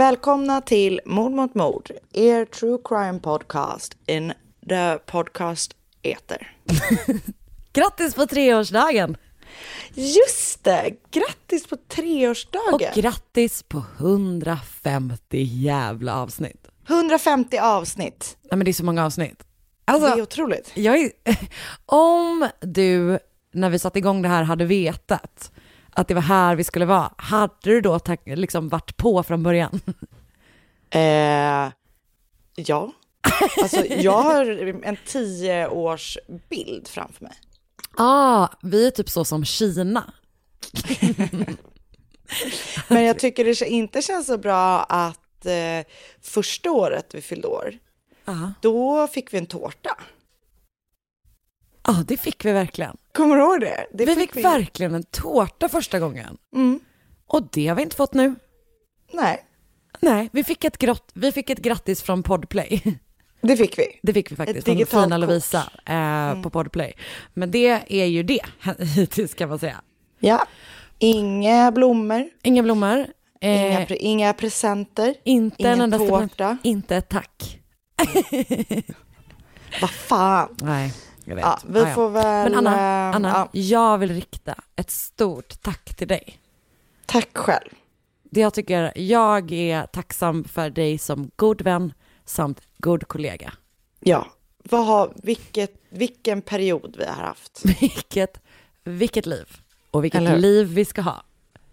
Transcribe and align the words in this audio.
Välkomna 0.00 0.60
till 0.60 1.00
Mord 1.06 1.32
mot 1.32 1.54
mord, 1.54 1.90
er 2.12 2.44
true 2.44 2.78
crime 2.84 3.20
podcast 3.20 3.96
in 4.06 4.32
the 4.68 4.98
podcast 5.06 5.76
eter. 6.02 6.52
Grattis 7.72 8.14
på 8.14 8.26
treårsdagen! 8.26 9.16
Just 9.94 10.64
det! 10.64 10.90
Grattis 11.10 11.66
på 11.66 11.74
Och 11.74 11.88
treårsdagen! 11.88 12.92
grattis 12.94 13.62
på 13.62 13.84
150 13.98 15.18
jävla 15.42 16.14
avsnitt. 16.22 16.68
150 16.88 17.58
avsnitt. 17.58 18.36
Nej 18.42 18.56
men 18.56 18.64
det 18.64 18.70
är 18.70 18.72
så 18.72 18.84
många 18.84 19.04
avsnitt. 19.06 19.38
det 19.84 19.92
är 19.92 19.94
Alltså, 19.94 20.22
otroligt. 20.22 20.72
är, 21.00 21.10
om 21.86 22.48
du 22.60 23.18
när 23.52 23.70
vi 23.70 23.78
satte 23.78 23.98
igång 23.98 24.22
det 24.22 24.28
här 24.28 24.42
hade 24.42 24.64
vetat 24.64 25.52
att 25.92 26.08
det 26.08 26.14
var 26.14 26.22
här 26.22 26.56
vi 26.56 26.64
skulle 26.64 26.84
vara, 26.84 27.12
hade 27.16 27.54
du 27.60 27.80
då 27.80 28.00
liksom 28.24 28.68
varit 28.68 28.96
på 28.96 29.22
från 29.22 29.42
början? 29.42 29.80
Eh, 30.92 31.72
ja. 32.54 32.92
Alltså, 33.62 33.86
jag 33.86 34.22
har 34.22 34.44
en 34.84 34.96
tio 35.06 35.68
års 35.68 36.18
bild 36.48 36.88
framför 36.88 37.24
mig. 37.24 37.32
ah, 37.96 38.48
vi 38.62 38.86
är 38.86 38.90
typ 38.90 39.08
så 39.08 39.24
som 39.24 39.44
Kina. 39.44 40.12
Men 42.88 43.04
jag 43.04 43.18
tycker 43.18 43.44
det 43.44 43.60
inte 43.68 44.02
känns 44.02 44.26
så 44.26 44.38
bra 44.38 44.82
att 44.82 45.46
eh, 45.46 45.86
första 46.22 46.70
året 46.70 47.06
vi 47.14 47.20
fyllde 47.20 47.48
år, 47.48 47.74
Ja, 48.24 48.52
då 48.60 49.06
fick 49.06 49.34
vi 49.34 49.38
en 49.38 49.46
tårta. 49.46 49.96
Ah, 51.82 52.02
det 52.06 52.16
fick 52.16 52.44
vi 52.44 52.52
verkligen. 52.52 52.96
Kommer 53.14 53.36
du 53.36 53.42
ihåg 53.42 53.60
det? 53.60 53.86
det 53.92 54.04
vi 54.04 54.14
fick 54.14 54.36
verkligen 54.36 54.94
en 54.94 55.02
tårta 55.02 55.68
första 55.68 55.98
gången. 55.98 56.36
Mm. 56.54 56.80
Och 57.26 57.48
det 57.52 57.66
har 57.66 57.76
vi 57.76 57.82
inte 57.82 57.96
fått 57.96 58.14
nu. 58.14 58.34
Nej, 59.12 59.44
Nej, 60.00 60.28
vi 60.32 60.44
fick 60.44 60.64
ett, 60.64 60.78
grott, 60.78 61.10
vi 61.14 61.32
fick 61.32 61.50
ett 61.50 61.58
grattis 61.58 62.02
från 62.02 62.22
Podplay. 62.22 62.82
det 63.40 63.56
fick 63.56 63.78
vi. 63.78 64.00
Det 64.02 64.14
fick 64.14 64.32
vi 64.32 64.36
faktiskt 64.36 64.66
från 64.66 65.04
fina. 65.04 65.16
Lovisa 65.16 65.70
eh, 65.86 66.42
på 66.42 66.50
Podplay. 66.50 66.92
Men 67.34 67.50
det 67.50 67.82
är 67.88 68.06
ju 68.06 68.22
det 68.22 68.40
hittills 68.96 69.34
kan 69.34 69.48
man 69.48 69.58
säga. 69.58 69.80
Ja. 70.18 70.46
Inga 70.98 71.72
blommor, 71.72 72.28
Inga 72.42 72.62
blommor. 72.62 73.06
Eh, 73.40 73.66
inga, 73.66 73.80
pre- 73.84 73.96
inga 74.00 74.32
presenter, 74.32 75.14
inte 75.24 75.56
ingen 75.62 75.72
en 75.72 75.80
enda 75.80 75.98
tårta. 75.98 76.58
Inte 76.62 76.96
ett 76.96 77.08
tack. 77.08 77.60
Vad 79.80 79.90
fan. 79.90 80.56
Nej, 80.62 80.92
jag 81.24 81.34
vet. 81.36 81.44
Ja, 81.44 81.58
vi 81.68 81.80
Ah, 81.80 81.88
ja. 81.88 81.94
får 81.94 82.10
väl... 82.10 82.50
Men 82.52 82.58
Anna, 82.66 83.08
eh, 83.10 83.16
Anna 83.16 83.28
ja, 83.28 83.48
jag 83.60 83.98
vill 83.98 84.12
rikta 84.14 84.54
ett 84.76 84.90
stort 84.90 85.62
tack 85.62 85.94
till 85.96 86.08
dig. 86.08 86.40
tack 87.06 87.28
själv. 87.38 87.68
Det 88.22 88.40
jag 88.40 88.54
tycker, 88.54 88.92
jag 88.98 89.52
är 89.52 89.86
tacksam 89.86 90.44
för 90.44 90.70
dig 90.70 90.98
som 90.98 91.30
god 91.36 91.62
vän 91.62 91.92
samt 92.24 92.60
god 92.78 93.08
kollega. 93.08 93.52
Ja, 94.00 94.26
vad 94.64 94.86
har, 94.86 95.12
vilket, 95.22 95.74
vilken 95.88 96.42
period 96.42 96.96
vi 96.98 97.04
har 97.04 97.14
haft. 97.22 97.62
Vilket, 97.80 98.40
vilket 98.84 99.26
liv 99.26 99.48
och 99.90 100.04
vilket 100.04 100.40
liv 100.40 100.66
vi 100.66 100.84
ska 100.84 101.00
ha. 101.02 101.22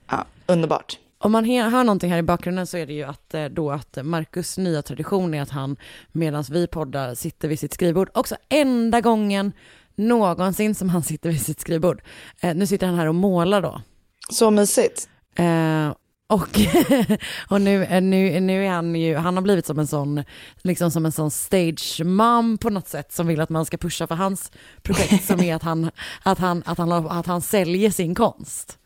Ja, 0.08 0.26
underbart. 0.46 1.00
Om 1.20 1.32
man 1.32 1.46
hör 1.46 1.84
någonting 1.84 2.12
här 2.12 2.18
i 2.18 2.24
bakgrunden 2.24 2.68
så 2.68 2.78
är 2.78 2.86
det 2.86 2.94
ju 2.94 3.04
att 3.04 3.34
eh, 3.34 3.46
då 3.46 3.72
att 3.72 3.98
Marcus 4.04 4.58
nya 4.58 4.82
tradition 4.82 5.34
är 5.34 5.42
att 5.42 5.50
han 5.50 5.78
medan 6.12 6.44
vi 6.50 6.68
poddar 6.68 7.16
sitter 7.16 7.48
vid 7.48 7.60
sitt 7.60 7.74
skrivbord. 7.74 8.10
Också 8.14 8.36
enda 8.50 9.02
gången 9.02 9.52
någonsin 9.96 10.76
som 10.76 10.90
han 10.90 11.04
sitter 11.04 11.30
vid 11.30 11.42
sitt 11.42 11.60
skrivbord. 11.60 12.02
Eh, 12.42 12.56
nu 12.56 12.68
sitter 12.68 12.88
han 12.88 12.96
här 12.96 13.08
och 13.08 13.16
målar 13.16 13.62
då. 13.62 13.82
Så 14.30 14.52
mysigt. 14.52 15.10
Eh, 15.36 15.94
och 16.30 16.60
och 17.50 17.62
nu, 17.62 18.02
nu, 18.02 18.40
nu 18.40 18.66
är 18.66 18.70
han 18.70 18.96
ju, 18.96 19.16
han 19.16 19.36
har 19.38 19.42
blivit 19.44 19.66
som 19.66 19.80
en 19.80 19.88
sån, 19.88 20.24
liksom 20.62 20.92
som 20.92 21.06
en 21.06 21.12
sån 21.12 21.32
stage 21.32 22.02
mom 22.06 22.58
på 22.58 22.70
något 22.70 22.88
sätt 22.88 23.14
som 23.14 23.28
vill 23.28 23.42
att 23.42 23.50
man 23.50 23.66
ska 23.66 23.78
pusha 23.78 24.08
för 24.08 24.16
hans 24.16 24.52
projekt 24.82 25.26
som 25.26 25.40
är 25.40 25.56
att 25.56 25.64
han, 25.64 25.92
att 26.24 26.40
han, 26.40 26.64
att 26.66 26.78
han, 26.78 26.92
att 26.92 27.26
han 27.26 27.42
säljer 27.42 27.90
sin 27.90 28.16
konst. 28.16 28.78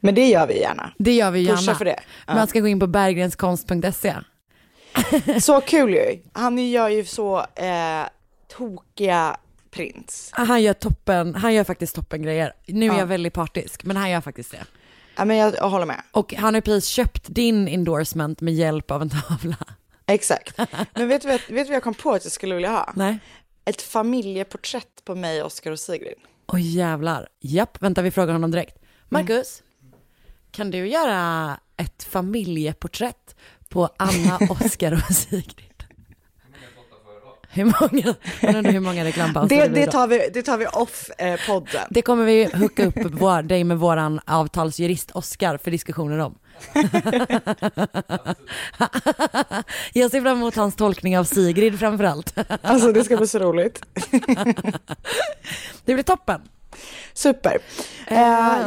Men 0.00 0.14
det 0.14 0.28
gör 0.28 0.46
vi 0.46 0.60
gärna. 0.60 0.92
Det 0.98 1.12
gör 1.12 1.30
vi 1.30 1.40
gärna. 1.40 1.56
Pusha 1.58 1.74
för 1.74 1.84
det. 1.84 2.00
Ja. 2.26 2.34
Man 2.34 2.46
ska 2.46 2.60
gå 2.60 2.68
in 2.68 2.80
på 2.80 2.86
berggrenskonst.se. 2.86 4.14
Så 5.40 5.60
kul 5.60 5.94
ju. 5.94 6.22
Han 6.32 6.58
gör 6.70 6.88
ju 6.88 7.04
så 7.04 7.38
eh, 7.38 8.02
tokiga 8.56 9.36
prints. 9.70 10.30
Han 10.32 10.62
gör 10.62 10.72
toppen, 10.74 11.34
han 11.34 11.54
gör 11.54 11.64
faktiskt 11.64 11.94
toppen 11.94 12.22
grejer. 12.22 12.52
Nu 12.66 12.86
är 12.86 12.90
Ja. 12.92 12.98
jag 12.98 13.06
väldigt 13.06 13.34
partisk, 13.34 13.84
men 13.84 13.96
han 13.96 14.10
gör 14.10 14.20
faktiskt 14.20 14.50
det. 14.50 14.64
Ja, 15.16 15.24
men 15.24 15.36
jag, 15.36 15.54
jag 15.54 15.68
håller 15.70 15.86
med. 15.86 16.02
Och 16.12 16.34
han 16.34 16.54
har 16.54 16.60
precis 16.60 16.88
köpt 16.90 17.26
din 17.28 17.68
endorsement 17.68 18.40
med 18.40 18.54
hjälp 18.54 18.90
av 18.90 19.02
en 19.02 19.10
tavla. 19.10 19.56
Exakt. 20.06 20.58
Men 20.94 21.08
vet 21.08 21.22
du, 21.22 21.28
vad- 21.28 21.40
vet 21.48 21.66
vad 21.66 21.76
jag 21.76 21.82
kom 21.82 21.94
på 21.94 22.12
att 22.12 22.24
jag 22.24 22.32
skulle 22.32 22.54
vilja 22.54 22.70
ha? 22.70 22.92
Nej. 22.96 23.18
Ett 23.64 23.82
familjeporträtt 23.82 25.04
på 25.04 25.14
mig, 25.14 25.42
Oscar 25.42 25.70
och 25.70 25.78
Sigrid. 25.78 26.14
Oj 26.46 26.76
jävlar. 26.76 27.28
Japp, 27.40 27.82
vänta 27.82 28.02
vi 28.02 28.10
frågar 28.10 28.32
honom 28.32 28.50
direkt. 28.50 28.76
Marcus, 29.08 29.62
kan 30.50 30.70
du 30.70 30.88
göra 30.88 31.56
ett 31.76 32.02
familjeporträtt 32.02 33.34
på 33.68 33.88
Anna, 33.96 34.38
Oskar 34.50 34.92
och 34.92 35.14
Sigrid? 35.16 35.66
Hur 37.52 37.64
många, 37.64 38.14
jag 38.40 38.54
undrar 38.56 38.72
hur 38.72 38.80
många 38.80 39.04
reklampauser 39.04 39.68
Det, 39.68 39.68
det, 39.68 39.86
tar 39.86 40.06
vi, 40.06 40.30
det 40.34 40.42
tar 40.42 40.58
vi 40.58 40.66
off 40.66 41.10
eh, 41.18 41.40
podden. 41.46 41.86
Det 41.90 42.02
kommer 42.02 42.24
vi 42.24 42.44
hooka 42.54 42.86
upp 42.86 42.98
vår, 43.10 43.42
dig 43.42 43.64
med 43.64 43.78
våran 43.78 44.20
avtalsjurist 44.24 45.10
Oskar 45.10 45.56
för 45.56 45.70
diskussioner 45.70 46.18
om. 46.18 46.38
Jag 49.92 50.10
ser 50.10 50.20
fram 50.20 50.36
emot 50.36 50.56
hans 50.56 50.76
tolkning 50.76 51.18
av 51.18 51.24
Sigrid 51.24 51.78
framförallt. 51.78 52.34
Alltså 52.62 52.92
det 52.92 53.04
ska 53.04 53.16
bli 53.16 53.26
så 53.26 53.38
roligt. 53.38 53.82
Det 55.84 55.94
blir 55.94 56.02
toppen. 56.02 56.40
Super. 57.12 57.58
Eh, 58.06 58.18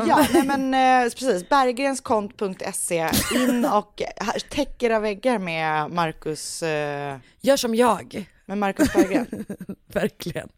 ja, 0.08 0.28
nej 0.34 0.44
men 0.44 0.74
eh, 0.74 1.10
precis. 1.10 1.50
Bergrenskont.se. 1.50 3.10
In 3.36 3.66
och 3.74 4.02
eh, 4.02 4.34
täck 4.50 4.84
era 4.84 5.00
väggar 5.00 5.40
med 5.40 5.92
Marcus, 5.92 6.64
eh, 6.64 7.18
Gör 7.42 7.58
som 7.58 7.76
jag. 7.76 8.26
med 8.46 8.58
Marcus 8.58 8.94
Berggren. 8.94 9.46
Verkligen. 9.94 10.50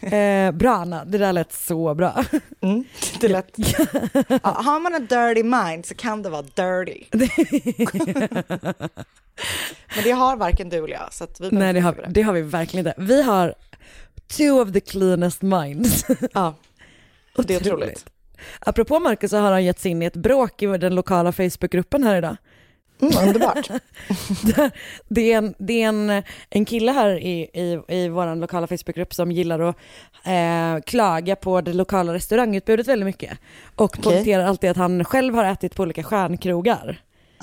Eh, 0.00 0.52
bra 0.52 0.74
Anna, 0.74 1.04
det 1.04 1.18
där 1.18 1.32
lät 1.32 1.52
så 1.52 1.94
bra. 1.94 2.24
Mm, 2.60 2.84
det 3.20 3.28
lät... 3.28 3.54
ja, 4.28 4.38
har 4.42 4.80
man 4.80 4.94
en 4.94 5.06
dirty 5.06 5.42
mind 5.42 5.86
så 5.86 5.94
kan 5.94 6.22
det 6.22 6.30
vara 6.30 6.42
dirty. 6.42 7.04
Men 9.94 10.04
det 10.04 10.10
har 10.10 10.36
varken 10.36 10.68
du 10.68 10.76
eller 10.76 10.88
jag. 10.88 11.12
Så 11.12 11.26
vi 11.40 11.50
Nej 11.50 11.72
det 11.72 11.80
har, 11.80 12.06
det 12.08 12.22
har 12.22 12.32
vi 12.32 12.42
verkligen 12.42 12.86
inte. 12.86 13.02
Vi 13.02 13.22
har 13.22 13.54
two 14.28 14.60
of 14.60 14.72
the 14.72 14.80
cleanest 14.80 15.42
minds. 15.42 16.06
Ja, 16.32 16.54
det 17.36 17.54
är 17.54 17.60
otroligt. 17.60 18.06
Apropå 18.58 19.00
Marcus 19.00 19.30
så 19.30 19.36
har 19.36 19.50
han 19.50 19.64
gett 19.64 19.80
sig 19.80 19.90
in 19.90 20.02
i 20.02 20.06
ett 20.06 20.16
bråk 20.16 20.62
i 20.62 20.66
den 20.66 20.94
lokala 20.94 21.32
Facebookgruppen 21.32 22.04
här 22.04 22.16
idag. 22.16 22.36
Mm, 23.00 23.28
underbart. 23.28 23.68
Det 25.08 25.32
är 25.32 25.38
en, 25.38 25.54
det 25.58 25.82
är 25.82 25.88
en, 25.88 26.22
en 26.50 26.64
kille 26.64 26.92
här 26.92 27.18
i, 27.18 27.50
i, 27.52 27.80
i 27.88 28.08
vår 28.08 28.36
lokala 28.36 28.66
Facebookgrupp 28.66 29.14
som 29.14 29.32
gillar 29.32 29.60
att 29.60 29.76
eh, 30.24 30.82
klaga 30.86 31.36
på 31.36 31.60
det 31.60 31.72
lokala 31.72 32.14
restaurangutbudet 32.14 32.88
väldigt 32.88 33.06
mycket. 33.06 33.38
Och 33.76 34.02
poängterar 34.02 34.44
alltid 34.44 34.70
att 34.70 34.76
han 34.76 35.04
själv 35.04 35.34
har 35.34 35.44
ätit 35.44 35.74
på 35.74 35.82
olika 35.82 36.02
stjärnkrogar. 36.02 37.00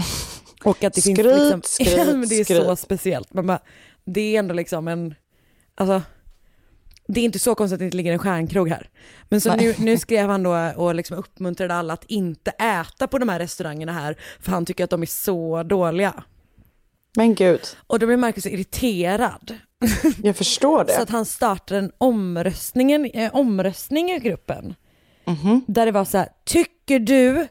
Och 0.63 0.83
att 0.83 0.93
det 0.93 1.01
finns 1.01 1.19
Skryt, 1.19 1.37
liksom, 1.37 1.61
skryt, 1.65 2.29
det 2.29 2.35
är 2.35 2.43
så 2.43 2.63
skryt. 2.63 2.79
speciellt. 2.79 3.33
Men 3.33 3.47
bara, 3.47 3.59
det 4.05 4.35
är 4.35 4.39
ändå 4.39 4.53
liksom 4.53 4.87
en, 4.87 5.15
alltså 5.75 6.01
det 7.13 7.19
är 7.19 7.25
inte 7.25 7.39
så 7.39 7.55
konstigt 7.55 7.73
att 7.75 7.79
det 7.79 7.85
inte 7.85 7.97
ligger 7.97 8.13
en 8.13 8.19
stjärnkrog 8.19 8.69
här. 8.69 8.89
Men 9.29 9.41
så 9.41 9.55
nu, 9.55 9.75
nu 9.77 9.97
skrev 9.97 10.29
han 10.29 10.43
då 10.43 10.71
och 10.75 10.95
liksom 10.95 11.17
uppmuntrade 11.17 11.73
alla 11.73 11.93
att 11.93 12.05
inte 12.05 12.51
äta 12.51 13.07
på 13.07 13.17
de 13.17 13.29
här 13.29 13.39
restaurangerna 13.39 13.91
här, 13.93 14.15
för 14.39 14.51
han 14.51 14.65
tycker 14.65 14.83
att 14.83 14.89
de 14.89 15.01
är 15.01 15.05
så 15.05 15.63
dåliga. 15.63 16.23
Men 17.15 17.35
gud, 17.35 17.61
Och 17.87 17.99
då 17.99 18.05
blir 18.05 18.17
Marcus 18.17 18.45
irriterad. 18.45 19.57
jag 20.23 20.35
förstår 20.35 20.77
Så 20.79 20.83
det. 20.83 20.97
att 21.01 21.09
han 21.09 21.25
startade 21.25 21.79
en 21.79 21.91
omröstningen, 21.97 23.05
eh, 23.05 23.35
omröstning 23.35 24.11
i 24.11 24.19
gruppen. 24.19 24.75
Mhm. 25.25 25.61
Där 25.67 25.85
det 25.85 25.91
var 25.91 26.05
så 26.05 26.17
här, 26.17 26.27
tycker 26.45 26.99
du 26.99 27.47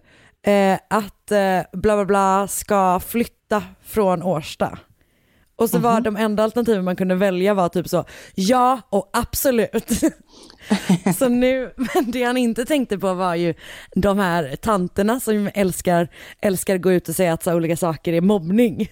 eh, 0.53 0.79
att 0.91 1.31
eh, 1.31 1.61
bla 1.73 1.97
bla 1.97 2.05
bla 2.05 2.49
ska 2.49 3.01
flytta 3.01 3.63
från 3.83 4.23
Årsta? 4.23 4.79
Och 5.61 5.71
så 5.71 5.77
Mhm. 5.77 5.83
var 5.83 6.01
de 6.01 6.17
enda 6.17 6.43
alternativen 6.45 6.85
man 6.85 6.97
kunde 6.97 7.15
välja 7.15 7.55
var 7.55 7.69
typ 7.69 7.89
så, 7.89 8.05
ja 8.35 8.81
och 8.91 9.11
absolut. 9.13 9.91
så 11.19 11.29
nu, 11.29 11.73
men 11.77 12.11
det 12.11 12.23
han 12.25 12.37
inte 12.37 12.65
tänkte 12.65 12.99
på 12.99 13.15
var 13.15 13.35
ju 13.35 13.55
de 13.95 14.19
här 14.19 14.57
tanterna 14.57 15.21
som 15.21 15.51
älskar, 15.55 16.09
älskar 16.43 16.79
gå 16.79 16.93
ut 16.93 17.09
och 17.09 17.15
säga 17.15 17.33
att 17.33 17.43
så 17.43 17.55
olika 17.55 17.77
saker 17.77 18.13
är 18.13 18.21
mobbning. 18.21 18.89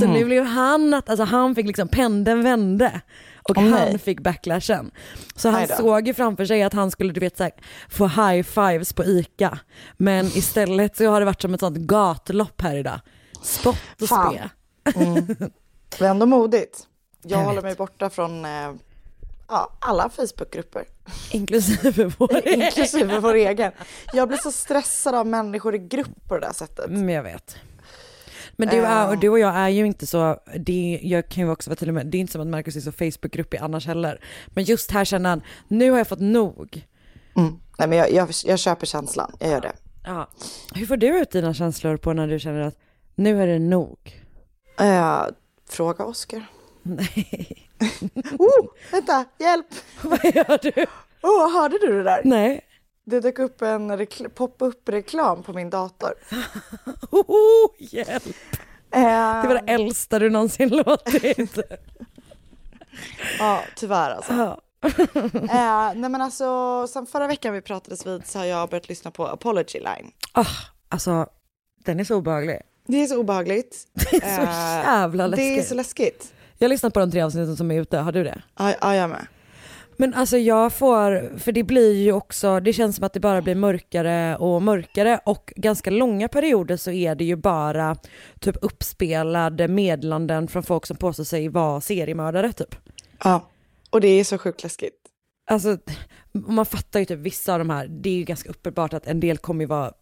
Så 0.00 0.06
nu 0.08 0.24
blev 0.24 0.44
han 0.44 0.94
att, 0.94 1.08
alltså 1.10 1.24
han 1.24 1.54
fick 1.54 1.66
liksom, 1.66 1.88
pendeln 1.88 2.42
vände. 2.42 3.00
Och 3.48 3.58
Åh, 3.58 3.62
han 3.62 3.70
nej. 3.72 3.98
fick 3.98 4.20
backlashen. 4.20 4.90
Så 5.36 5.48
han 5.48 5.66
såg 5.68 6.06
ju 6.06 6.14
framför 6.14 6.44
sig 6.44 6.62
att 6.62 6.72
han 6.72 6.90
skulle 6.90 7.12
du 7.12 7.20
vet, 7.20 7.36
så 7.36 7.42
här, 7.42 7.52
få 7.88 8.06
high 8.06 8.42
fives 8.42 8.92
på 8.92 9.04
ICA. 9.04 9.58
Men 9.96 10.26
istället 10.26 10.96
så 10.96 11.06
har 11.10 11.20
det 11.20 11.26
varit 11.26 11.42
som 11.42 11.54
ett 11.54 11.60
sånt 11.60 11.76
gatlopp 11.78 12.60
här 12.62 12.76
idag. 12.76 13.00
Spott 13.42 13.76
och 14.02 14.06
spe. 14.08 14.48
Det 15.98 16.04
är 16.06 16.10
ändå 16.10 16.26
modigt. 16.26 16.86
Jag, 17.22 17.30
Jag 17.40 17.44
håller 17.44 17.56
vet. 17.56 17.64
mig 17.64 17.74
borta 17.74 18.10
från 18.10 18.44
eh, 18.44 18.72
ja, 19.48 19.72
alla 19.78 20.08
Facebookgrupper, 20.08 20.84
Inklusive 21.30 22.12
vår 22.18 22.48
inklusive 22.54 23.18
vår 23.18 23.34
egen. 23.34 23.72
Jag 24.12 24.28
blir 24.28 24.38
så 24.38 24.52
stressad 24.52 25.14
av 25.14 25.26
människor 25.26 25.74
i 25.74 25.78
grupp 25.78 26.28
på 26.28 26.34
det 26.34 26.40
där 26.46 26.52
sättet. 26.52 26.90
Men 26.90 27.08
jag 27.08 27.22
vet. 27.22 27.56
Men 28.58 28.68
du, 28.68 28.76
är, 28.76 29.08
och 29.08 29.18
du 29.18 29.28
och 29.28 29.38
jag 29.38 29.54
är 29.56 29.68
ju 29.68 29.86
inte 29.86 30.06
så, 30.06 30.40
det, 30.58 31.00
jag 31.02 31.28
kan 31.28 31.44
ju 31.44 31.50
också 31.50 31.70
vara 31.70 31.76
tydlig 31.76 31.94
med, 31.94 32.06
det 32.06 32.18
är 32.18 32.20
inte 32.20 32.32
som 32.32 32.40
att 32.40 32.46
Marcus 32.46 32.76
är 32.76 32.80
så 32.80 32.92
Facebookgruppig 32.92 33.58
annars 33.58 33.86
heller. 33.86 34.20
Men 34.46 34.64
just 34.64 34.90
här 34.90 35.04
känner 35.04 35.30
han, 35.30 35.42
nu 35.68 35.90
har 35.90 35.98
jag 35.98 36.08
fått 36.08 36.20
nog. 36.20 36.86
Mm. 37.36 37.54
Nej, 37.78 37.88
men 37.88 37.98
jag, 37.98 38.12
jag, 38.12 38.28
jag 38.44 38.58
köper 38.58 38.86
känslan, 38.86 39.32
jag 39.40 39.50
gör 39.50 39.60
det. 39.60 39.72
Ja. 40.04 40.28
Hur 40.74 40.86
får 40.86 40.96
du 40.96 41.18
ut 41.20 41.30
dina 41.30 41.54
känslor 41.54 41.96
på 41.96 42.12
när 42.12 42.28
du 42.28 42.38
känner 42.38 42.60
att 42.60 42.78
nu 43.14 43.42
är 43.42 43.46
det 43.46 43.58
nog? 43.58 44.22
Eh, 44.80 45.22
fråga 45.68 46.04
Oskar. 46.04 46.46
Nej. 46.82 47.68
Oh, 48.38 48.66
vänta, 48.92 49.24
hjälp! 49.38 49.66
Vad 50.02 50.24
gör 50.24 50.58
du? 50.62 50.86
Oh, 51.22 51.52
hörde 51.52 51.78
du 51.78 51.92
det 51.92 52.02
där? 52.02 52.20
Nej. 52.24 52.60
Det 53.04 53.20
dök 53.20 53.38
upp 53.38 53.62
en 53.62 53.98
rekl- 53.98 54.28
pop-up-reklam 54.28 55.42
på 55.42 55.52
min 55.52 55.70
dator. 55.70 56.14
Oh, 57.10 57.70
hjälp. 57.78 58.26
Eh, 58.90 59.42
Det 59.42 59.48
var 59.48 59.54
det 59.66 59.72
äldsta 59.72 60.18
du 60.18 60.30
någonsin 60.30 60.68
låtit. 60.86 61.58
Ja, 63.38 63.62
tyvärr 63.76 64.10
alltså. 64.10 64.32
Ja. 64.32 64.60
Eh, 65.34 65.92
nej 66.00 66.10
men 66.10 66.22
alltså, 66.22 66.86
sen 66.86 67.06
förra 67.06 67.26
veckan 67.26 67.54
vi 67.54 67.60
pratades 67.60 68.06
vid 68.06 68.26
så 68.26 68.38
har 68.38 68.46
jag 68.46 68.68
börjat 68.68 68.88
lyssna 68.88 69.10
på 69.10 69.26
Apology 69.26 69.78
Line. 69.78 70.12
Ah, 70.32 70.46
alltså, 70.88 71.26
den 71.84 72.00
är 72.00 72.04
så 72.04 72.16
obehaglig. 72.16 72.60
Det 72.86 73.02
är 73.02 73.06
så 73.06 73.16
obehagligt. 73.20 73.76
Det 74.10 74.16
är 74.16 74.36
så 74.36 74.42
Eh, 74.42 74.84
jävla 74.84 75.28
Det 75.28 75.42
är 75.42 75.50
läskigt. 75.50 75.68
så 75.68 75.74
läskigt. 75.74 76.32
Jag 76.58 76.64
har 76.64 76.68
lyssnat 76.70 76.94
på 76.94 77.00
de 77.00 77.10
tre 77.10 77.22
avsnitten 77.22 77.56
som 77.56 77.70
är 77.70 77.80
ute, 77.80 77.98
har 77.98 78.12
du 78.12 78.24
det? 78.24 78.42
Ja, 78.58 78.74
ja 78.80 78.94
jag 78.96 79.10
med. 79.10 79.26
Men 79.98 80.14
alltså 80.14 80.38
jag 80.38 80.72
får, 80.72 81.38
för 81.38 81.52
det 81.52 81.62
blir 81.62 81.92
ju 81.94 82.12
också, 82.12 82.60
det 82.60 82.72
känns 82.72 82.96
som 82.96 83.04
att 83.04 83.12
det 83.12 83.20
bara 83.20 83.42
blir 83.42 83.54
mörkare 83.54 84.36
och 84.36 84.62
mörkare 84.62 85.20
och 85.24 85.52
ganska 85.56 85.90
långa 85.90 86.28
perioder 86.28 86.76
så 86.76 86.90
är 86.90 87.14
det 87.14 87.24
ju 87.24 87.36
bara 87.36 87.96
typ 88.40 88.56
uppspelade 88.62 89.68
meddelanden 89.68 90.48
från 90.48 90.62
folk 90.62 90.86
som 90.86 90.96
påstår 90.96 91.24
sig 91.24 91.48
vara 91.48 91.80
seriemördare 91.80 92.52
typ. 92.52 92.74
Ja, 93.24 93.50
och 93.90 94.00
det 94.00 94.08
är 94.08 94.24
så 94.24 94.38
sjukt 94.38 94.62
läskigt. 94.62 94.94
Alltså, 95.50 95.78
man 96.32 96.66
fattar 96.66 97.00
ju 97.00 97.06
typ 97.06 97.18
vissa 97.18 97.52
av 97.52 97.58
de 97.58 97.70
här, 97.70 97.86
det 97.86 98.10
är 98.10 98.14
ju 98.16 98.24
ganska 98.24 98.50
uppenbart 98.50 98.92
att 98.94 99.06
en 99.06 99.20
del 99.20 99.38
kommer 99.38 99.60
ju 99.64 99.66
vara, 99.68 99.92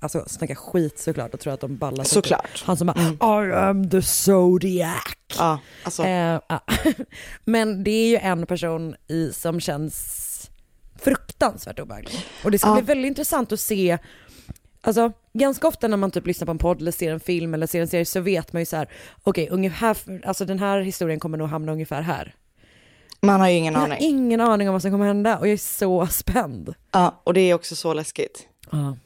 alltså 0.00 0.24
snacka 0.26 0.54
skit 0.54 0.98
såklart 0.98 1.34
och 1.34 1.40
tror 1.40 1.52
att 1.54 1.60
de 1.60 1.76
ballar. 1.76 2.04
Såklart. 2.04 2.62
Han 2.66 2.76
som 2.76 2.86
bara, 2.86 3.42
I 3.48 3.52
am 3.52 3.90
the 3.90 4.02
Zodiac. 4.02 5.02
Ja, 5.38 5.58
alltså. 5.84 6.02
Eh, 6.04 6.40
ja. 6.48 6.60
Men 7.44 7.84
det 7.84 7.90
är 7.90 8.08
ju 8.08 8.16
en 8.16 8.46
person 8.46 8.94
i, 9.08 9.32
som 9.32 9.60
känns 9.60 10.18
fruktansvärt 10.98 11.78
obehaglig. 11.80 12.14
Och 12.44 12.50
det 12.50 12.58
ska 12.58 12.68
Ja. 12.68 12.74
bli 12.74 12.82
väldigt 12.82 13.08
intressant 13.08 13.52
att 13.52 13.60
se, 13.60 13.98
alltså 14.80 15.12
ganska 15.32 15.68
ofta 15.68 15.88
när 15.88 15.96
man 15.96 16.10
typ 16.10 16.26
lyssnar 16.26 16.46
på 16.46 16.50
en 16.50 16.58
podd 16.58 16.80
eller 16.80 16.92
ser 16.92 17.12
en 17.12 17.20
film 17.20 17.54
eller 17.54 17.66
ser 17.66 17.80
en 17.80 17.88
serie 17.88 18.04
så 18.04 18.20
vet 18.20 18.52
man 18.52 18.62
ju 18.62 18.66
så 18.66 18.76
här, 18.76 18.88
okej 19.22 19.48
ungefär, 19.50 19.96
alltså 20.24 20.44
den 20.44 20.58
här 20.58 20.80
historien 20.80 21.20
kommer 21.20 21.38
nog 21.38 21.48
hamna 21.48 21.72
ungefär 21.72 22.02
här. 22.02 22.34
Man 23.22 23.40
har 23.40 23.48
ju 23.48 23.54
ingen 23.56 23.74
har 23.74 23.84
aning. 23.84 23.98
ingen 24.00 24.40
aning 24.40 24.68
om 24.68 24.72
vad 24.72 24.82
som 24.82 24.90
kommer 24.90 25.06
hända 25.06 25.38
och 25.38 25.46
jag 25.46 25.52
är 25.52 25.56
så 25.56 26.06
spänd. 26.10 26.74
Ja, 26.92 27.20
och 27.24 27.34
det 27.34 27.40
är 27.40 27.54
också 27.54 27.76
så 27.76 27.94
läskigt. 27.94 28.46
Ja. 28.70 28.96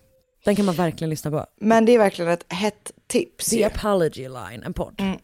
Den 0.46 0.56
kan 0.56 0.64
man 0.64 0.74
verkligen 0.74 1.10
lyssna 1.10 1.30
på. 1.30 1.46
Men 1.60 1.84
det 1.84 1.94
är 1.94 1.98
verkligen 1.98 2.30
ett 2.30 2.52
hett 2.52 2.92
tips. 3.06 3.50
The 3.50 3.56
ju. 3.56 3.64
Apology 3.64 4.28
Line, 4.28 4.62
en 4.64 4.72
podd. 4.72 4.94
Mm. 4.98 5.18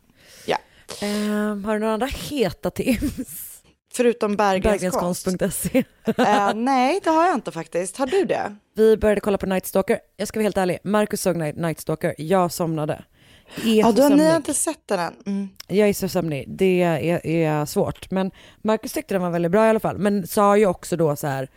Ja. 0.47 0.57
Eh, 1.02 1.67
har 1.67 1.73
du 1.73 1.79
några 1.79 1.93
andra 1.93 2.07
heta 2.07 2.71
tips? 2.71 3.62
Förutom 3.93 4.37
Bergens 4.37 4.95
konst. 4.95 5.25
Bergenskonst.se. 5.25 5.85
Eh, 6.23 6.55
nej, 6.55 7.00
det 7.05 7.11
har 7.11 7.26
jag 7.26 7.35
inte 7.35 7.52
faktiskt. 7.52 7.97
Har 7.97 8.07
du 8.07 8.25
det? 8.25 8.57
Vi 8.75 8.97
började 8.97 9.21
kolla 9.21 9.38
på 9.38 9.47
Night 9.47 9.67
Stalker. 9.67 9.99
Jag 10.17 10.29
ska 10.29 10.38
vara 10.38 10.45
helt 10.45 10.57
ärlig, 10.57 10.79
Marcus 10.85 11.21
såg 11.21 11.37
Night, 11.37 11.81
Stalker, 11.81 12.14
jag 12.19 12.52
somnade. 12.52 13.05
Ja, 13.64 13.93
du 13.93 14.02
har, 14.02 14.11
ni 14.11 14.37
inte 14.37 14.55
sett 14.55 14.88
den 14.88 15.00
än? 15.00 15.14
Mm. 15.26 15.49
Jag 15.67 15.88
är 15.88 15.93
så 15.93 16.09
sömnig, 16.09 16.45
det 16.49 16.83
är, 16.83 17.26
är 17.26 17.67
svårt. 17.67 18.11
Men 18.11 18.31
Marcus 18.62 18.93
tyckte 18.93 19.14
den 19.14 19.23
var 19.23 19.31
väldigt 19.31 19.52
bra 19.52 19.67
i 19.67 19.69
alla 19.69 19.81
fall. 19.81 19.99
Men 19.99 20.26
sa 20.26 20.57
ju 20.57 20.67
också 20.67 20.97
då 20.97 21.17
så 21.17 21.26
här, 21.26 21.49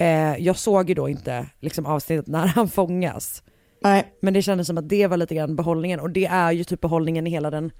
eh, 0.00 0.36
jag 0.36 0.56
såg 0.56 0.88
ju 0.88 0.94
då 0.94 1.08
inte 1.08 1.46
liksom 1.60 1.86
avsnittet 1.86 2.26
när 2.26 2.46
han 2.46 2.68
fångas. 2.68 3.42
Nej, 3.82 4.14
Men 4.22 4.34
det 4.34 4.42
kändes 4.42 4.66
som 4.66 4.78
att 4.78 4.88
det 4.88 5.06
var 5.06 5.16
lite 5.16 5.34
grann 5.34 5.56
behållningen 5.56 6.00
och 6.00 6.10
det 6.10 6.26
är 6.26 6.52
ju 6.52 6.64
typ 6.64 6.80
behållningen 6.80 7.26
i 7.26 7.30
hela 7.30 7.50
den 7.50 7.70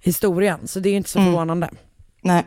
historien. 0.00 0.66
Så 0.68 0.80
det 0.80 0.88
är 0.88 0.90
ju 0.90 0.96
inte 0.96 1.10
så 1.10 1.18
Mm. 1.18 1.32
förvånande. 1.32 1.70
nej. 2.22 2.44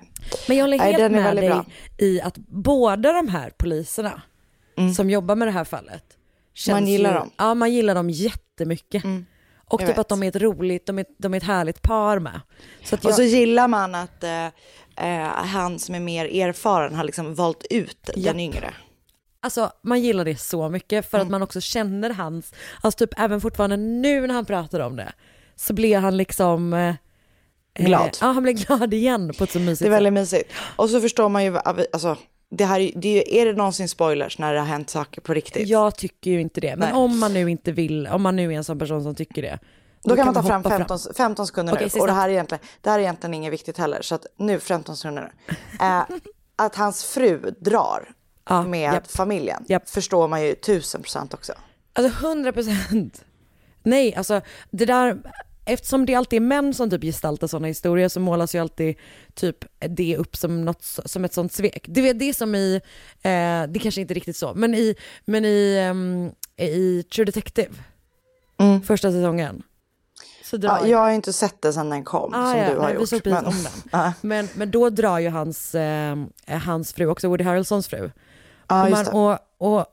Men 0.48 0.58
jag 0.58 0.64
håller 0.64 0.78
Nej, 0.78 0.92
helt 0.92 1.04
är 1.04 1.10
med 1.10 1.36
dig 1.36 1.50
bra. 1.50 1.66
i 1.98 2.22
att 2.22 2.38
båda 2.48 3.14
de 3.14 3.28
här 3.28 3.50
poliserna 3.58 4.22
Mm. 4.78 4.94
som 4.94 5.10
jobbar 5.10 5.36
med 5.36 5.48
det 5.48 5.52
här 5.52 5.64
fallet. 5.64 6.04
Man 6.70 6.88
gillar 6.88 7.14
ju, 7.14 7.20
dem. 7.20 7.30
Ja, 7.38 7.54
man 7.54 7.74
gillar 7.74 7.96
dem 7.96 8.10
jättemycket. 8.10 9.04
Mm. 9.04 9.26
Och 9.70 9.82
Jag 9.82 9.88
typ 9.88 9.90
vet. 9.98 10.00
att 10.00 10.10
de 10.10 10.24
är 10.24 10.28
ett 10.28 10.36
roligt, 10.36 10.86
de 10.86 11.00
är, 11.00 11.06
de 11.18 11.34
är 11.34 11.38
ett 11.38 11.44
härligt 11.44 11.82
par 11.82 12.20
med. 12.20 12.42
Så 12.84 12.96
att 12.96 13.04
jag, 13.04 13.10
Och 13.12 13.16
så 13.16 13.24
gillar 13.24 13.68
man 13.68 13.96
att 13.96 14.24
eh, 14.24 14.46
eh, 14.96 15.28
han 15.28 15.80
som 15.80 15.96
är 15.96 16.00
mer 16.00 16.26
erfaren 16.26 16.96
har 16.96 17.04
liksom 17.04 17.36
valt 17.36 17.66
ut 17.70 18.10
Ja. 18.16 18.32
den 18.32 18.40
yngre. 18.40 18.74
Alltså 19.40 19.72
man 19.82 20.02
gillar 20.02 20.26
det 20.26 20.36
så 20.40 20.70
mycket 20.70 21.12
för 21.12 21.18
Mm. 21.18 21.28
att 21.28 21.32
man 21.32 21.42
också 21.44 21.62
känner 21.62 22.10
hans, 22.10 22.54
alltså 22.82 23.06
typ 23.08 23.20
även 23.20 23.42
fortfarande 23.42 23.78
nu 23.78 24.28
när 24.28 24.34
han 24.34 24.46
pratar 24.46 24.80
om 24.80 24.96
det, 24.96 25.12
så 25.56 25.74
blir 25.74 25.98
han 25.98 26.18
liksom 26.18 26.74
eh, 26.74 26.96
Glad. 27.80 28.02
Eh, 28.02 28.10
ja, 28.22 28.28
han 28.32 28.44
blir 28.44 28.54
glad 28.54 28.94
igen 28.94 29.32
på 29.38 29.44
ett 29.44 29.52
så 29.52 29.60
mysigt 29.60 29.80
Det 29.80 29.88
är 29.88 29.92
väldigt 29.92 30.14
mysigt. 30.14 30.52
Och 30.76 30.90
så 30.90 31.02
förstår 31.02 31.30
man 31.30 31.44
ju, 31.44 31.58
alltså 31.58 32.18
det 32.50 32.66
här, 32.66 32.80
är- 32.80 32.92
det 32.96 33.08
är, 33.36 33.42
är 33.42 33.46
det 33.46 33.54
någonsin 33.58 33.90
spoilers 33.90 34.38
när 34.40 34.54
det 34.54 34.60
har 34.60 34.68
hänt 34.68 34.90
saker 34.90 35.22
på 35.22 35.34
riktigt? 35.34 35.68
Jag 35.68 35.96
tycker 35.96 36.32
ju 36.32 36.42
inte 36.42 36.62
det, 36.62 36.76
men 36.76 36.90
Nej. 36.90 36.98
om 36.98 37.20
man 37.20 37.34
nu 37.34 37.50
inte 37.52 37.72
vill, 37.72 38.08
om 38.08 38.22
man 38.22 38.36
nu 38.36 38.54
är 38.54 38.58
en 38.58 38.64
sån 38.64 38.80
person 38.80 39.04
som 39.04 39.16
tycker 39.16 39.42
det. 39.42 39.60
Då 40.04 40.16
kan 40.16 40.26
man 40.26 40.34
ta 40.34 40.44
fram 40.44 40.64
hoppa 40.64 40.78
15, 40.78 41.00
15 41.18 41.48
sekunder 41.48 41.74
Okej, 41.74 41.90
nu. 41.96 42.02
Och 42.02 42.08
det 42.08 42.14
här, 42.14 42.30
är 42.30 42.34
egentligen, 42.34 42.64
det 42.82 42.90
här 42.90 42.98
är 43.00 43.04
egentligen 43.04 43.34
inget 43.34 43.54
viktigt 43.54 43.78
heller. 43.78 44.02
Så 44.02 44.16
att 44.16 44.26
nu 44.38 44.60
15 44.60 44.98
sekunder 44.98 45.32
nu. 45.50 45.56
Eh, 45.86 46.04
att 46.56 46.76
hans 46.76 47.04
fru 47.06 47.38
drar 47.60 48.10
Ja, 48.50 48.64
med 48.64 48.94
japp. 48.94 49.12
familjen 49.12 49.64
Japp. 49.68 49.90
förstår 49.90 50.28
man 50.28 50.44
ju 50.44 50.56
tusen 50.56 51.02
procent 51.02 51.34
också. 51.34 51.54
Alltså 51.94 52.26
100 52.28 52.52
procent. 52.52 53.24
Nej, 53.84 54.16
alltså 54.16 54.42
det 54.72 54.86
där, 54.86 55.18
eftersom 55.66 56.06
det 56.06 56.16
alltid 56.16 56.38
är 56.38 56.42
män 56.46 56.74
som 56.74 56.90
typ 56.90 57.02
gestaltar 57.02 57.48
sådana 57.48 57.68
historier 57.68 58.10
så 58.10 58.20
målas 58.20 58.56
ju 58.56 58.60
alltid 58.60 58.96
typ 59.34 59.66
det 59.80 60.18
upp 60.18 60.36
som, 60.36 60.66
något, 60.66 60.84
som 60.84 61.26
ett 61.26 61.34
sånt 61.34 61.54
svek. 61.54 61.86
Det 61.88 62.02
är 62.10 62.34
som 62.34 62.56
i, 62.56 62.76
eh, 63.22 63.64
det 63.70 63.80
kanske 63.82 64.02
inte 64.02 64.14
är 64.14 64.16
riktigt 64.16 64.38
så, 64.38 64.54
men 64.56 64.74
i, 64.76 64.96
men 65.26 65.46
i, 65.46 65.78
ehm, 65.78 66.32
i 66.68 67.04
True 67.04 67.26
Detective, 67.26 67.70
första 68.86 69.12
säsongen. 69.12 69.64
Mm. 70.54 70.62
Ja, 70.64 70.88
jag 70.88 70.98
har 70.98 71.12
inte 71.12 71.34
sett 71.34 71.62
det 71.62 71.74
sedan 71.74 71.90
den 71.90 72.04
kom 72.04 72.34
Ah, 72.34 72.52
som 72.52 72.60
ja, 72.62 72.70
du 72.70 72.76
har 72.78 72.84
nej, 72.86 72.94
gjort. 72.94 73.02
Vi 73.04 73.08
såg 73.08 73.24
precis 73.24 73.42
men- 73.42 73.46
om 73.46 73.64
den. 73.92 74.12
Men, 74.22 74.50
men 74.56 74.72
då 74.72 74.90
drar 74.90 75.20
ju 75.20 75.30
hans, 75.30 75.76
eh, 75.76 76.16
hans 76.48 76.94
fru, 76.94 77.06
också 77.06 77.28
Woody 77.28 77.44
Harrelsons 77.44 77.88
fru. 77.88 78.12
Ja, 78.68 78.84
och, 78.84 78.92
man, 78.92 79.06
det. 79.06 79.12
och, 79.12 79.40
och, 79.58 79.86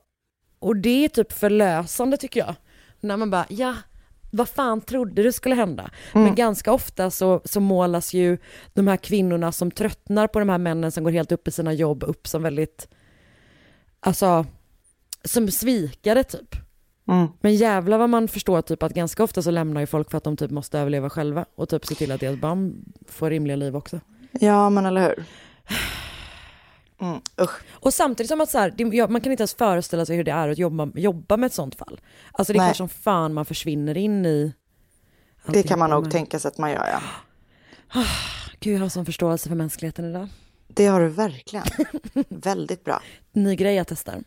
och 0.59 0.77
det 0.77 1.05
är 1.05 1.09
typ 1.09 1.33
förlösande 1.33 2.17
tycker 2.17 2.41
jag. 2.41 2.55
När 3.01 3.17
man 3.17 3.31
bara, 3.31 3.47
ja, 3.49 3.75
vad 4.31 4.49
fan 4.49 4.81
trodde 4.81 5.23
du 5.23 5.33
skulle 5.33 5.55
hända? 5.55 5.91
Mm. 6.13 6.25
Men 6.25 6.35
ganska 6.35 6.73
ofta 6.73 7.11
så, 7.11 7.41
så 7.45 7.61
målas 7.61 8.15
ju 8.15 8.39
de 8.73 8.89
här 8.89 8.97
kvinnorna 8.97 9.53
som 9.53 9.71
tröttnar 9.71 10.27
på 10.27 10.39
de 10.39 10.49
här 10.49 10.59
männen 10.59 10.93
som 10.93 11.05
går 11.05 11.11
helt 11.11 11.33
upp 11.33 11.49
i 11.49 11.51
sina 11.51 11.73
jobb 11.73 12.03
upp 12.03 12.29
som 12.29 12.43
väldigt, 12.43 12.89
alltså, 14.01 14.47
som 15.25 15.51
svikare 15.51 16.25
typ. 16.25 16.57
Mm. 17.09 17.27
Men 17.41 17.55
jävlar 17.55 17.99
vad 17.99 18.11
man 18.11 18.29
förstår 18.29 18.63
typ 18.63 18.83
att 18.83 18.95
ganska 18.95 19.25
ofta 19.25 19.43
så 19.43 19.51
lämnar 19.51 19.81
ju 19.81 19.87
folk 19.87 20.11
för 20.11 20.19
att 20.19 20.25
de 20.25 20.37
typ 20.37 20.51
måste 20.51 20.79
överleva 20.79 21.11
själva 21.11 21.45
och 21.55 21.69
typ 21.69 21.87
se 21.87 21.95
till 21.95 22.13
att 22.13 22.21
deras 22.21 22.41
barn 22.41 22.85
får 23.09 23.31
rimliga 23.31 23.57
liv 23.57 23.77
också. 23.77 24.01
Ja, 24.33 24.71
men 24.71 24.87
eller 24.87 25.03
hur. 25.03 25.25
Mm, 27.05 27.21
usch. 27.41 27.61
Och 27.71 27.95
samtidigt 27.95 28.31
som 28.31 28.41
att 28.41 28.51
så 28.51 28.59
här, 28.59 28.71
det, 28.77 28.83
ja, 28.97 29.09
man 29.09 29.21
kan 29.21 29.33
inte 29.33 29.43
ens 29.43 29.55
föreställa 29.55 30.07
sig 30.07 30.17
hur 30.17 30.25
det 30.25 30.31
är 30.33 30.49
att 30.49 30.59
jobba, 30.59 30.89
jobba 30.95 31.37
med 31.37 31.47
ett 31.47 31.53
sånt 31.53 31.75
fall. 31.75 32.01
Alltså 32.33 32.53
det 32.53 32.57
är 32.57 32.61
Nej. 32.61 32.69
klart 32.69 32.77
som 32.77 32.89
fan 32.89 33.35
man 33.35 33.45
försvinner 33.45 33.97
in 33.97 34.27
i 34.27 34.53
Det 35.47 35.63
kan 35.63 35.79
man 35.79 35.91
nog 35.91 36.03
men- 36.03 36.11
tänka 36.11 36.39
sig 36.39 36.49
att 36.49 36.59
man 36.59 36.71
gör, 36.71 36.89
ja. 36.93 37.01
Gud 38.61 38.75
jag 38.77 38.81
har 38.81 38.89
sån 38.89 39.07
förståelse 39.07 39.49
för 39.49 39.57
mänskligheten 39.57 40.05
idag. 40.11 40.29
Det 40.69 40.87
har 40.87 41.01
du 41.01 41.09
verkligen. 41.09 41.65
Väldigt 42.29 42.85
bra. 42.85 43.03
Ny 43.33 43.57
grej 43.57 43.75
jag 43.75 43.87
testar. 43.89 44.23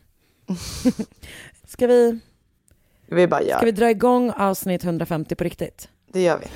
ska, 1.66 1.86
vi, 1.86 2.18
Vi 3.06 3.26
bara 3.26 3.42
gör. 3.42 3.56
ska 3.56 3.66
vi 3.66 3.72
dra 3.72 3.90
igång 3.90 4.30
avsnitt 4.30 4.84
150 4.84 5.34
på 5.34 5.44
riktigt? 5.44 5.88
Det 6.12 6.22
gör 6.22 6.38
vi. 6.40 6.46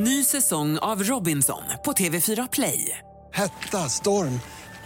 Ny 0.00 0.24
säsong 0.24 0.78
av 0.78 1.02
Robinson 1.02 1.62
på 1.84 1.92
TV4 1.92 2.48
Play. 2.52 2.98
Hetta, 3.32 3.78
storm, 3.88 4.40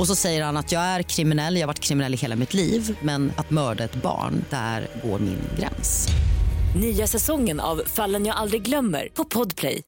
Och 0.00 0.06
så 0.06 0.14
säger 0.14 0.44
han 0.44 0.56
att 0.56 0.72
jag 0.72 0.82
är 0.82 1.02
kriminell, 1.02 1.54
jag 1.54 1.62
har 1.62 1.66
varit 1.66 1.80
kriminell 1.80 2.14
i 2.14 2.16
hela 2.16 2.36
mitt 2.36 2.54
liv 2.54 2.98
men 3.02 3.32
att 3.36 3.50
mörda 3.50 3.84
ett 3.84 3.94
barn, 3.94 4.44
där 4.50 4.88
går 5.04 5.18
min 5.18 5.42
gräns. 5.58 6.08
Nya 6.80 7.06
säsongen 7.06 7.60
av 7.60 7.82
Fallen 7.86 8.26
jag 8.26 8.36
aldrig 8.36 8.62
glömmer 8.62 9.08
på 9.14 9.24
Podplay. 9.24 9.82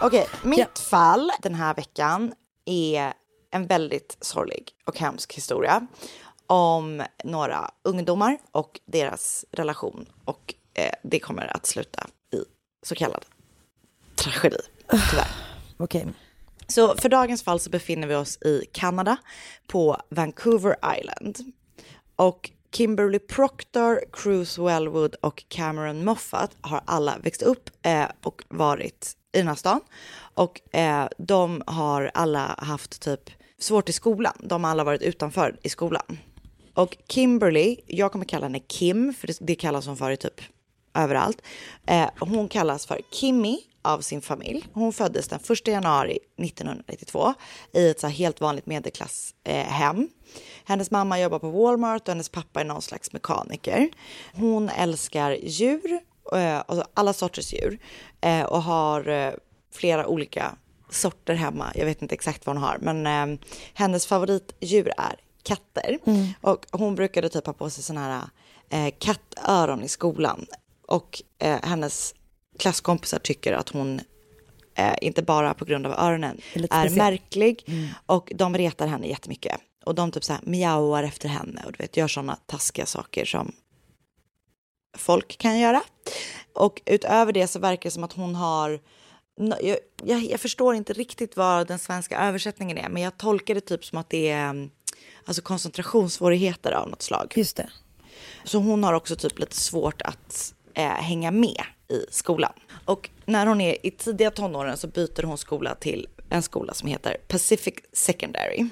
Okej, 0.00 0.26
mitt 0.42 0.78
fall 0.78 1.30
den 1.42 1.54
här 1.54 1.74
veckan 1.74 2.32
är 2.64 3.12
en 3.50 3.66
väldigt 3.66 4.16
sorglig 4.20 4.70
och 4.86 4.98
hemsk 4.98 5.34
historia 5.34 5.86
om 6.46 7.02
några 7.24 7.70
ungdomar 7.84 8.38
och 8.52 8.80
deras 8.86 9.44
relation. 9.52 10.06
Och 10.24 10.54
eh, 10.74 10.92
det 11.02 11.18
kommer 11.18 11.56
att 11.56 11.66
sluta 11.66 12.06
så 12.82 12.94
kallad 12.94 13.24
tragedi, 14.14 14.58
tyvärr. 15.10 15.28
Okej. 15.76 16.06
Så 16.66 16.96
för 16.96 17.08
dagens 17.08 17.42
fall 17.42 17.60
så 17.60 17.70
befinner 17.70 18.08
vi 18.08 18.14
oss 18.14 18.38
i 18.42 18.64
Kanada 18.72 19.16
på 19.66 19.96
Vancouver 20.08 20.76
Island. 20.98 21.38
Och 22.16 22.50
Kimberly 22.72 23.18
Proctor, 23.18 24.00
Cruz 24.12 24.58
Wellwood 24.58 25.14
och 25.14 25.44
Cameron 25.48 26.04
Moffat 26.04 26.56
har 26.60 26.80
alla 26.84 27.18
växt 27.18 27.42
upp 27.42 27.70
eh, 27.82 28.06
och 28.22 28.42
varit 28.48 29.16
i 29.32 29.38
den 29.38 29.48
här 29.48 29.54
stan. 29.54 29.80
Och 30.34 30.74
eh, 30.74 31.08
de 31.18 31.62
har 31.66 32.10
alla 32.14 32.54
haft 32.58 33.02
typ 33.02 33.30
svårt 33.58 33.88
i 33.88 33.92
skolan. 33.92 34.34
De 34.38 34.64
har 34.64 34.70
alla 34.70 34.84
varit 34.84 35.02
utanför 35.02 35.56
i 35.62 35.68
skolan. 35.68 36.18
Och 36.74 36.96
Kimberly, 37.08 37.76
jag 37.86 38.12
kommer 38.12 38.24
kalla 38.24 38.46
henne 38.46 38.60
Kim, 38.60 39.14
för 39.14 39.26
det, 39.26 39.38
det 39.40 39.54
kallas 39.54 39.86
hon 39.86 39.96
för 39.96 40.10
i 40.10 40.16
typ 40.16 40.40
överallt. 40.94 41.42
Eh, 41.86 42.08
hon 42.18 42.48
kallas 42.48 42.86
för 42.86 43.00
Kimmy 43.10 43.58
av 43.82 44.00
sin 44.00 44.22
familj. 44.22 44.66
Hon 44.72 44.92
föddes 44.92 45.28
den 45.28 45.40
1 45.50 45.66
januari 45.68 46.18
1992 46.38 47.34
i 47.72 47.90
ett 47.90 48.00
så 48.00 48.06
helt 48.06 48.40
vanligt 48.40 48.66
medelklasshem. 48.66 49.98
Eh, 49.98 50.04
hennes 50.64 50.90
mamma 50.90 51.20
jobbar 51.20 51.38
på 51.38 51.50
Walmart 51.50 52.02
och 52.02 52.08
hennes 52.08 52.28
pappa 52.28 52.60
är 52.60 52.64
någon 52.64 52.82
slags 52.82 53.12
mekaniker. 53.12 53.88
Hon 54.34 54.68
älskar 54.68 55.30
djur, 55.42 56.00
eh, 56.32 56.56
alltså 56.66 56.84
alla 56.94 57.12
sorters 57.12 57.52
djur 57.52 57.78
eh, 58.20 58.42
och 58.42 58.62
har 58.62 59.08
eh, 59.08 59.32
flera 59.72 60.06
olika 60.06 60.56
sorter 60.90 61.34
hemma. 61.34 61.72
Jag 61.74 61.86
vet 61.86 62.02
inte 62.02 62.14
exakt 62.14 62.46
vad 62.46 62.56
hon 62.56 62.62
har, 62.62 62.78
men 62.80 63.06
eh, 63.06 63.38
hennes 63.74 64.06
favoritdjur 64.06 64.92
är 64.98 65.16
katter. 65.42 65.98
Och 66.40 66.66
hon 66.70 66.94
brukade 66.94 67.28
typ 67.28 67.46
ha 67.46 67.52
på 67.52 67.70
sig 67.70 67.84
såna 67.84 68.00
här 68.00 68.22
eh, 68.70 68.94
kattöron 68.98 69.82
i 69.82 69.88
skolan. 69.88 70.46
Och 70.90 71.22
eh, 71.38 71.58
hennes 71.62 72.14
klasskompisar 72.58 73.18
tycker 73.18 73.52
att 73.52 73.68
hon, 73.68 74.00
eh, 74.74 74.94
inte 75.00 75.22
bara 75.22 75.54
på 75.54 75.64
grund 75.64 75.86
av 75.86 75.92
öronen, 75.92 76.40
Är 76.54 76.66
är 76.70 76.90
märklig. 76.90 77.64
Mm. 77.66 77.88
Och 78.06 78.32
de 78.34 78.54
retar 78.56 78.86
henne 78.86 79.06
jättemycket. 79.06 79.60
Och 79.84 79.94
de 79.94 80.12
typ 80.12 80.24
så 80.24 80.32
här 80.32 80.42
miauar 80.44 81.02
efter 81.02 81.28
henne 81.28 81.62
och 81.66 81.72
du 81.72 81.76
vet, 81.78 81.96
gör 81.96 82.08
sådana 82.08 82.36
taskiga 82.46 82.86
saker 82.86 83.24
som 83.24 83.52
folk 84.96 85.38
kan 85.38 85.58
göra. 85.58 85.82
Och 86.52 86.82
utöver 86.86 87.32
det 87.32 87.46
så 87.46 87.58
verkar 87.58 87.82
det 87.82 87.94
som 87.94 88.04
att 88.04 88.12
hon 88.12 88.34
har 88.34 88.80
jag, 89.60 89.78
jag, 90.04 90.24
jag 90.24 90.40
förstår 90.40 90.74
inte 90.74 90.92
riktigt 90.92 91.36
vad 91.36 91.66
den 91.66 91.78
svenska 91.78 92.20
översättningen 92.20 92.78
är, 92.78 92.88
men 92.88 93.02
jag 93.02 93.18
tolkar 93.18 93.54
det 93.54 93.60
typ 93.60 93.84
som 93.84 93.98
att 93.98 94.10
det 94.10 94.30
är 94.30 94.70
alltså 95.24 95.42
koncentrationssvårigheter 95.42 96.72
av 96.72 96.90
något 96.90 97.02
slag. 97.02 97.32
Just 97.36 97.56
det. 97.56 97.70
Så 98.44 98.58
hon 98.58 98.84
har 98.84 98.92
också 98.92 99.16
typ 99.16 99.38
lite 99.38 99.56
svårt 99.56 100.02
att 100.02 100.54
eh, 100.80 101.02
hänga 101.02 101.30
med 101.30 101.62
i 101.88 102.06
skolan. 102.10 102.52
Och 102.84 103.10
när 103.24 103.46
hon 103.46 103.60
är 103.60 103.86
i 103.86 103.90
tidiga 103.90 104.30
tonåren 104.30 104.76
så 104.76 104.86
byter 104.86 105.22
hon 105.22 105.38
skola 105.38 105.74
till 105.74 106.08
en 106.30 106.42
skola 106.42 106.74
som 106.74 106.88
heter 106.88 107.16
Pacific 107.28 107.74
Secondary. 107.92 108.68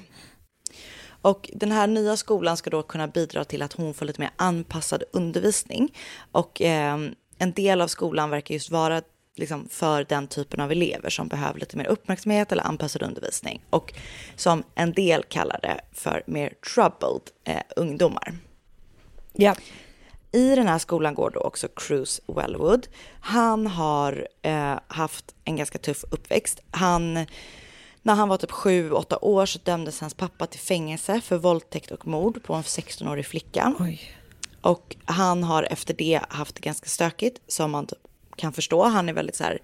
Och 1.22 1.50
den 1.52 1.72
här 1.72 1.86
nya 1.86 2.16
skolan 2.16 2.56
ska 2.56 2.70
då 2.70 2.82
kunna 2.82 3.08
bidra 3.08 3.44
till 3.44 3.62
att 3.62 3.72
hon 3.72 3.94
får 3.94 4.06
lite 4.06 4.20
mer 4.20 4.30
anpassad 4.36 5.02
undervisning. 5.12 5.94
Och 6.32 6.62
eh, 6.62 6.98
en 7.38 7.52
del 7.52 7.80
av 7.80 7.88
skolan 7.88 8.30
verkar 8.30 8.54
just 8.54 8.70
vara 8.70 9.02
liksom 9.38 9.68
för 9.70 10.04
den 10.04 10.26
typen 10.26 10.60
av 10.60 10.72
elever 10.72 11.10
som 11.10 11.28
behöver 11.28 11.60
lite 11.60 11.76
mer 11.76 11.86
uppmärksamhet 11.86 12.52
eller 12.52 12.62
anpassad 12.62 13.02
undervisning 13.02 13.62
och 13.70 13.94
som 14.36 14.62
en 14.74 14.92
del 14.92 15.22
kallar 15.22 15.60
det 15.62 15.80
för 15.92 16.22
mer 16.26 16.54
troubled 16.74 17.30
eh, 17.44 17.62
ungdomar. 17.76 18.38
Ja. 19.32 19.54
I 20.32 20.54
den 20.54 20.68
här 20.68 20.78
skolan 20.78 21.14
går 21.14 21.30
då 21.30 21.40
också 21.40 21.68
Cruz 21.68 22.20
Wellwood. 22.26 22.86
Han 23.20 23.66
har 23.66 24.28
eh, 24.42 24.78
haft 24.86 25.34
en 25.44 25.56
ganska 25.56 25.78
tuff 25.78 26.04
uppväxt. 26.10 26.60
Han, 26.70 27.14
när 28.02 28.14
han 28.14 28.28
var 28.28 28.36
typ 28.36 28.50
7-8 28.50 29.18
år 29.22 29.46
så 29.46 29.58
dömdes 29.64 30.00
hans 30.00 30.14
pappa 30.14 30.46
till 30.46 30.60
fängelse 30.60 31.20
för 31.20 31.36
våldtäkt 31.36 31.90
och 31.90 32.06
mord 32.06 32.42
på 32.42 32.54
en 32.54 32.62
16-årig 32.62 33.26
flicka. 33.26 33.74
Och 34.60 34.96
han 35.04 35.44
har 35.44 35.62
efter 35.62 35.94
det 35.94 36.20
haft 36.28 36.54
det 36.54 36.60
ganska 36.60 36.88
stökigt 36.88 37.40
som 37.46 37.70
man 37.70 37.86
typ 37.86 37.98
kan 38.36 38.52
förstå. 38.52 38.84
Han 38.84 39.08
är 39.08 39.12
väldigt 39.12 39.36
så 39.36 39.44
här 39.44 39.58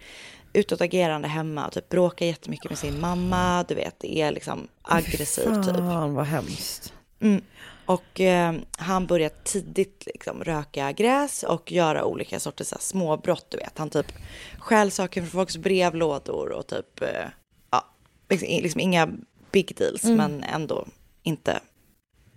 utåtagerande 0.53 1.29
hemma 1.29 1.67
och 1.67 1.73
typ 1.73 1.89
bråkar 1.89 2.27
jättemycket 2.27 2.71
med 2.71 2.79
sin 2.79 3.01
mamma. 3.01 3.65
Du 3.69 3.75
vet, 3.75 4.05
är 4.05 4.33
liksom 4.33 4.69
aggressiv 4.83 5.63
typ. 5.63 5.77
Fan 5.77 6.15
vad 6.15 6.27
hemskt. 6.27 6.93
Mm. 7.21 7.43
Och 7.87 8.21
eh, 8.21 8.55
han 8.79 9.07
började 9.07 9.35
tidigt 9.45 10.03
liksom, 10.07 10.45
röka 10.45 10.93
gräs 10.93 11.43
och 11.43 11.73
göra 11.73 12.05
olika 12.05 12.41
sorters 12.41 12.67
så 12.67 12.75
här, 12.75 12.83
småbrott. 12.83 13.47
Du 13.51 13.57
vet. 13.57 13.79
Han 13.79 13.91
typ 13.91 14.13
stjäl 14.59 14.91
saker 14.91 15.21
från 15.21 15.31
folks 15.31 15.57
brevlådor 15.57 16.53
och 16.53 16.67
typ, 16.67 17.03
eh, 17.03 17.29
ja, 17.71 17.85
liksom, 18.29 18.49
liksom 18.49 18.81
inga 18.81 19.09
big 19.51 19.77
deals, 19.77 20.05
Mm. 20.05 20.17
men 20.17 20.45
ändå 20.45 20.87
inte 21.23 21.61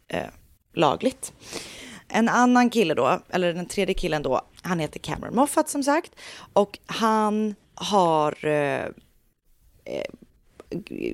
eh, 0.07 0.27
lagligt. 0.73 1.33
En 2.07 2.29
annan 2.29 2.69
kille 2.69 2.93
då, 2.93 3.19
eller 3.29 3.53
den 3.53 3.65
tredje 3.65 3.93
killen 3.95 4.23
då, 4.23 4.41
han 4.61 4.79
heter 4.79 4.99
Cameron 4.99 5.35
Moffat 5.35 5.69
som 5.69 5.83
sagt. 5.83 6.11
Och 6.53 6.79
han 6.85 7.55
har 7.75 8.45
eh, 8.45 8.85
eh, 9.85 10.05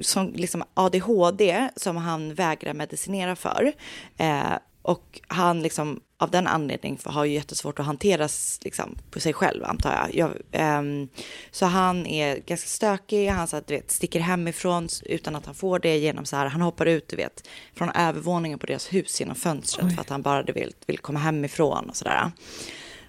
som 0.01 0.33
liksom 0.33 0.63
ADHD 0.73 1.69
som 1.75 1.97
han 1.97 2.33
vägrar 2.33 2.73
medicinera 2.73 3.35
för. 3.35 3.73
Eh, 4.17 4.53
och 4.81 5.21
han 5.27 5.61
liksom 5.61 6.01
av 6.17 6.31
den 6.31 6.47
anledningen 6.47 6.99
har 7.05 7.25
ju 7.25 7.33
jättesvårt 7.33 7.79
att 7.79 7.85
hanteras 7.85 8.59
liksom, 8.61 8.97
på 9.11 9.19
sig 9.19 9.33
själv 9.33 9.63
antar 9.63 9.91
jag. 9.91 10.15
jag 10.15 10.31
ehm, 10.51 11.07
så 11.51 11.65
han 11.65 12.05
är 12.05 12.37
ganska 12.37 12.67
stökig, 12.67 13.27
han 13.27 13.47
så 13.47 13.57
att, 13.57 13.67
du 13.67 13.73
vet, 13.75 13.91
sticker 13.91 14.19
hemifrån 14.19 14.87
utan 15.05 15.35
att 15.35 15.45
han 15.45 15.55
får 15.55 15.79
det 15.79 15.97
genom 15.97 16.25
så 16.25 16.35
här, 16.35 16.45
han 16.45 16.61
hoppar 16.61 16.85
ut 16.85 17.07
du 17.07 17.15
vet, 17.15 17.47
från 17.75 17.89
övervåningen 17.89 18.59
på 18.59 18.65
deras 18.65 18.93
hus 18.93 19.19
genom 19.19 19.35
fönstret 19.35 19.95
för 19.95 20.01
att 20.01 20.09
han 20.09 20.21
bara 20.21 20.43
vill, 20.43 20.73
vill 20.85 20.97
komma 20.97 21.19
hemifrån 21.19 21.89
och 21.89 21.95
sådär. 21.95 22.31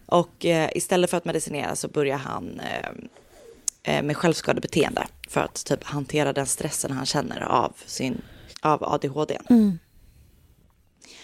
Och 0.06 0.44
eh, 0.44 0.70
istället 0.74 1.10
för 1.10 1.16
att 1.16 1.24
medicinera 1.24 1.76
så 1.76 1.88
börjar 1.88 2.18
han 2.18 2.60
eh, 2.60 3.96
eh, 3.96 4.02
med 4.02 4.16
självskadebeteende 4.16 5.06
för 5.34 5.40
att 5.40 5.64
typ 5.64 5.84
hantera 5.84 6.32
den 6.32 6.46
stressen 6.46 6.90
han 6.90 7.06
känner 7.06 7.40
av 7.40 7.72
sin 7.86 8.22
av 8.62 8.84
ADHD. 8.84 9.38
Mm. 9.50 9.78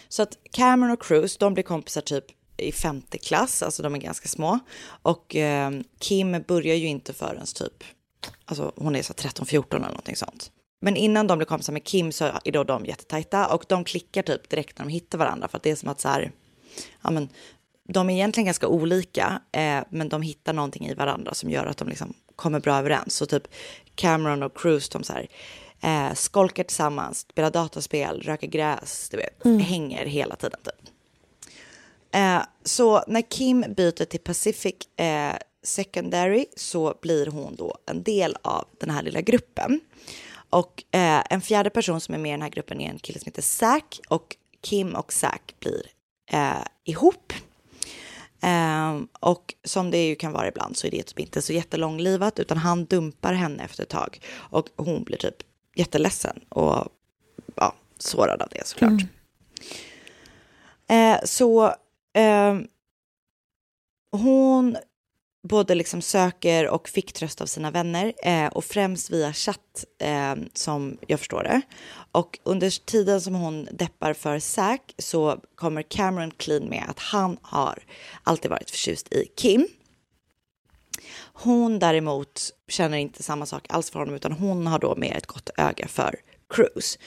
Så 0.09 0.23
att 0.23 0.39
Cameron 0.53 0.93
och 0.93 1.03
Cruz, 1.03 1.37
de 1.37 1.55
blir 1.55 1.65
kompisar 1.65 2.01
typ 2.01 2.25
i 2.57 2.73
femte 2.73 3.19
klass, 3.19 3.63
alltså 3.63 3.83
de 3.83 3.95
är 3.95 3.99
ganska 3.99 4.29
små. 4.29 4.59
Och 5.03 5.37
eh, 5.37 5.71
Kim 5.99 6.43
börjar 6.49 6.75
ju 6.75 6.87
inte 6.87 7.13
förrän 7.13 7.47
typ, 7.47 7.85
alltså 8.45 8.73
hon 8.77 8.97
är 8.97 9.03
så 9.03 9.13
13-14 9.13 9.77
eller 9.77 9.87
någonting 9.87 10.17
sånt. 10.17 10.51
Men 10.81 10.97
innan 10.97 11.27
de 11.27 11.39
blir 11.39 11.47
kompisar 11.47 11.73
med 11.73 11.85
Kim 11.85 12.13
så 12.13 12.25
är 12.45 12.53
då 12.53 12.65
de 12.65 12.85
jättetajta 12.85 13.55
och 13.55 13.65
de 13.69 13.85
klickar 13.85 14.23
typ 14.23 14.49
direkt 14.49 14.79
när 14.79 14.85
de 14.85 14.91
hittar 14.91 15.19
varandra 15.19 15.49
för 15.49 15.57
att 15.57 15.63
det 15.63 15.71
är 15.71 15.77
som 15.77 15.89
att 15.89 16.01
så 16.01 16.09
här, 16.09 16.33
ja 17.03 17.11
men 17.11 17.29
de 17.89 18.11
är 18.11 18.15
egentligen 18.15 18.45
ganska 18.45 18.69
olika, 18.69 19.43
eh, 19.53 19.81
men 19.91 20.09
de 20.09 20.23
hittar 20.23 20.53
någonting 20.53 20.87
i 20.87 20.95
varandra 20.95 21.35
som 21.35 21.51
gör 21.51 21.67
att 21.67 21.77
de 21.77 21.89
liksom 21.89 22.15
kommer 22.41 22.61
bra 22.61 22.79
överens. 22.79 23.15
Så 23.15 23.27
typ 23.27 23.49
Cameron 23.95 24.43
och 24.43 24.57
Cruz, 24.59 24.89
de 24.89 25.03
så 25.05 25.13
här, 25.13 25.29
eh, 25.81 26.15
skolkar 26.15 26.65
tillsammans, 26.65 27.19
spelar 27.19 27.51
dataspel, 27.51 28.21
röker 28.23 28.47
gräs, 28.47 29.09
du 29.11 29.17
vet, 29.17 29.45
Mm. 29.45 29.61
hänger 29.61 30.07
hela 30.07 30.37
tiden 30.37 30.61
typ. 30.65 30.91
Eh, 32.15 32.43
så 32.65 33.05
när 33.07 33.23
Kim 33.31 33.65
byter 33.77 34.05
till 34.05 34.21
Pacific 34.21 34.75
eh, 34.97 35.33
Secondary 35.63 36.47
så 36.57 36.95
blir 37.03 37.27
hon 37.27 37.57
då 37.57 37.79
en 37.87 38.03
del 38.03 38.37
av 38.43 38.65
den 38.81 38.91
här 38.91 39.03
lilla 39.03 39.21
gruppen. 39.21 39.81
Och 40.51 40.85
eh, 40.91 41.23
en 41.31 41.41
fjärde 41.41 41.71
person 41.71 42.01
som 42.01 42.15
är 42.15 42.19
med 42.19 42.29
i 42.29 42.33
den 42.33 42.43
här 42.43 42.49
gruppen 42.49 42.81
är 42.81 42.91
en 42.91 42.99
kille 42.99 43.19
som 43.19 43.27
heter 43.27 43.43
Zack 43.43 44.01
och 44.09 44.37
Kim 44.61 44.95
och 44.95 45.13
Zack 45.13 45.55
blir 45.59 45.83
eh, 46.33 46.65
ihop. 46.85 47.33
Ehm, 48.43 49.09
och 49.21 49.55
som 49.65 49.91
det 49.91 50.07
ju 50.07 50.15
kan 50.15 50.33
vara 50.33 50.49
ibland 50.49 50.77
så 50.77 50.87
är 50.87 50.91
det 50.91 51.03
typ 51.03 51.19
inte 51.19 51.43
så 51.43 51.53
jättelånglivat 51.53 52.39
utan 52.39 52.59
han 52.59 52.85
dumpar 52.85 53.33
henne 53.33 53.65
efter 53.65 53.83
ett 53.83 53.89
tag 53.89 54.21
och 54.33 54.69
hon 54.77 55.05
blir 55.05 55.17
typ 55.17 55.37
jätteledsen 55.75 56.41
och 56.49 56.89
ja, 57.55 57.75
sårad 57.99 58.43
av 58.43 58.49
det 58.51 58.67
såklart. 58.67 58.91
Mm. 58.91 59.09
Eh, 61.15 61.21
så 61.25 61.75
ehm, 62.15 62.67
hon 64.13 64.77
både 65.49 65.75
liksom 65.75 66.03
söker 66.03 66.69
och 66.69 66.89
fick 66.89 67.13
tröst 67.13 67.41
av 67.41 67.47
sina 67.47 67.71
vänner 67.71 68.13
eh, 68.23 68.47
och 68.47 68.65
främst 68.65 69.11
via 69.11 69.33
chatt 69.33 69.85
eh, 69.99 70.35
som 70.55 70.97
jag 71.07 71.19
förstår 71.19 71.43
det. 71.43 71.61
Och 72.13 72.39
under 72.43 72.85
tiden 72.85 73.21
som 73.21 73.35
hon 73.35 73.69
deppar 73.73 74.15
för 74.15 74.39
Zack 74.39 74.95
så 74.99 75.41
kommer 75.55 75.83
Cameron 75.83 76.31
clean 76.31 76.65
med 76.65 76.85
att 76.89 76.99
han 76.99 77.37
har 77.43 77.79
alltid 78.23 78.51
varit 78.51 78.71
förtjust 78.71 79.13
i 79.13 79.25
Kim. 79.37 79.69
Hon 81.33 81.79
däremot 81.79 82.41
känner 82.69 82.99
inte 82.99 83.23
samma 83.23 83.47
sak 83.47 83.67
alls 83.69 83.91
för 83.91 83.99
honom 83.99 84.15
utan 84.15 84.33
hon 84.33 84.67
har 84.67 84.79
då 84.79 84.97
mer 84.97 85.17
ett 85.17 85.27
gott 85.27 85.51
öga 85.57 85.89
för 85.89 86.15
Cruz. 86.55 86.99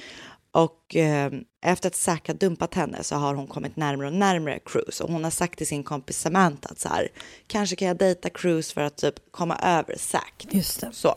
Och 0.51 0.95
eh, 0.95 1.31
efter 1.61 1.87
att 1.87 1.95
Zack 1.95 2.27
har 2.27 2.35
dumpat 2.35 2.73
henne 2.73 3.03
så 3.03 3.15
har 3.15 3.33
hon 3.33 3.47
kommit 3.47 3.75
närmare 3.75 4.07
och 4.07 4.13
närmare 4.13 4.59
Cruz 4.65 5.01
och 5.01 5.09
hon 5.09 5.23
har 5.23 5.31
sagt 5.31 5.57
till 5.57 5.67
sin 5.67 5.83
kompis 5.83 6.19
Samantha 6.19 6.69
att 6.69 6.79
så 6.79 6.89
här, 6.89 7.07
kanske 7.47 7.75
kan 7.75 7.87
jag 7.87 7.97
dejta 7.97 8.29
Cruz 8.29 8.73
för 8.73 8.81
att 8.81 8.97
typ 8.97 9.31
komma 9.31 9.55
över 9.55 9.95
Zack. 9.97 10.47
Just 10.51 10.81
det. 10.81 10.89
Så. 10.93 11.15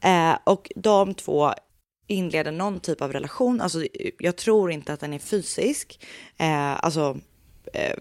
Eh, 0.00 0.38
och 0.44 0.72
de 0.76 1.14
två 1.14 1.52
inleder 2.06 2.52
någon 2.52 2.80
typ 2.80 3.02
av 3.02 3.12
relation, 3.12 3.60
alltså 3.60 3.78
jag 4.18 4.36
tror 4.36 4.72
inte 4.72 4.92
att 4.92 5.00
den 5.00 5.12
är 5.12 5.18
fysisk, 5.18 6.00
eh, 6.38 6.84
alltså 6.84 7.16
eh, 7.72 7.96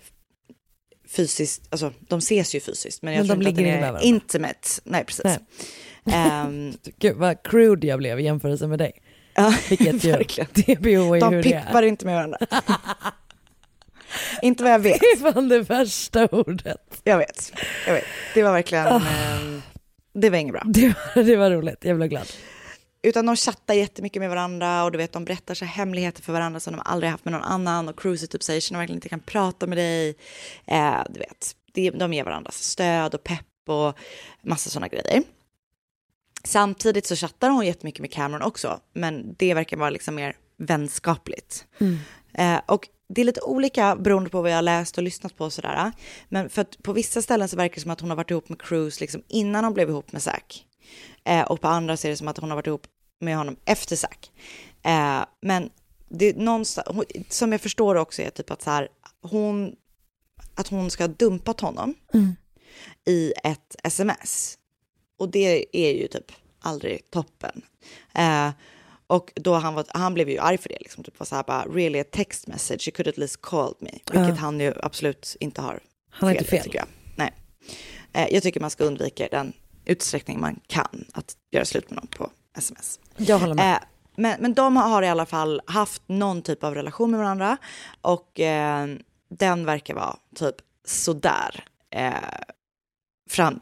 fysiskt, 1.07 1.67
alltså 1.69 1.93
de 1.99 2.19
ses 2.19 2.55
ju 2.55 2.59
fysiskt 2.59 3.01
men 3.01 3.13
jag 3.13 3.19
Men 3.19 3.27
tror 3.27 3.35
de 3.35 3.41
inte 3.41 3.49
att 3.49 3.57
ligger 3.57 3.81
den 3.81 3.95
in 3.95 4.01
i 4.01 4.05
är 4.05 4.09
intimate. 4.09 4.69
Nej 4.83 5.05
precis. 5.05 5.23
Nej. 5.23 5.39
Ehm, 6.15 6.73
Gud 6.99 7.15
vad 7.17 7.43
crude 7.43 7.87
jag 7.87 7.99
blev 7.99 8.19
i 8.19 8.23
jämförelse 8.23 8.67
med 8.67 8.79
dig. 8.79 8.91
Ja, 9.35 9.53
Vilket 9.69 9.93
ju, 10.03 10.11
verkligen. 10.11 10.47
TBO 10.49 11.15
är 11.15 11.19
De 11.19 11.33
hur 11.33 11.43
det 11.43 11.53
är. 11.53 11.65
pippar 11.65 11.83
inte 11.83 12.05
med 12.05 12.15
varandra. 12.15 12.37
inte 14.41 14.63
vad 14.63 14.71
jag 14.73 14.79
vet. 14.79 14.99
Det 14.99 15.05
är 15.05 15.33
fan 15.33 15.49
det 15.49 15.59
värsta 15.59 16.27
ordet. 16.27 17.01
Jag 17.03 17.17
vet. 17.17 17.51
Jag 17.87 17.93
vet. 17.93 18.03
Det 18.33 18.43
var 18.43 18.51
verkligen, 18.51 18.87
ehm, 18.87 19.61
det 20.13 20.29
var 20.29 20.37
inget 20.37 20.53
bra. 20.53 20.63
Det 20.65 20.87
var, 20.87 21.23
det 21.23 21.35
var 21.35 21.51
roligt, 21.51 21.77
jag 21.81 21.97
blev 21.97 22.09
glad. 22.09 22.27
Utan 23.05 23.25
de 23.25 23.35
chattar 23.35 23.73
jättemycket 23.73 24.19
med 24.19 24.29
varandra 24.29 24.83
och 24.83 24.91
du 24.91 24.97
vet, 24.97 25.11
de 25.11 25.25
berättar 25.25 25.53
så 25.53 25.65
hemligheter 25.65 26.21
för 26.21 26.33
varandra 26.33 26.59
som 26.59 26.73
de 26.73 26.81
aldrig 26.85 27.11
haft 27.11 27.25
med 27.25 27.31
någon 27.31 27.43
annan. 27.43 27.89
Och 27.89 27.99
Cruise 27.99 28.27
typ 28.27 28.43
säger 28.43 28.61
att 28.61 28.69
de 28.69 28.77
verkligen 28.77 28.97
inte 28.97 29.09
kan 29.09 29.19
prata 29.19 29.67
med 29.67 29.77
dig. 29.77 30.15
Eh, 30.65 31.01
du 31.09 31.19
vet, 31.19 31.55
de, 31.73 31.91
de 31.91 32.13
ger 32.13 32.23
varandra 32.23 32.51
stöd 32.51 33.13
och 33.15 33.23
pepp 33.23 33.69
och 33.69 33.97
massa 34.41 34.69
sådana 34.69 34.87
grejer. 34.87 35.23
Samtidigt 36.43 37.05
så 37.05 37.15
chattar 37.15 37.49
hon 37.49 37.65
jättemycket 37.65 38.01
med 38.01 38.11
Cameron 38.11 38.41
också, 38.41 38.79
men 38.93 39.35
det 39.37 39.53
verkar 39.53 39.77
vara 39.77 39.89
liksom 39.89 40.15
mer 40.15 40.37
vänskapligt. 40.57 41.65
Eh, 42.33 42.59
och 42.65 42.87
det 43.07 43.21
är 43.21 43.25
lite 43.25 43.41
olika 43.41 43.95
beroende 43.95 44.29
på 44.29 44.41
vad 44.41 44.51
jag 44.51 44.57
har 44.57 44.61
läst 44.61 44.97
och 44.97 45.03
lyssnat 45.03 45.37
på 45.37 45.45
och 45.45 45.53
sådär. 45.53 45.91
Men 46.29 46.49
för 46.49 46.61
att 46.61 46.83
på 46.83 46.93
vissa 46.93 47.21
ställen 47.21 47.49
så 47.49 47.57
verkar 47.57 47.75
det 47.75 47.81
som 47.81 47.91
att 47.91 48.01
hon 48.01 48.09
har 48.09 48.17
varit 48.17 48.31
ihop 48.31 48.49
med 48.49 48.61
Cruise 48.61 49.01
liksom 49.01 49.23
innan 49.27 49.63
hon 49.63 49.73
blev 49.73 49.89
ihop 49.89 50.11
med 50.11 50.23
Zack. 50.23 50.65
Eh, 51.23 51.41
och 51.41 51.61
på 51.61 51.67
andra 51.67 51.97
ser 51.97 52.09
det 52.09 52.17
som 52.17 52.27
att 52.27 52.37
hon 52.37 52.49
har 52.49 52.55
varit 52.55 52.67
ihop 52.67 52.87
med 53.19 53.37
honom 53.37 53.55
efter 53.65 53.95
Zack. 53.95 54.31
Eh, 54.83 55.25
men 55.41 55.69
det 56.09 56.37
någonstans, 56.37 56.87
som 57.29 57.51
jag 57.51 57.61
förstår 57.61 57.95
också 57.95 58.21
är 58.21 58.29
typ 58.29 58.51
att 58.51 58.61
så 58.61 58.69
här, 58.69 58.87
hon, 59.21 59.75
att 60.55 60.67
hon 60.67 60.91
ska 60.91 61.03
ha 61.03 61.07
dumpat 61.07 61.61
honom 61.61 61.93
Mm. 62.13 62.35
i 63.07 63.33
ett 63.43 63.75
sms. 63.83 64.57
Och 65.19 65.29
det 65.31 65.65
är 65.77 65.93
ju 65.93 66.07
typ 66.07 66.31
aldrig 66.59 67.09
toppen. 67.11 67.61
Eh, 68.15 68.49
och 69.07 69.31
då 69.35 69.53
han, 69.53 69.73
var, 69.73 69.85
han 69.89 70.13
blev 70.13 70.29
ju 70.29 70.39
arg 70.39 70.57
för 70.57 70.69
det, 70.69 70.77
liksom, 70.79 71.03
typ 71.03 71.19
var 71.19 71.25
så 71.25 71.35
här 71.35 71.43
bara, 71.43 71.63
really 71.65 71.99
a 71.99 72.05
text 72.11 72.47
message, 72.47 72.87
you 72.87 72.95
could 72.95 73.07
at 73.07 73.17
least 73.17 73.41
called 73.41 73.75
me. 73.79 73.91
Vilket 73.91 74.27
Ja. 74.29 74.33
han 74.35 74.59
ju 74.59 74.73
absolut 74.83 75.35
inte 75.39 75.61
har 75.61 75.79
Han 76.09 76.27
har 76.29 76.35
inte 76.35 76.45
fel. 76.49 76.63
Tycker 76.63 76.77
jag. 76.77 76.87
Nej. 77.15 77.33
Eh, 78.13 78.27
jag 78.33 78.43
tycker 78.43 78.59
man 78.59 78.69
ska 78.69 78.83
undvika 78.83 79.27
den 79.31 79.53
utsträckning 79.85 80.39
man 80.39 80.59
kan 80.67 81.05
att 81.13 81.37
göra 81.51 81.65
slut 81.65 81.89
med 81.89 81.95
någon 81.95 82.07
på 82.07 82.31
sms. 82.55 82.99
Jag 83.17 83.39
håller 83.39 83.55
med. 83.55 83.73
Eh, 83.73 83.79
men, 84.15 84.41
men 84.41 84.53
de 84.53 84.77
har 84.77 85.03
i 85.03 85.07
alla 85.07 85.25
fall 85.25 85.61
haft 85.65 86.01
någon 86.07 86.41
typ 86.41 86.63
av 86.63 86.75
relation 86.75 87.11
med 87.11 87.19
varandra 87.19 87.57
och 88.01 88.39
eh, 88.39 88.87
den 89.29 89.65
verkar 89.65 89.93
vara 89.93 90.15
typ 90.35 90.55
sådär. 90.85 91.63
Eh, 91.89 92.13
fram 93.29 93.59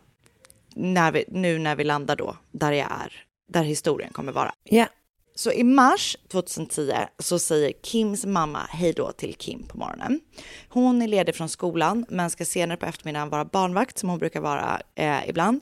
när 0.76 1.12
vi, 1.12 1.26
nu 1.28 1.60
när 1.60 1.76
vi 1.76 1.84
landar 1.84 2.16
då, 2.16 2.38
där 2.52 2.72
jag 2.72 2.92
är, 2.92 3.26
där 3.50 3.64
historien 3.64 4.14
kommer 4.14 4.32
vara. 4.32 4.54
Ja. 4.64 4.88
Så 5.36 5.52
i 5.52 5.64
mars 5.64 6.18
2010 6.32 6.94
så 7.20 7.40
säger 7.40 7.74
Kims 7.84 8.26
mamma 8.26 8.60
hej 8.70 8.94
då 8.94 9.12
till 9.12 9.36
Kim 9.36 9.64
på 9.64 9.78
morgonen. 9.78 10.20
Hon 10.70 11.02
är 11.02 11.08
ledig 11.08 11.36
från 11.36 11.50
skolan 11.50 12.06
men 12.10 12.30
ska 12.30 12.46
senare 12.46 12.78
på 12.78 12.86
eftermiddagen 12.86 13.30
vara 13.30 13.46
barnvakt 13.46 13.98
som 13.98 14.10
hon 14.10 14.20
brukar 14.20 14.42
vara 14.42 14.82
eh, 14.96 15.30
ibland. 15.30 15.62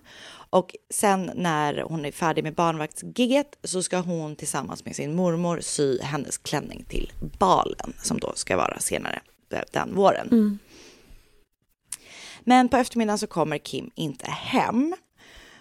Och 0.52 0.76
sen 0.90 1.32
när 1.36 1.82
hon 1.82 2.06
är 2.06 2.12
färdig 2.12 2.44
med 2.44 2.54
barnvaktsgigget 2.54 3.60
så 3.64 3.84
ska 3.84 3.98
hon 3.98 4.36
tillsammans 4.36 4.86
med 4.86 4.96
sin 4.96 5.16
mormor 5.16 5.60
sy 5.62 6.02
hennes 6.02 6.38
klänning 6.38 6.86
till 6.90 7.12
balen 7.40 7.94
som 8.04 8.20
då 8.20 8.34
ska 8.36 8.58
vara 8.58 8.80
senare 8.80 9.22
den 9.72 9.96
våren. 9.96 10.28
Mm. 10.32 10.60
Men 12.40 12.70
på 12.70 12.78
eftermiddagen 12.78 13.18
så 13.18 13.28
kommer 13.28 13.58
Kim 13.58 13.92
inte 13.96 14.32
hem. 14.32 14.96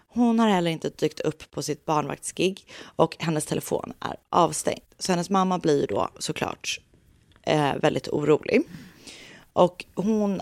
Hon 0.08 0.38
har 0.38 0.48
heller 0.48 0.70
inte 0.70 0.90
dykt 0.90 1.20
upp 1.20 1.50
på 1.50 1.62
sitt 1.62 1.84
barnvaktsgig 1.84 2.66
och 2.82 3.16
hennes 3.18 3.46
telefon 3.46 3.92
är 4.00 4.16
avstängd. 4.28 4.82
Så 4.98 5.12
hennes 5.12 5.30
mamma 5.30 5.58
blir 5.58 5.86
då 5.86 6.08
såklart 6.18 6.80
eh, 7.42 7.76
väldigt 7.76 8.08
orolig. 8.08 8.62
Och 9.52 9.84
hon 9.94 10.40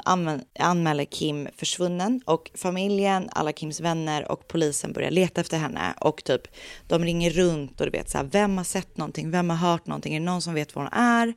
anmäler 0.59 1.05
Kim 1.05 1.49
försvunnen 1.57 2.21
och 2.25 2.51
familjen, 2.55 3.29
alla 3.33 3.53
Kims 3.53 3.81
vänner 3.81 4.33
och 4.33 4.49
polisen 4.49 4.93
börjar 4.93 5.11
leta 5.11 5.41
efter 5.41 5.59
henne 5.59 5.95
och 6.01 6.25
typ 6.25 6.43
de 6.87 7.05
ringer 7.05 7.31
runt 7.31 7.81
och 7.81 7.87
du 7.87 7.91
vet 7.93 8.11
så 8.11 8.19
här, 8.19 8.25
vem 8.25 8.57
har 8.57 8.65
sett 8.65 8.97
någonting, 8.97 9.31
vem 9.31 9.51
har 9.51 9.57
hört 9.57 9.87
någonting, 9.87 10.15
är 10.15 10.21
det 10.21 10.27
någon 10.27 10.43
som 10.43 10.55
vet 10.55 10.75
var 10.75 10.83
hon 10.83 10.93
är? 10.93 11.35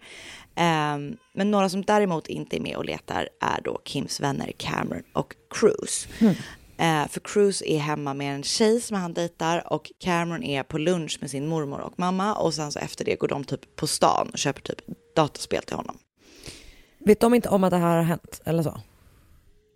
Ehm, 0.55 1.17
men 1.33 1.51
några 1.51 1.69
som 1.69 1.81
däremot 1.81 2.27
inte 2.27 2.57
är 2.57 2.61
med 2.61 2.75
och 2.75 2.85
letar 2.85 3.29
är 3.41 3.61
då 3.63 3.81
Kims 3.85 4.19
vänner 4.19 4.51
Cameron 4.57 5.03
och 5.13 5.35
Cruz. 5.49 6.07
Eh, 6.77 7.07
för 7.07 7.19
Cruz 7.19 7.63
är 7.65 7.77
hemma 7.77 8.13
med 8.13 8.35
en 8.35 8.43
tjej 8.43 8.81
som 8.81 8.97
han 8.97 9.13
dejtar 9.13 9.73
och 9.73 9.91
Cameron 9.99 10.43
är 10.43 10.63
på 10.63 10.77
lunch 10.77 11.17
med 11.21 11.31
sin 11.31 11.47
mormor 11.47 11.79
och 11.79 11.99
mamma 11.99 12.35
och 12.35 12.53
sen 12.53 12.71
så 12.71 12.79
efter 12.79 13.05
det 13.05 13.15
går 13.15 13.27
de 13.27 13.43
typ 13.43 13.75
på 13.75 13.87
stan 13.87 14.29
och 14.33 14.37
köper 14.37 14.61
typ 14.61 14.77
dataspel 15.15 15.63
till 15.63 15.75
honom. 15.75 15.97
Vet 17.05 17.19
de 17.19 17.33
inte 17.33 17.49
om 17.49 17.63
att 17.63 17.71
det 17.71 17.77
här 17.77 17.95
har 17.97 18.03
hänt 18.03 18.41
eller 18.45 18.63
så? 18.63 18.81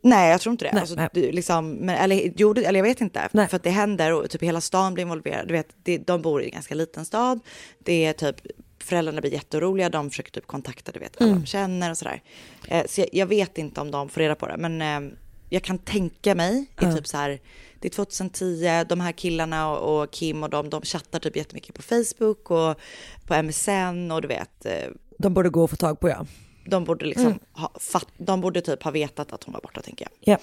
Nej, 0.01 0.31
jag 0.31 0.41
tror 0.41 0.51
inte 0.51 0.65
det. 0.65 0.71
Nej, 0.73 0.81
alltså, 0.81 0.95
nej. 0.95 1.09
du, 1.13 1.31
liksom, 1.31 1.71
men, 1.71 1.95
eller, 1.95 2.31
jo, 2.37 2.51
eller 2.51 2.79
jag 2.79 2.83
vet 2.83 3.01
inte. 3.01 3.29
För 3.33 3.55
att 3.55 3.63
det 3.63 3.69
händer 3.69 4.13
och 4.13 4.29
typ 4.29 4.43
hela 4.43 4.61
stan 4.61 4.93
blir 4.93 5.01
involverad. 5.01 5.47
Du 5.47 5.53
vet, 5.53 5.67
det, 5.83 5.97
de 5.97 6.21
bor 6.21 6.41
i 6.41 6.45
en 6.45 6.51
ganska 6.51 6.75
liten 6.75 7.05
stad. 7.05 7.39
Det 7.79 8.05
är 8.05 8.13
typ, 8.13 8.35
föräldrarna 8.79 9.21
blir 9.21 9.33
jätteoroliga. 9.33 9.89
De 9.89 10.09
försöker 10.09 10.31
typ 10.31 10.47
kontakta 10.47 10.91
du 10.91 10.99
vet, 10.99 11.21
alla 11.21 11.29
Mm. 11.29 11.41
de 11.41 11.47
känner 11.47 11.91
och 11.91 11.97
sådär. 11.97 12.21
Eh, 12.67 12.85
så 12.89 13.01
jag, 13.01 13.09
jag 13.11 13.25
vet 13.25 13.57
inte 13.57 13.81
om 13.81 13.91
de 13.91 14.09
får 14.09 14.21
reda 14.21 14.35
på 14.35 14.47
det. 14.47 14.57
Men 14.57 14.81
eh, 14.81 15.11
jag 15.49 15.63
kan 15.63 15.77
tänka 15.77 16.35
mig, 16.35 16.55
i 16.57 16.67
Ja. 16.79 16.95
typ 16.95 17.07
så 17.07 17.17
här, 17.17 17.39
det 17.79 17.87
är 17.87 17.91
2010, 17.91 18.83
de 18.89 18.99
här 19.01 19.11
killarna 19.11 19.71
och, 19.71 20.01
och 20.01 20.11
Kim 20.11 20.43
och 20.43 20.49
de, 20.49 20.69
de 20.69 20.81
chattar 20.81 21.19
typ 21.19 21.35
jättemycket 21.35 21.75
på 21.75 21.81
Facebook 21.81 22.51
och 22.51 22.75
på 23.27 23.43
MSN 23.43 24.11
och 24.11 24.21
du 24.21 24.27
vet. 24.27 24.65
Eh, 24.65 24.89
De 25.17 25.33
borde 25.33 25.49
gå 25.49 25.63
och 25.63 25.69
få 25.69 25.75
tag 25.75 25.99
på 25.99 26.09
ja. 26.09 26.25
De 26.65 26.83
borde 26.83 27.05
liksom 27.05 27.25
Mm. 27.25 27.39
ha, 27.53 27.71
fatt, 27.79 28.07
de 28.17 28.41
borde 28.41 28.61
typ 28.61 28.83
ha 28.83 28.91
vetat 28.91 29.33
att 29.33 29.43
hon 29.43 29.53
var 29.53 29.61
borta 29.61 29.81
tänker 29.81 30.07
jag. 30.09 30.33
Ja. 30.33 30.37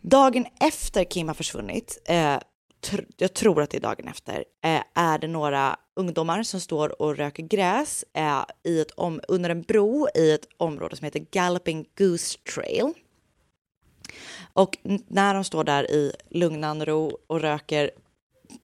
Dagen 0.00 0.46
efter 0.60 1.04
Kim 1.04 1.28
har 1.28 1.34
försvunnit, 1.34 1.98
eh, 2.04 2.38
tr- 2.86 3.06
jag 3.16 3.34
tror 3.34 3.62
att 3.62 3.70
det 3.70 3.76
är 3.76 3.80
dagen 3.80 4.08
efter, 4.08 4.44
eh, 4.64 4.82
är 4.94 5.18
det 5.18 5.28
några 5.28 5.76
ungdomar 5.96 6.42
som 6.42 6.60
står 6.60 7.02
och 7.02 7.16
röker 7.16 7.42
gräs 7.42 8.04
eh, 8.14 8.44
i 8.64 8.80
ett 8.80 8.90
om, 8.90 9.20
under 9.28 9.50
en 9.50 9.62
bro 9.62 10.08
i 10.14 10.32
ett 10.32 10.46
område 10.56 10.96
som 10.96 11.04
heter 11.04 11.26
Galloping 11.30 11.86
Goose 11.98 12.38
Trail. 12.54 12.92
Och 14.52 14.78
när 15.08 15.34
de 15.34 15.44
står 15.44 15.64
där 15.64 15.90
i 15.90 16.12
lugnan 16.30 16.84
ro 16.86 17.18
och 17.26 17.40
röker 17.40 17.90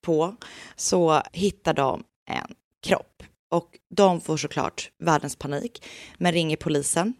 på 0.01 0.35
så 0.75 1.21
hittar 1.33 1.73
de 1.73 2.03
en 2.25 2.55
kropp. 2.83 3.23
Och 3.49 3.69
de 3.89 4.21
får 4.21 4.37
såklart 4.37 4.91
världens 4.99 5.35
panik, 5.35 5.85
men 6.17 6.31
ringer 6.31 6.57
polisen 6.57 7.13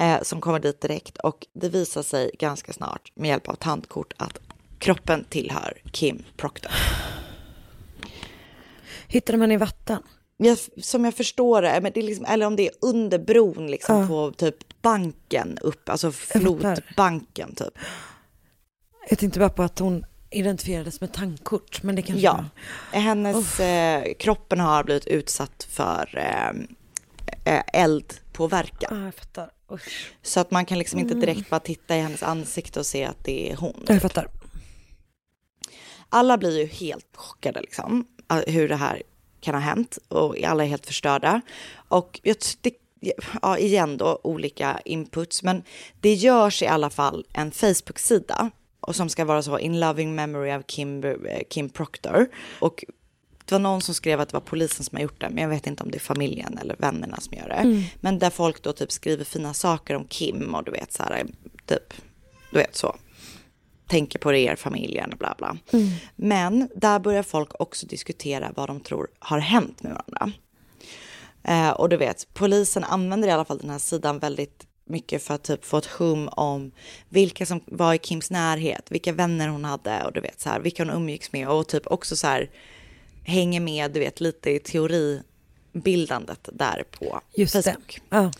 eh, 0.00 0.22
som 0.22 0.40
kommer 0.40 0.58
dit 0.60 0.80
direkt 0.80 1.18
och 1.18 1.46
det 1.54 1.68
visar 1.68 2.02
sig 2.02 2.30
ganska 2.38 2.72
snart 2.72 3.12
med 3.14 3.28
hjälp 3.28 3.48
av 3.48 3.54
tandkort 3.54 4.12
att 4.16 4.38
kroppen 4.78 5.24
tillhör 5.30 5.78
Kim 5.92 6.24
Proctor. 6.36 6.72
Hittar 9.08 9.32
de 9.34 9.40
henne 9.40 9.54
i 9.54 9.56
vatten? 9.56 10.02
Jag, 10.36 10.58
som 10.82 11.04
jag 11.04 11.14
förstår 11.14 11.62
det, 11.62 11.80
men 11.82 11.92
det 11.94 12.00
är 12.00 12.04
liksom, 12.04 12.24
eller 12.26 12.46
om 12.46 12.56
det 12.56 12.66
är 12.68 12.74
under 12.80 13.18
bron 13.18 13.66
liksom 13.70 14.00
Ja. 14.00 14.06
på 14.08 14.32
typ 14.36 14.82
banken 14.82 15.58
upp, 15.58 15.88
alltså 15.88 16.12
fattar. 16.12 16.40
flodbanken 16.40 17.54
typ. 17.54 17.78
Jag 19.08 19.18
tänkte 19.18 19.38
bara 19.40 19.48
på 19.50 19.62
att 19.62 19.78
hon 19.78 20.04
identifierades 20.34 21.00
med 21.00 21.12
tandkort, 21.12 21.82
men 21.82 21.96
det 21.96 22.02
kanske 22.02 22.24
Ja, 22.24 22.44
hennes 22.92 23.60
eh, 23.60 24.14
kroppen 24.18 24.60
har 24.60 24.84
blivit 24.84 25.06
utsatt 25.06 25.66
för 25.70 26.18
eh, 26.18 26.50
eh, 27.54 27.62
eldpåverkan. 27.72 29.02
Ah, 29.02 29.04
jag 29.04 29.14
fattar. 29.14 29.50
Usch. 29.72 30.12
Så 30.22 30.40
att 30.40 30.50
man 30.50 30.66
kan 30.66 30.78
liksom 30.78 30.98
inte 30.98 31.14
Mm. 31.14 31.20
direkt 31.26 31.50
bara 31.50 31.60
titta 31.60 31.96
i 31.96 32.00
hennes 32.00 32.22
ansikte 32.22 32.80
och 32.80 32.86
se 32.86 33.04
att 33.04 33.24
det 33.24 33.50
är 33.52 33.56
hon. 33.56 33.84
Jag 33.86 34.02
fattar. 34.02 34.28
Alla 36.08 36.38
blir 36.38 36.58
ju 36.58 36.66
helt 36.66 37.16
chockade 37.16 37.60
liksom, 37.60 38.06
hur 38.46 38.68
det 38.68 38.76
här 38.76 39.02
kan 39.40 39.54
ha 39.54 39.60
hänt 39.60 39.98
och 40.08 40.42
alla 40.42 40.64
är 40.64 40.68
helt 40.68 40.86
förstörda. 40.86 41.40
Och 41.88 42.20
jag, 42.22 42.36
det, 42.60 42.74
ja, 43.42 43.58
igen 43.58 43.96
då, 43.96 44.20
olika 44.22 44.80
inputs, 44.84 45.42
men 45.42 45.62
det 46.00 46.14
görs 46.14 46.62
i 46.62 46.66
alla 46.66 46.90
fall 46.90 47.26
en 47.32 47.50
Facebook-sida 47.50 48.50
och 48.86 48.96
som 48.96 49.08
ska 49.08 49.24
vara 49.24 49.42
så 49.42 49.58
in 49.58 49.80
loving 49.80 50.14
memory 50.14 50.52
of 50.52 50.62
Kim, 50.66 51.04
eh, 51.04 51.40
Kim 51.48 51.68
Proctor. 51.68 52.26
Och 52.58 52.84
det 53.44 53.54
var 53.54 53.58
någon 53.58 53.80
som 53.80 53.94
skrev 53.94 54.20
att 54.20 54.28
det 54.28 54.34
var 54.34 54.40
polisen 54.40 54.84
som 54.84 54.96
har 54.96 55.02
gjort 55.02 55.20
det, 55.20 55.28
men 55.30 55.42
jag 55.42 55.48
vet 55.48 55.66
inte 55.66 55.82
om 55.82 55.90
det 55.90 55.96
är 55.96 56.00
familjen 56.00 56.58
eller 56.58 56.76
vännerna 56.78 57.20
som 57.20 57.38
gör 57.38 57.48
det. 57.48 57.54
Mm. 57.54 57.82
Men 58.00 58.18
där 58.18 58.30
folk 58.30 58.62
då 58.62 58.72
typ 58.72 58.92
skriver 58.92 59.24
fina 59.24 59.54
saker 59.54 59.94
om 59.94 60.04
Kim 60.04 60.54
och 60.54 60.64
du 60.64 60.70
vet 60.70 60.92
så 60.92 61.02
här, 61.02 61.26
typ, 61.66 61.94
du 62.50 62.58
vet 62.58 62.76
så. 62.76 62.96
Tänker 63.86 64.18
på 64.18 64.34
er, 64.34 64.56
familjen 64.56 65.12
och 65.12 65.18
bla 65.18 65.34
bla. 65.38 65.56
Mm. 65.72 65.88
Men 66.16 66.68
där 66.76 66.98
börjar 66.98 67.22
folk 67.22 67.60
också 67.60 67.86
diskutera 67.86 68.52
vad 68.56 68.68
de 68.68 68.80
tror 68.80 69.08
har 69.18 69.38
hänt 69.38 69.82
med 69.82 69.92
varandra. 69.92 70.38
Eh, 71.42 71.70
och 71.70 71.88
du 71.88 71.96
vet, 71.96 72.26
polisen 72.34 72.84
använder 72.84 73.28
i 73.28 73.30
alla 73.30 73.44
fall 73.44 73.58
den 73.58 73.70
här 73.70 73.78
sidan 73.78 74.18
väldigt 74.18 74.66
mycket 74.84 75.22
för 75.22 75.34
att 75.34 75.42
typ 75.42 75.64
få 75.64 75.78
ett 75.78 75.86
hum 75.86 76.28
om 76.28 76.70
vilka 77.08 77.46
som 77.46 77.60
var 77.66 77.94
i 77.94 77.98
Kims 77.98 78.30
närhet, 78.30 78.86
vilka 78.90 79.12
vänner 79.12 79.48
hon 79.48 79.64
hade 79.64 80.04
och 80.04 80.12
du 80.12 80.20
vet 80.20 80.40
så 80.40 80.48
här, 80.48 80.60
vilka 80.60 80.84
hon 80.84 80.94
umgicks 80.94 81.32
med 81.32 81.48
och 81.48 81.68
typ 81.68 81.86
också 81.86 82.16
så 82.16 82.26
här 82.26 82.50
hänger 83.24 83.60
med, 83.60 83.90
du 83.90 84.00
vet, 84.00 84.20
lite 84.20 84.50
i 84.50 84.58
teoribildandet 84.58 86.48
där 86.52 86.84
på 86.90 87.20
Just 87.34 87.52
Facebook. 87.52 88.00
Ja. 88.10 88.32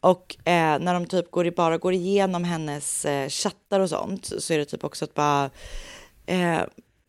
Och 0.00 0.36
eh, 0.44 0.78
när 0.78 0.94
de 0.94 1.06
typ 1.06 1.30
går 1.30 1.46
i, 1.46 1.50
bara 1.50 1.78
går 1.78 1.92
igenom 1.92 2.44
hennes 2.44 3.04
eh, 3.04 3.28
chattar 3.28 3.80
och 3.80 3.88
sånt 3.88 4.32
så 4.38 4.54
är 4.54 4.58
det 4.58 4.64
typ 4.64 4.84
också 4.84 5.04
att 5.04 5.14
bara 5.14 5.50
eh, 6.26 6.60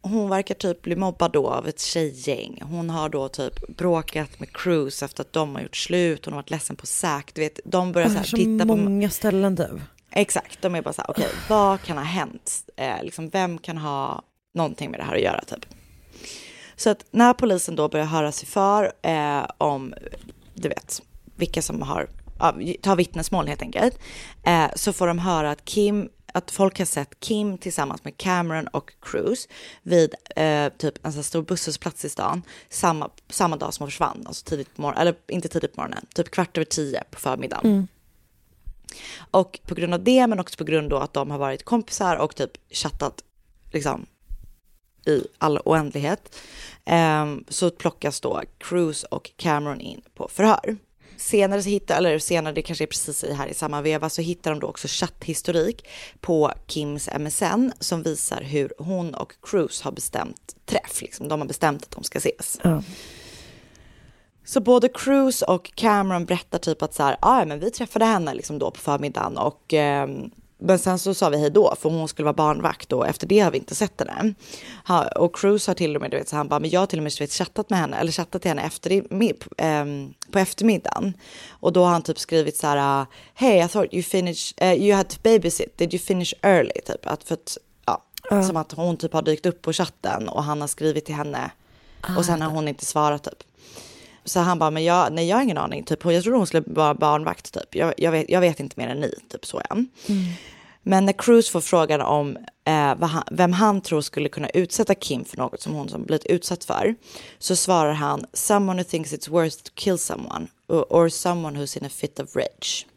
hon 0.04 0.30
verkar 0.30 0.56
typ 0.56 0.82
bli 0.82 0.96
mobbad 0.96 1.32
då 1.32 1.50
av 1.50 1.68
ett 1.68 1.80
tjejgäng. 1.80 2.60
Hon 2.62 2.90
har 2.90 3.10
då 3.10 3.30
typ 3.30 3.68
bråkat 3.78 4.40
med 4.40 4.54
Cruise 4.54 5.06
efter 5.06 5.22
att 5.22 5.34
de 5.34 5.56
har 5.56 5.62
gjort 5.62 5.76
slut. 5.76 6.26
Hon 6.26 6.34
har 6.34 6.42
varit 6.42 6.50
ledsen 6.50 6.76
på 6.76 6.86
Zack. 6.86 7.32
Du 7.34 7.42
vet, 7.42 7.60
de 7.66 7.92
börjar 7.92 8.08
så 8.08 8.14
Ah, 8.14 8.18
här 8.18 8.24
så 8.26 8.38
titta 8.38 8.66
på... 8.66 8.76
många 8.76 9.10
ställen 9.10 9.58
typ. 9.58 9.82
Exakt, 10.12 10.62
de 10.62 10.76
är 10.76 10.82
bara 10.82 10.94
så 10.94 11.02
här, 11.02 11.10
okej, 11.10 11.28
vad 11.50 11.82
kan 11.82 11.98
ha 11.98 12.04
hänt? 12.04 12.64
Eh, 12.76 13.04
liksom, 13.04 13.30
vem 13.30 13.58
kan 13.58 13.78
ha 13.78 14.22
någonting 14.54 14.92
med 14.92 15.00
det 15.00 15.04
här 15.04 15.16
att 15.16 15.22
göra 15.22 15.42
typ? 15.42 15.66
Så 16.76 16.90
att 16.90 17.06
när 17.12 17.34
polisen 17.34 17.76
då 17.76 17.90
börjar 17.90 18.06
höra 18.06 18.32
sig 18.32 18.48
för 18.48 18.92
eh, 19.02 19.46
om, 19.58 19.94
du 20.54 20.70
vet, 20.70 21.02
vilka 21.36 21.62
som 21.62 21.82
har, 21.82 22.08
ja, 22.40 22.56
ta 22.82 22.96
vittnesmål 22.96 23.48
helt 23.48 23.62
enkelt, 23.62 24.00
eh, 24.44 24.66
så 24.76 24.94
får 24.94 25.08
de 25.08 25.20
höra 25.20 25.52
att 25.52 25.66
Kim, 25.66 26.10
att 26.34 26.52
folk 26.52 26.78
har 26.78 26.86
sett 26.86 27.20
Kim 27.20 27.58
tillsammans 27.58 28.04
med 28.04 28.18
Cameron 28.18 28.68
och 28.68 28.94
Cruz 29.02 29.48
vid 29.84 30.16
eh, 30.36 30.70
typ 30.78 31.06
en 31.06 31.14
sån 31.14 31.24
stor 31.24 31.42
busshållplats 31.42 32.06
i 32.06 32.10
stan 32.10 32.42
samma, 32.70 33.10
samma 33.30 33.56
dag 33.58 33.74
som 33.74 33.84
hon 33.84 33.92
försvann, 33.92 34.24
alltså 34.28 34.46
tidigt 34.46 34.76
på 34.76 34.82
morgonen, 34.82 35.02
eller 35.02 35.16
inte 35.28 35.48
tidigt 35.48 35.76
på 35.76 35.82
morgonen, 35.82 36.06
typ 36.16 36.32
kvart 36.32 36.58
över 36.58 36.66
tio 36.66 37.04
på 37.12 37.20
förmiddagen. 37.20 37.72
Mm. 37.72 37.88
Och 39.32 39.60
på 39.66 39.76
grund 39.76 39.94
av 39.94 40.04
det, 40.04 40.28
men 40.28 40.40
också 40.40 40.58
på 40.58 40.64
grund 40.64 40.94
av 40.94 41.02
att 41.02 41.14
de 41.14 41.32
har 41.32 41.38
varit 41.38 41.66
kompisar 41.66 42.16
och 42.16 42.36
typ 42.36 42.52
chattat 42.70 43.24
liksom 43.72 44.06
i 45.06 45.28
all 45.38 45.60
oändlighet, 45.66 46.36
ehm, 46.86 47.44
så 47.50 47.70
plockas 47.70 48.22
då 48.22 48.42
Cruz 48.58 49.04
och 49.04 49.32
Cameron 49.36 49.82
in 49.82 50.02
på 50.16 50.28
förhör. 50.28 50.78
Senare 51.18 51.64
så 51.64 51.70
hittar, 51.70 51.98
eller 51.98 52.20
senare, 52.20 52.54
det 52.54 52.62
kanske 52.62 52.84
är 52.84 52.88
precis 52.88 53.26
här 53.38 53.48
i 53.48 53.54
samma 53.54 53.82
veva, 53.82 54.10
så 54.10 54.22
hittar 54.22 54.52
de 54.52 54.60
då 54.60 54.68
också 54.68 54.88
chatthistorik 54.90 55.88
på 56.22 56.52
Kims 56.68 57.10
MSN 57.20 57.72
som 57.80 58.04
visar 58.04 58.42
hur 58.42 58.74
hon 58.78 59.14
och 59.14 59.34
Cruz 59.42 59.82
har 59.82 59.92
bestämt 59.92 60.56
träff. 60.66 61.02
Liksom. 61.02 61.28
De 61.28 61.42
har 61.42 61.48
bestämt 61.48 61.84
att 61.84 61.92
de 61.92 62.04
ska 62.04 62.18
ses. 62.18 62.60
Ja. 62.64 62.84
Så 64.46 64.62
både 64.62 64.90
Cruz 64.90 65.42
och 65.42 65.72
Cameron 65.76 66.26
berättar 66.26 66.58
typ 66.58 66.82
att 66.82 66.94
så 66.94 67.04
här, 67.04 67.18
ah, 67.20 67.46
men 67.46 67.60
vi 67.60 67.72
träffade 67.72 68.06
henne 68.06 68.34
liksom 68.34 68.60
då 68.60 68.72
på 68.72 68.80
förmiddagen 68.80 69.38
och 69.38 69.74
eh, 69.74 70.08
men 70.66 70.80
sen 70.80 71.00
så 71.00 71.14
sa 71.14 71.30
vi 71.30 71.38
hej 71.38 71.50
då 71.50 71.76
för 71.80 71.90
hon 71.90 72.08
skulle 72.08 72.24
vara 72.24 72.34
barnvakt 72.34 72.94
och 72.94 73.08
efter 73.08 73.28
det 73.28 73.40
har 73.40 73.52
vi 73.52 73.58
inte 73.58 73.76
sett 73.76 74.00
henne. 74.00 74.34
Ha, 74.88 75.08
och 75.08 75.36
Cruise 75.36 75.70
har 75.72 75.76
till 75.76 75.96
och 75.96 76.02
med, 76.02 76.12
du 76.12 76.18
vet, 76.18 76.30
så 76.30 76.36
han 76.36 76.48
bara, 76.48 76.60
men 76.60 76.70
jag 76.70 76.80
har 76.80 76.88
till 76.88 77.00
och 77.00 77.04
med 77.04 77.14
vet, 77.20 77.32
chattat 77.32 77.70
med 77.70 77.80
henne, 77.80 77.98
eller 77.98 78.12
chattat 78.12 78.42
till 78.42 78.50
henne 78.52 78.62
efter, 78.64 79.04
ehm, 79.58 80.14
på 80.32 80.40
eftermiddagen. 80.40 81.14
Och 81.50 81.74
då 81.74 81.84
har 81.84 81.92
han 81.92 82.02
typ 82.02 82.20
skrivit 82.20 82.58
så 82.58 82.68
här, 82.68 83.06
hey 83.34 83.66
I 83.66 83.68
thought 83.68 83.94
you 83.94 84.04
finished, 84.04 84.64
uh, 84.64 84.74
you 84.74 84.96
had 84.98 85.10
to 85.10 85.18
babysit, 85.24 85.78
did 85.78 85.94
you 85.94 86.00
finish 86.04 86.34
early? 86.42 86.82
Typ, 86.86 87.08
att 87.08 87.24
för 87.24 87.34
att, 87.34 87.58
ja, 87.86 88.04
Ja. 88.30 88.44
som 88.44 88.58
att 88.58 88.72
hon 88.72 88.98
typ 88.98 89.14
har 89.14 89.22
dykt 89.22 89.46
upp 89.46 89.62
på 89.62 89.74
chatten 89.74 90.30
och 90.30 90.44
han 90.44 90.62
har 90.62 90.68
skrivit 90.68 91.06
till 91.06 91.16
henne 91.16 91.52
och 92.18 92.26
sen 92.26 92.42
har 92.42 92.50
hon 92.50 92.68
inte 92.68 92.86
svarat 92.86 93.24
typ. 93.24 93.44
Så 94.26 94.40
han 94.40 94.60
bara, 94.60 94.72
men 94.72 94.84
jag, 94.84 95.14
nej 95.14 95.28
jag 95.28 95.38
har 95.38 95.44
ingen 95.44 95.58
aning, 95.58 95.84
typ. 95.84 96.06
jag 96.06 96.24
trodde 96.24 96.38
hon 96.38 96.48
skulle 96.48 96.64
vara 96.66 96.94
barnvakt 96.94 97.54
typ. 97.54 97.76
Jag, 97.76 97.94
jag, 97.98 98.12
vet, 98.12 98.30
jag 98.30 98.42
vet 98.42 98.60
inte 98.60 98.80
mer 98.80 98.88
än 98.88 99.00
ni, 99.00 99.16
typ 99.30 99.46
så 99.46 99.58
är 99.58 99.66
han. 99.70 99.88
Men 100.84 101.06
när 101.06 101.14
Cruise 101.14 101.52
får 101.52 101.62
frågan 101.62 102.02
om 102.02 102.38
eh, 102.66 102.98
han, 103.08 103.24
vem 103.32 103.54
han 103.54 103.82
tror 103.82 104.02
skulle 104.02 104.30
kunna 104.30 104.50
utsätta 104.50 104.96
Kim 104.96 105.26
för 105.26 105.38
något 105.38 105.62
som 105.62 105.74
hon 105.74 105.90
som 105.90 106.04
blivit 106.04 106.26
utsatt 106.26 106.64
för, 106.64 106.96
så 107.40 107.56
svarar 107.56 107.94
han 107.94 108.26
someone 108.34 108.82
who 108.82 108.90
thinks 108.90 109.14
it's 109.14 109.30
worth 109.30 109.58
to 109.58 109.72
kill 109.76 109.98
someone 109.98 110.48
or, 110.68 111.10
someone 111.10 111.60
who's 111.60 111.78
in 111.78 111.86
a 111.86 111.90
fit 111.90 112.20
of 112.20 112.36
rage. 112.36 112.88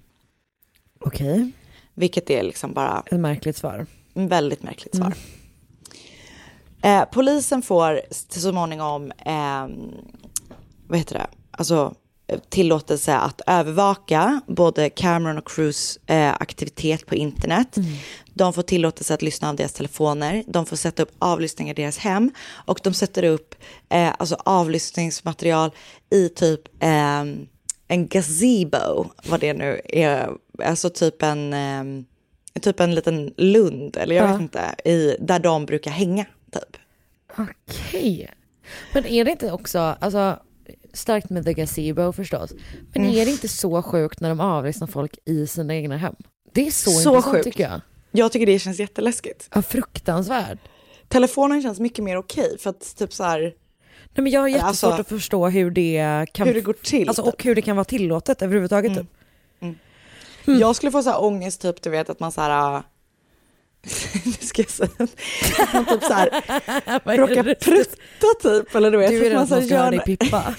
Okej, 1.01 1.53
Vilket 1.95 2.31
är 2.31 2.43
liksom 2.43 2.73
bara 2.73 3.03
ett 3.07 3.21
märkligt 3.21 3.57
svar. 3.57 3.87
väldigt 4.15 4.63
märkligt 4.63 4.97
svar. 4.97 5.15
Eh, 6.83 7.05
polisen 7.13 7.63
får 7.63 8.01
så 8.11 8.41
småningom, 8.41 9.13
eh, 9.19 9.67
vad 10.87 10.99
heter 10.99 11.15
det, 11.15 11.27
alltså 11.51 11.95
tillåtelse 12.49 13.17
att 13.17 13.41
övervaka 13.47 14.41
både 14.47 14.91
Cameron 14.91 15.39
och 15.39 15.49
Cruise 15.49 16.01
eh, 16.07 16.33
aktivitet 16.41 17.07
på 17.07 17.15
internet. 17.15 17.77
De 18.35 18.53
får 18.53 18.63
tillåtelse 18.63 19.15
att 19.15 19.23
lyssna 19.23 19.49
av 19.49 19.57
deras 19.57 19.73
telefoner. 19.73 20.45
De 20.47 20.67
får 20.67 20.77
sätta 20.77 21.03
upp 21.03 21.13
avlyssningar 21.19 21.79
i 21.79 21.83
deras 21.83 21.99
hem 21.99 22.31
och 22.51 22.81
de 22.83 22.95
sätter 22.95 23.23
upp 23.25 23.55
eh, 23.89 24.13
alltså 24.19 24.37
avlyssningsmaterial 24.45 25.71
i 26.11 26.29
typ 26.29 26.83
eh, 26.83 27.25
en 27.89 28.09
gazebo, 28.09 29.07
vad 29.29 29.41
det 29.41 29.53
nu 29.55 29.81
är, 29.85 30.31
alltså 30.65 30.91
typ 30.91 31.23
en, 31.23 31.53
eh, 31.53 32.61
typ 32.61 32.81
en 32.81 32.95
liten 32.95 33.35
lund, 33.37 33.97
eller 33.97 34.15
jag 34.17 34.29
Ja. 34.29 34.33
vet 34.33 34.41
inte, 34.41 34.75
i, 34.85 35.17
där 35.21 35.39
de 35.39 35.67
brukar 35.67 35.91
hänga 35.91 36.25
typ. 36.53 36.77
Okej. 37.39 38.31
Men 38.95 39.07
är 39.07 39.25
det 39.25 39.31
inte 39.31 39.53
också, 39.53 39.79
alltså 39.79 40.39
starkt 40.97 41.31
med 41.31 41.45
the 41.45 41.53
gazebo 41.53 42.13
förstås, 42.13 42.53
men 42.95 43.03
Mm. 43.05 43.17
är 43.17 43.25
det 43.25 43.31
inte 43.31 43.49
så 43.49 43.83
sjukt 43.83 44.21
när 44.21 44.29
de 44.29 44.41
avlyssnar 44.41 44.87
folk 44.87 45.19
i 45.25 45.47
sina 45.47 45.75
egna 45.75 45.97
hem? 45.97 46.15
Det 46.53 46.67
är 46.67 46.71
så, 46.71 46.91
Så 46.91 47.11
intressant 47.11 47.25
sjukt. 47.35 47.45
tycker 47.45 47.65
jag. 47.71 47.81
Jag 48.11 48.33
tycker 48.33 48.47
det 48.47 48.59
känns 48.59 48.79
jätteläskigt. 48.81 49.49
Ja, 49.55 49.63
fruktansvärt. 49.63 50.59
Telefonen 51.09 51.63
känns 51.63 51.81
mycket 51.81 52.05
mer 52.05 52.17
okej 52.17 52.59
för 52.59 52.71
att 52.71 52.97
typ 52.97 53.13
så 53.13 53.25
här, 53.25 53.41
Nej, 54.15 54.23
men 54.23 54.33
jag 54.33 54.41
har 54.41 54.49
jättesvårt 54.49 54.69
Alltså, 54.69 54.89
att 55.01 55.09
förstå 55.09 55.49
hur 55.49 55.71
det 55.71 56.27
kan, 56.33 56.47
hur 56.47 56.55
det 56.55 56.61
går 56.61 56.73
till. 56.73 57.09
alltså, 57.09 57.23
och 57.23 57.45
hur 57.45 57.55
det 57.55 57.63
kan 57.63 57.77
vara 57.77 57.85
tillåtet 57.85 58.43
överhuvudtaget. 58.43 58.95
Typ. 58.99 59.07
Jag 60.45 60.77
skulle 60.77 60.93
få 60.93 61.03
så 61.03 61.11
här 61.11 61.23
ångest 61.25 61.61
typ, 61.63 61.83
du 61.83 61.91
vet 61.91 62.11
att 62.11 62.21
man 62.21 62.33
så 62.33 62.41
här, 62.41 62.83
nu 64.25 64.33
ska 64.33 64.63
jag 64.63 64.71
säga, 64.71 64.89
att 64.99 65.73
man 65.75 65.85
typ 65.87 66.03
så 66.05 66.13
här 66.13 66.27
råkar 67.17 67.55
prutta 67.55 68.27
typ, 68.43 68.75
eller 68.75 68.91
du 68.91 68.99
vet. 68.99 69.11
Du 69.11 69.27
är 69.27 69.31
rädd 69.31 69.39
att 69.39 69.51
här 69.51 69.57
någon 69.57 69.67
ska 69.67 69.77
höra 69.77 69.85
gör- 69.95 70.05
dig 70.07 70.17
pippa. 70.17 70.55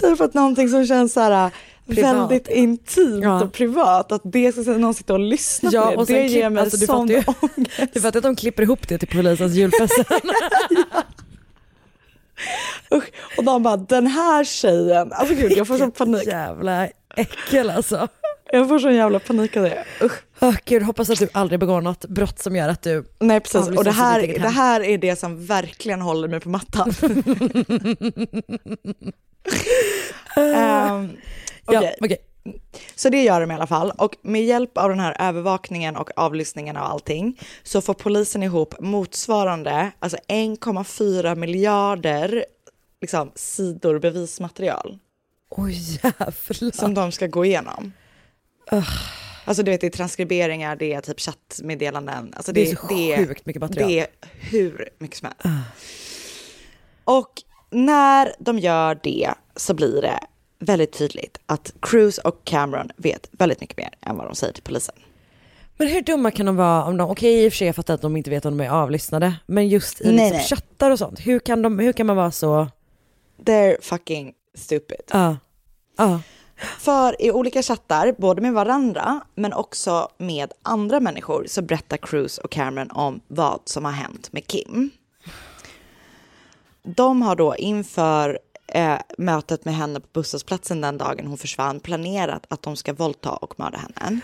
Typ 0.00 0.20
att 0.20 0.34
någonting 0.34 0.68
som 0.68 0.86
känns 0.86 1.12
så 1.12 1.20
här 1.20 1.50
Privat. 1.88 2.14
väldigt 2.16 2.48
intimt 2.48 3.24
Ja. 3.24 3.42
och 3.44 3.52
privat, 3.52 4.12
att 4.12 4.20
det 4.24 4.52
ska 4.52 4.62
någon 4.62 4.94
sitta 4.94 5.12
och 5.12 5.20
lyssna 5.20 5.70
Ja, 5.72 5.82
på 5.84 5.90
det, 5.90 5.96
och 5.96 6.06
det 6.06 6.26
ger 6.26 6.50
mig 6.50 6.62
alltså, 6.62 6.76
du 6.76 6.86
sån 6.86 7.08
fattar 7.08 7.20
ju- 7.20 7.48
ångest. 7.56 7.94
Du 7.94 8.00
fattar 8.00 8.18
att 8.18 8.22
de 8.24 8.36
klipper 8.36 8.62
ihop 8.62 8.88
det 8.88 8.98
till 8.98 9.08
polisens 9.08 9.54
julfest 9.54 9.94
sen. 9.94 10.04
Usch. 12.94 13.04
Och 13.36 13.44
de 13.44 13.62
bara, 13.62 13.76
den 13.76 14.06
här 14.06 14.44
tjejen, 14.44 15.12
alltså 15.12 15.34
gud 15.34 15.52
jag 15.52 15.66
får 15.66 15.78
sån 15.78 15.90
panik. 15.92 16.26
Jävla 16.26 16.88
äckel 17.16 17.70
alltså. 17.70 18.08
Jag 18.52 18.68
får 18.68 18.78
sån 18.78 18.94
jävla 18.94 19.18
panik 19.18 19.56
av 19.56 19.62
det. 19.62 19.84
Usch. 20.02 20.22
Oh, 20.40 20.56
gud, 20.64 20.82
hoppas 20.82 21.10
att 21.10 21.18
du 21.18 21.28
aldrig 21.32 21.60
begår 21.60 21.80
något 21.80 22.04
brott 22.04 22.38
som 22.38 22.56
gör 22.56 22.68
att 22.68 22.82
du 22.82 23.04
Nej 23.18 23.40
precis, 23.40 23.68
och 23.68 23.84
det 23.84 23.90
här, 23.90 24.26
det 24.38 24.48
här 24.48 24.80
är 24.80 24.98
det 24.98 25.16
som 25.16 25.46
verkligen 25.46 26.00
håller 26.00 26.28
mig 26.28 26.40
på 26.40 26.48
mattan. 26.48 26.92
Ehm, 30.36 31.10
Ja, 31.70 31.78
okej. 31.78 31.96
okej. 32.00 32.18
Så 32.94 33.08
det 33.08 33.22
gör 33.22 33.40
de 33.40 33.50
i 33.50 33.54
alla 33.54 33.66
fall. 33.66 33.90
Och 33.98 34.16
med 34.22 34.44
hjälp 34.44 34.78
av 34.78 34.88
den 34.88 35.00
här 35.00 35.16
övervakningen 35.28 35.96
och 35.96 36.10
avlyssningen 36.16 36.76
och 36.76 36.90
allting 36.90 37.40
så 37.62 37.80
får 37.80 37.94
polisen 37.94 38.42
ihop 38.42 38.74
motsvarande 38.80 39.90
alltså 39.98 40.18
1,4 40.28 41.34
miljarder 41.34 42.44
liksom, 43.00 43.32
sidor 43.34 43.98
bevismaterial 43.98 44.98
Oj 45.50 45.98
jävlar. 46.02 46.70
som 46.72 46.94
de 46.94 47.12
ska 47.12 47.26
gå 47.26 47.44
igenom. 47.44 47.92
Alltså 49.48 49.62
du 49.62 49.70
vet 49.70 49.80
det 49.80 49.86
är 49.86 49.90
transkriberingar, 49.90 50.76
det 50.76 50.92
är 50.92 51.00
typ 51.00 51.20
chattmeddelanden. 51.20 52.32
Alltså, 52.36 52.52
Det 52.52 52.60
är 52.70 52.76
så 52.76 53.26
sjukt 53.26 53.46
mycket 53.46 53.62
material. 53.62 53.90
Det 53.90 54.00
är 54.00 54.06
hur 54.32 54.88
mycket 54.98 55.16
som 55.16 55.28
helst. 55.28 55.68
Och 57.04 57.32
när 57.70 58.32
de 58.38 58.58
gör 58.58 59.00
det 59.02 59.30
så 59.56 59.74
blir 59.74 60.02
det 60.02 60.18
väldigt 60.58 60.92
tydligt 60.92 61.38
att 61.46 61.72
Cruise 61.82 62.20
och 62.24 62.44
Cameron 62.44 62.90
vet 62.96 63.28
väldigt 63.32 63.60
mycket 63.60 63.76
mer 63.76 63.90
än 64.00 64.16
vad 64.16 64.26
de 64.26 64.34
säger 64.34 64.52
till 64.52 64.62
polisen. 64.62 64.94
Men 65.76 65.88
hur 65.88 66.02
dumma 66.02 66.30
kan 66.30 66.46
de 66.46 66.56
vara 66.56 66.84
om 66.84 66.96
de, 66.96 67.10
okej 67.10 67.44
i 67.44 67.48
och 67.48 67.52
för 67.52 67.56
sig 67.56 67.66
jag 67.66 67.76
fattar 67.76 67.94
att 67.94 68.02
de 68.02 68.16
inte 68.16 68.30
vet 68.30 68.44
om 68.46 68.56
de 68.58 68.64
är 68.64 68.70
avlyssnade, 68.70 69.34
men 69.46 69.68
just 69.68 70.00
i 70.00 70.04
Nej, 70.04 70.12
liksom 70.14 70.36
nej. 70.36 70.46
chattar 70.46 70.90
och 70.90 70.98
sånt, 70.98 71.20
hur 71.20 71.38
kan, 71.38 71.62
de, 71.62 71.78
hur 71.78 71.92
kan 71.92 72.06
man 72.06 72.16
vara 72.16 72.30
så, 72.30 72.68
They're 73.44 73.76
fucking 73.80 74.32
stupid. 74.54 75.00
ja, 75.12 75.36
ja, 75.98 76.20
för 76.58 77.22
i 77.22 77.30
olika 77.30 77.62
chattar, 77.62 78.14
både 78.18 78.42
med 78.42 78.52
varandra 78.52 79.20
men 79.34 79.52
också 79.52 80.08
med 80.18 80.52
andra 80.62 81.00
människor, 81.00 81.44
så 81.48 81.62
berättar 81.62 81.96
Cruise 81.96 82.40
och 82.42 82.50
Cameron 82.50 82.90
om 82.90 83.20
vad 83.28 83.60
som 83.64 83.84
har 83.84 83.92
hänt 83.92 84.32
med 84.32 84.46
Kim. 84.46 84.90
De 86.82 87.22
har 87.22 87.36
då 87.36 87.56
inför 87.56 88.38
eh, 88.66 88.98
mötet 89.18 89.64
med 89.64 89.74
henne 89.74 90.00
på 90.00 90.06
busshållplatsen 90.12 90.80
den 90.80 90.98
dagen 90.98 91.26
hon 91.26 91.38
försvann 91.38 91.80
planerat 91.80 92.46
att 92.48 92.62
de 92.62 92.76
ska 92.76 92.92
våldta 92.92 93.30
och 93.30 93.58
mörda 93.58 93.78
henne. 93.78 94.20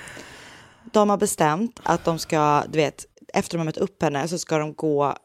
De 0.92 1.10
har 1.10 1.16
bestämt 1.16 1.80
att 1.82 2.04
de 2.04 2.18
ska, 2.18 2.64
du 2.68 2.78
vet, 2.78 3.06
efter 3.34 3.52
de 3.52 3.58
har 3.58 3.64
mött 3.64 3.76
upp 3.76 4.02
henne 4.02 4.28
så 4.28 4.38
ska 4.38 4.58
de 4.58 4.74
gå 4.74 5.16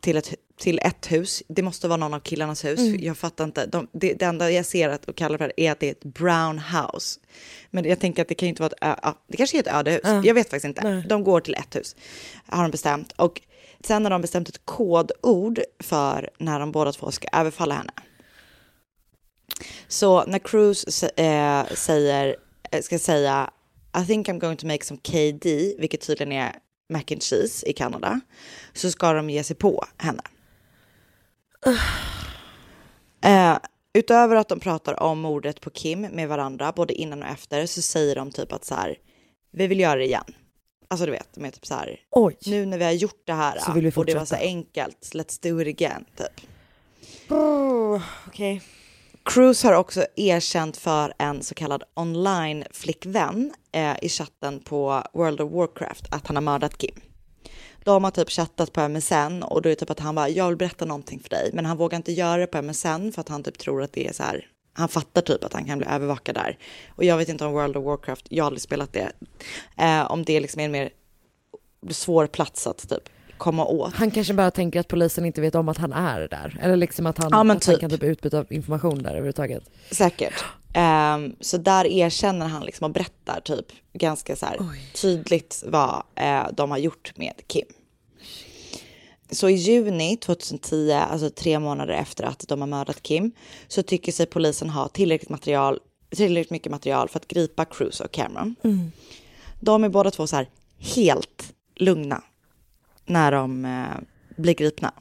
till 0.00 0.16
ett, 0.16 0.34
till 0.58 0.78
ett 0.82 1.12
hus. 1.12 1.42
Det 1.48 1.62
måste 1.62 1.88
vara 1.88 1.96
någon 1.96 2.14
av 2.14 2.20
killarnas 2.20 2.64
hus. 2.64 2.78
Mm. 2.80 3.00
Jag 3.04 3.18
fattar 3.18 3.44
inte. 3.44 3.66
De, 3.66 3.88
det, 3.92 4.14
det 4.14 4.24
enda 4.24 4.50
jag 4.50 4.66
ser 4.66 4.88
att 4.88 5.04
och 5.04 5.16
kallar 5.16 5.38
för 5.38 5.52
är 5.56 5.72
att 5.72 5.80
det 5.80 5.86
är 5.86 5.90
ett 5.92 6.04
brown 6.04 6.58
house. 6.58 7.20
Men 7.70 7.84
jag 7.84 8.00
tänker 8.00 8.22
att 8.22 8.28
det 8.28 8.34
kan 8.34 8.46
ju 8.46 8.50
inte 8.50 8.62
vara 8.62 8.72
ett, 8.72 8.98
ja, 9.02 9.18
det 9.28 9.36
kanske 9.36 9.56
är 9.56 9.60
ett 9.60 9.74
öde 9.74 9.90
hus. 9.90 10.00
Ja. 10.04 10.22
Jag 10.24 10.34
vet 10.34 10.46
faktiskt 10.50 10.64
inte. 10.64 10.90
Nej. 10.90 11.04
De 11.08 11.24
går 11.24 11.40
till 11.40 11.54
ett 11.54 11.76
hus, 11.76 11.96
har 12.46 12.62
de 12.62 12.70
bestämt. 12.70 13.12
Och 13.12 13.40
sen 13.84 14.04
har 14.04 14.10
de 14.10 14.20
bestämt 14.22 14.48
ett 14.48 14.60
kodord 14.64 15.60
för 15.80 16.30
när 16.38 16.60
de 16.60 16.72
båda 16.72 16.92
två 16.92 17.10
ska 17.10 17.28
överfalla 17.32 17.74
henne. 17.74 17.92
Så 19.88 20.24
när 20.24 20.38
Cruise 20.38 20.90
sä- 20.90 21.10
eh, 21.16 21.74
säger, 21.74 22.36
eh, 22.70 22.82
ska 22.82 22.98
säga 22.98 23.50
I 24.02 24.06
think 24.06 24.28
I'm 24.28 24.38
going 24.38 24.56
to 24.56 24.66
make 24.66 24.84
some 24.84 25.00
KD, 25.02 25.74
vilket 25.78 26.00
tydligen 26.06 26.32
är 26.32 26.52
mac 26.92 27.02
and 27.10 27.22
cheese 27.22 27.66
i 27.68 27.72
Kanada, 27.72 28.20
så 28.72 28.90
ska 28.90 29.12
de 29.12 29.30
ge 29.30 29.44
sig 29.44 29.56
på 29.56 29.84
henne. 29.96 30.22
Eh, 33.24 33.58
utöver 33.92 34.36
att 34.36 34.48
de 34.48 34.60
pratar 34.60 35.02
om 35.02 35.20
mordet 35.20 35.60
på 35.60 35.70
Kim 35.70 36.00
med 36.00 36.28
varandra, 36.28 36.72
både 36.72 36.94
innan 36.94 37.22
och 37.22 37.28
efter, 37.28 37.66
så 37.66 37.82
säger 37.82 38.14
de 38.14 38.30
typ 38.30 38.52
att 38.52 38.64
så 38.64 38.74
här, 38.74 38.96
vi 39.50 39.66
vill 39.66 39.80
göra 39.80 39.94
det 39.94 40.04
igen. 40.04 40.24
Alltså 40.88 41.06
du 41.06 41.12
vet, 41.12 41.28
de 41.34 41.44
är 41.44 41.50
typ 41.50 41.66
så 41.66 41.74
här, 41.74 42.00
oj. 42.10 42.36
nu 42.46 42.66
när 42.66 42.78
vi 42.78 42.84
har 42.84 42.92
gjort 42.92 43.22
det 43.24 43.32
här 43.32 43.58
Så 43.58 43.72
vill 43.72 43.84
vi 43.84 43.92
och 43.94 44.06
det 44.06 44.14
var 44.14 44.24
så 44.24 44.34
enkelt, 44.34 45.10
let's 45.14 45.42
do 45.42 45.60
it 45.60 45.68
again, 45.68 46.04
typ. 46.16 46.48
Okej. 48.26 48.62
Cruise 49.24 49.66
har 49.66 49.74
också 49.74 50.06
erkänt 50.16 50.76
för 50.76 51.14
en 51.18 51.42
så 51.42 51.54
kallad 51.54 51.82
online-flickvän 51.94 53.52
eh, 53.72 53.96
i 54.02 54.08
chatten 54.08 54.60
på 54.60 55.02
World 55.12 55.40
of 55.40 55.52
Warcraft 55.52 56.06
att 56.10 56.26
han 56.26 56.36
har 56.36 56.42
mördat 56.42 56.78
Kim. 56.78 57.00
De 57.84 58.04
har 58.04 58.10
typ 58.10 58.30
chattat 58.30 58.72
på 58.72 58.88
MSN 58.88 59.42
och 59.42 59.62
då 59.62 59.68
är 59.68 59.70
det 59.70 59.76
typ 59.76 59.90
att 59.90 60.00
han 60.00 60.14
bara, 60.14 60.28
jag 60.28 60.48
vill 60.48 60.56
berätta 60.56 60.84
någonting 60.84 61.20
för 61.22 61.28
dig, 61.28 61.50
men 61.52 61.66
han 61.66 61.76
vågar 61.76 61.96
inte 61.96 62.12
göra 62.12 62.36
det 62.36 62.46
på 62.46 62.62
MSN 62.62 63.12
för 63.12 63.20
att 63.20 63.28
han 63.28 63.42
typ 63.42 63.58
tror 63.58 63.82
att 63.82 63.92
det 63.92 64.08
är 64.08 64.12
så 64.12 64.22
här, 64.22 64.46
han 64.72 64.88
fattar 64.88 65.20
typ 65.22 65.44
att 65.44 65.52
han 65.52 65.64
kan 65.64 65.78
bli 65.78 65.86
övervakad 65.86 66.34
där. 66.34 66.58
Och 66.88 67.04
jag 67.04 67.16
vet 67.16 67.28
inte 67.28 67.44
om 67.44 67.52
World 67.52 67.76
of 67.76 67.84
Warcraft, 67.84 68.26
jag 68.30 68.44
har 68.44 68.46
aldrig 68.46 68.62
spelat 68.62 68.92
det, 68.92 69.12
eh, 69.78 70.10
om 70.10 70.24
det 70.24 70.40
liksom 70.40 70.60
är 70.60 70.64
en 70.64 70.70
mer 70.72 70.90
svår 71.90 72.26
plats 72.26 72.66
att 72.66 72.88
typ 72.88 73.08
komma 73.38 73.64
åt. 73.66 73.94
Han 73.94 74.10
kanske 74.10 74.34
bara 74.34 74.50
tänker 74.50 74.80
att 74.80 74.88
polisen 74.88 75.24
inte 75.24 75.40
vet 75.40 75.54
om 75.54 75.68
att 75.68 75.78
han 75.78 75.92
är 75.92 76.20
där, 76.28 76.58
eller 76.62 76.76
liksom 76.76 77.06
att 77.06 77.18
han, 77.18 77.28
Ja, 77.32 77.40
att 77.40 77.48
han 77.48 77.60
typ. 77.60 77.80
kan 77.80 77.90
typ 77.90 78.02
utbyta 78.02 78.44
information 78.50 79.02
där 79.02 79.10
överhuvudtaget. 79.10 79.70
Säkert. 79.90 80.44
Ehm, 80.74 81.36
så 81.40 81.56
där 81.56 81.86
erkänner 81.86 82.46
han 82.48 82.64
liksom 82.64 82.84
och 82.84 82.90
berättar 82.90 83.40
typ 83.40 83.66
ganska 83.92 84.36
så 84.36 84.46
här 84.46 84.58
tydligt 84.94 85.62
vad 85.66 86.02
eh, 86.14 86.46
de 86.52 86.70
har 86.70 86.78
gjort 86.78 87.12
med 87.16 87.34
Kim. 87.46 87.66
Så 89.30 89.48
i 89.48 89.54
juni 89.54 90.16
2010, 90.16 90.92
alltså 90.92 91.30
tre 91.30 91.58
månader 91.58 91.94
efter 91.94 92.24
att 92.24 92.44
de 92.48 92.60
har 92.60 92.68
mördat 92.68 93.02
Kim, 93.02 93.32
så 93.68 93.82
tycker 93.82 94.12
sig 94.12 94.26
polisen 94.26 94.70
ha 94.70 94.88
tillräckligt 94.88 95.30
material, 95.30 95.78
tillräckligt 96.16 96.50
mycket 96.50 96.72
material 96.72 97.08
för 97.08 97.18
att 97.18 97.28
gripa 97.28 97.64
Cruz 97.64 98.00
och 98.00 98.12
Cameron. 98.12 98.56
De 99.60 99.84
är 99.84 99.88
båda 99.88 100.10
två 100.10 100.26
så 100.26 100.36
här 100.36 100.48
helt 100.78 101.54
lugna 101.76 102.22
när 103.06 103.32
de 103.32 103.64
eh, 103.64 104.00
blir 104.36 104.54
gripna. 104.54 104.92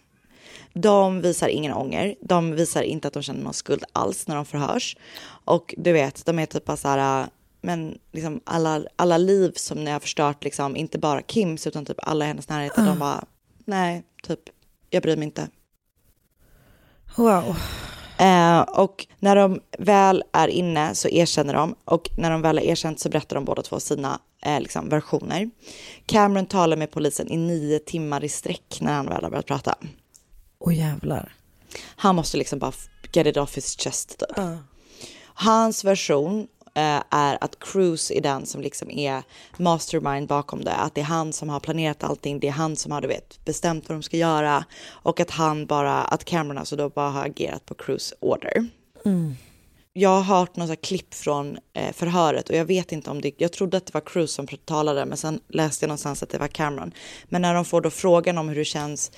De 0.73 1.21
visar 1.21 1.47
ingen 1.47 1.73
ånger. 1.73 2.15
De 2.21 2.51
visar 2.51 2.81
inte 2.81 3.07
att 3.07 3.13
de 3.13 3.23
känner 3.23 3.43
någon 3.43 3.53
skuld 3.53 3.83
alls 3.93 4.27
när 4.27 4.35
de 4.35 4.45
förhörs. 4.45 4.97
Och 5.45 5.75
du 5.77 5.91
vet, 5.91 6.25
de 6.25 6.39
är 6.39 6.45
typ 6.45 6.65
bara 6.65 6.77
så 6.77 6.87
här, 6.87 7.21
äh, 7.21 7.27
men 7.61 7.97
liksom 8.11 8.41
alla, 8.43 8.83
alla 8.95 9.17
liv 9.17 9.51
som 9.55 9.83
ni 9.83 9.91
har 9.91 9.99
förstört, 9.99 10.43
liksom, 10.43 10.75
inte 10.75 10.99
bara 10.99 11.21
Kims 11.21 11.67
utan 11.67 11.85
typ 11.85 11.97
alla 11.97 12.25
i 12.25 12.27
hennes 12.27 12.49
närhet, 12.49 12.75
de 12.75 12.99
bara, 12.99 13.25
nej, 13.65 14.03
typ, 14.23 14.39
jag 14.89 15.03
bryr 15.03 15.15
mig 15.15 15.25
inte. 15.25 15.47
Wow. 17.15 17.55
Eh, 18.17 18.61
och 18.61 19.07
när 19.19 19.35
de 19.35 19.59
väl 19.77 20.23
är 20.31 20.47
inne 20.47 20.95
så 20.95 21.07
erkänner 21.07 21.53
de 21.53 21.75
och 21.85 22.09
när 22.17 22.31
de 22.31 22.41
väl 22.41 22.57
har 22.57 22.65
erkänt 22.65 22.99
så 22.99 23.09
berättar 23.09 23.35
de 23.35 23.45
båda 23.45 23.61
två 23.61 23.79
sina 23.79 24.19
eh, 24.41 24.59
liksom, 24.61 24.89
versioner. 24.89 25.49
Cameron 26.05 26.45
talar 26.45 26.77
med 26.77 26.91
polisen 26.91 27.31
i 27.31 27.37
nio 27.37 27.79
timmar 27.79 28.23
i 28.23 28.29
sträck 28.29 28.77
när 28.81 28.93
han 28.93 29.05
väl 29.05 29.23
har 29.23 29.29
börjat 29.29 29.45
prata. 29.45 29.75
Åh 30.65 30.77
jävlar. 30.77 31.35
Han 31.95 32.15
måste 32.15 32.37
liksom 32.37 32.59
bara 32.59 32.73
get 33.13 33.27
it 33.27 33.37
off 33.37 33.57
his 33.57 33.75
chest. 33.77 34.19
Typ. 34.19 34.45
Hans 35.33 35.83
version 35.83 36.47
eh, 36.75 37.03
är 37.09 37.37
att 37.41 37.59
Cruz 37.59 38.11
är 38.11 38.21
den 38.21 38.45
som 38.45 38.61
liksom 38.61 38.91
är 38.91 39.23
mastermind 39.57 40.27
bakom 40.27 40.63
det. 40.63 40.75
Att 40.75 40.95
det 40.95 41.01
är 41.01 41.05
han 41.05 41.33
som 41.33 41.49
har 41.49 41.59
planerat 41.59 42.03
allting. 42.03 42.39
Det 42.39 42.47
är 42.47 42.51
han 42.51 42.75
som 42.75 42.91
har 42.91 43.01
du 43.01 43.07
vet, 43.07 43.45
bestämt 43.45 43.89
vad 43.89 43.95
de 43.95 44.03
ska 44.03 44.17
göra. 44.17 44.65
Och 44.89 45.19
att 45.19 45.31
han 45.31 45.65
bara, 45.65 46.01
att 46.03 46.25
Cameron 46.25 46.57
alltså 46.57 46.75
då 46.75 46.89
bara 46.89 47.09
har 47.09 47.25
agerat 47.25 47.65
på 47.65 47.73
Cruz 47.73 48.13
order. 48.19 48.67
Mm. 49.05 49.35
Jag 49.95 50.09
har 50.09 50.21
hört 50.21 50.55
några 50.55 50.75
klipp 50.75 51.13
från 51.13 51.57
eh, 51.73 51.93
förhöret 51.93 52.49
och 52.49 52.55
jag 52.55 52.65
vet 52.65 52.91
inte 52.91 53.09
om 53.09 53.21
det, 53.21 53.31
jag 53.37 53.51
trodde 53.51 53.77
att 53.77 53.85
det 53.85 53.93
var 53.93 54.01
Cruz 54.01 54.31
som 54.31 54.47
talade 54.47 55.05
men 55.05 55.17
sen 55.17 55.39
läste 55.47 55.83
jag 55.83 55.87
någonstans 55.87 56.23
att 56.23 56.29
det 56.29 56.37
var 56.37 56.47
Cameron. 56.47 56.91
Men 57.25 57.41
när 57.41 57.53
de 57.53 57.65
får 57.65 57.81
då 57.81 57.89
frågan 57.89 58.37
om 58.37 58.49
hur 58.49 58.55
det 58.55 58.65
känns, 58.65 59.11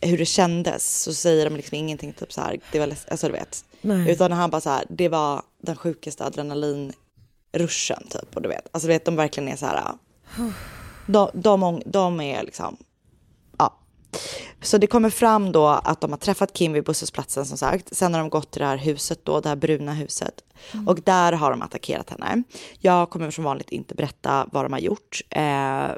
hur 0.00 0.18
det 0.18 0.24
kändes 0.26 1.02
så 1.02 1.14
säger 1.14 1.44
de 1.44 1.56
liksom 1.56 1.74
ingenting 1.76 2.12
typ 2.12 2.32
så 2.32 2.40
här, 2.40 2.60
det 2.72 2.78
var 2.78 2.86
läs- 2.86 3.06
alltså 3.10 3.26
du 3.26 3.32
vet. 3.32 3.64
Nej. 3.80 4.12
Utan 4.12 4.32
han 4.32 4.50
bara 4.50 4.60
så 4.60 4.70
här, 4.70 4.84
det 4.88 5.08
var 5.08 5.42
den 5.62 5.76
sjukaste 5.76 6.24
adrenalinruschen 6.24 8.02
typ 8.10 8.36
och 8.36 8.42
du 8.42 8.48
vet, 8.48 8.68
alltså 8.70 8.86
du 8.86 8.92
vet 8.92 9.04
de 9.04 9.16
verkligen 9.16 9.48
är 9.48 9.56
så 9.56 9.66
här, 9.66 9.92
de, 11.06 11.30
de, 11.34 11.82
de 11.86 12.20
är 12.20 12.42
liksom, 12.42 12.76
ja. 13.58 13.78
Så 14.62 14.78
det 14.78 14.86
kommer 14.86 15.10
fram 15.10 15.52
då 15.52 15.66
att 15.66 16.00
de 16.00 16.10
har 16.10 16.18
träffat 16.18 16.52
Kim 16.52 16.72
vid 16.72 16.84
busshållplatsen 16.84 17.46
som 17.46 17.58
sagt. 17.58 17.96
Sen 17.96 18.14
har 18.14 18.20
de 18.20 18.28
gått 18.30 18.50
till 18.50 18.60
det 18.60 18.66
här 18.66 18.76
huset 18.76 19.24
då, 19.24 19.40
det 19.40 19.48
här 19.48 19.56
bruna 19.56 19.92
huset. 19.94 20.44
Och 20.86 21.00
där 21.00 21.32
har 21.32 21.50
de 21.50 21.62
attackerat 21.62 22.10
henne. 22.10 22.42
Jag 22.80 23.10
kommer 23.10 23.30
som 23.30 23.44
vanligt 23.44 23.70
inte 23.70 23.94
berätta 23.94 24.48
vad 24.52 24.64
de 24.64 24.72
har 24.72 24.80
gjort. 24.80 25.20
Eh, 25.30 25.88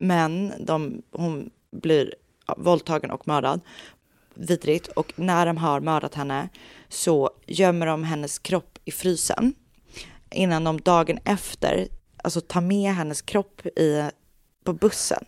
men 0.00 0.52
de, 0.60 1.02
hon 1.12 1.50
blir 1.82 2.14
våldtagen 2.58 3.10
och 3.10 3.28
mördad. 3.28 3.60
Vidrigt. 4.34 4.88
Och 4.88 5.12
när 5.16 5.46
de 5.46 5.56
har 5.56 5.80
mördat 5.80 6.14
henne 6.14 6.48
så 6.88 7.30
gömmer 7.46 7.86
de 7.86 8.04
hennes 8.04 8.38
kropp 8.38 8.78
i 8.84 8.90
frysen. 8.90 9.54
Innan 10.30 10.64
de 10.64 10.80
dagen 10.80 11.18
efter, 11.24 11.88
alltså 12.24 12.40
tar 12.40 12.60
med 12.60 12.94
hennes 12.94 13.22
kropp 13.22 13.66
i, 13.66 14.10
på 14.64 14.72
bussen. 14.72 15.24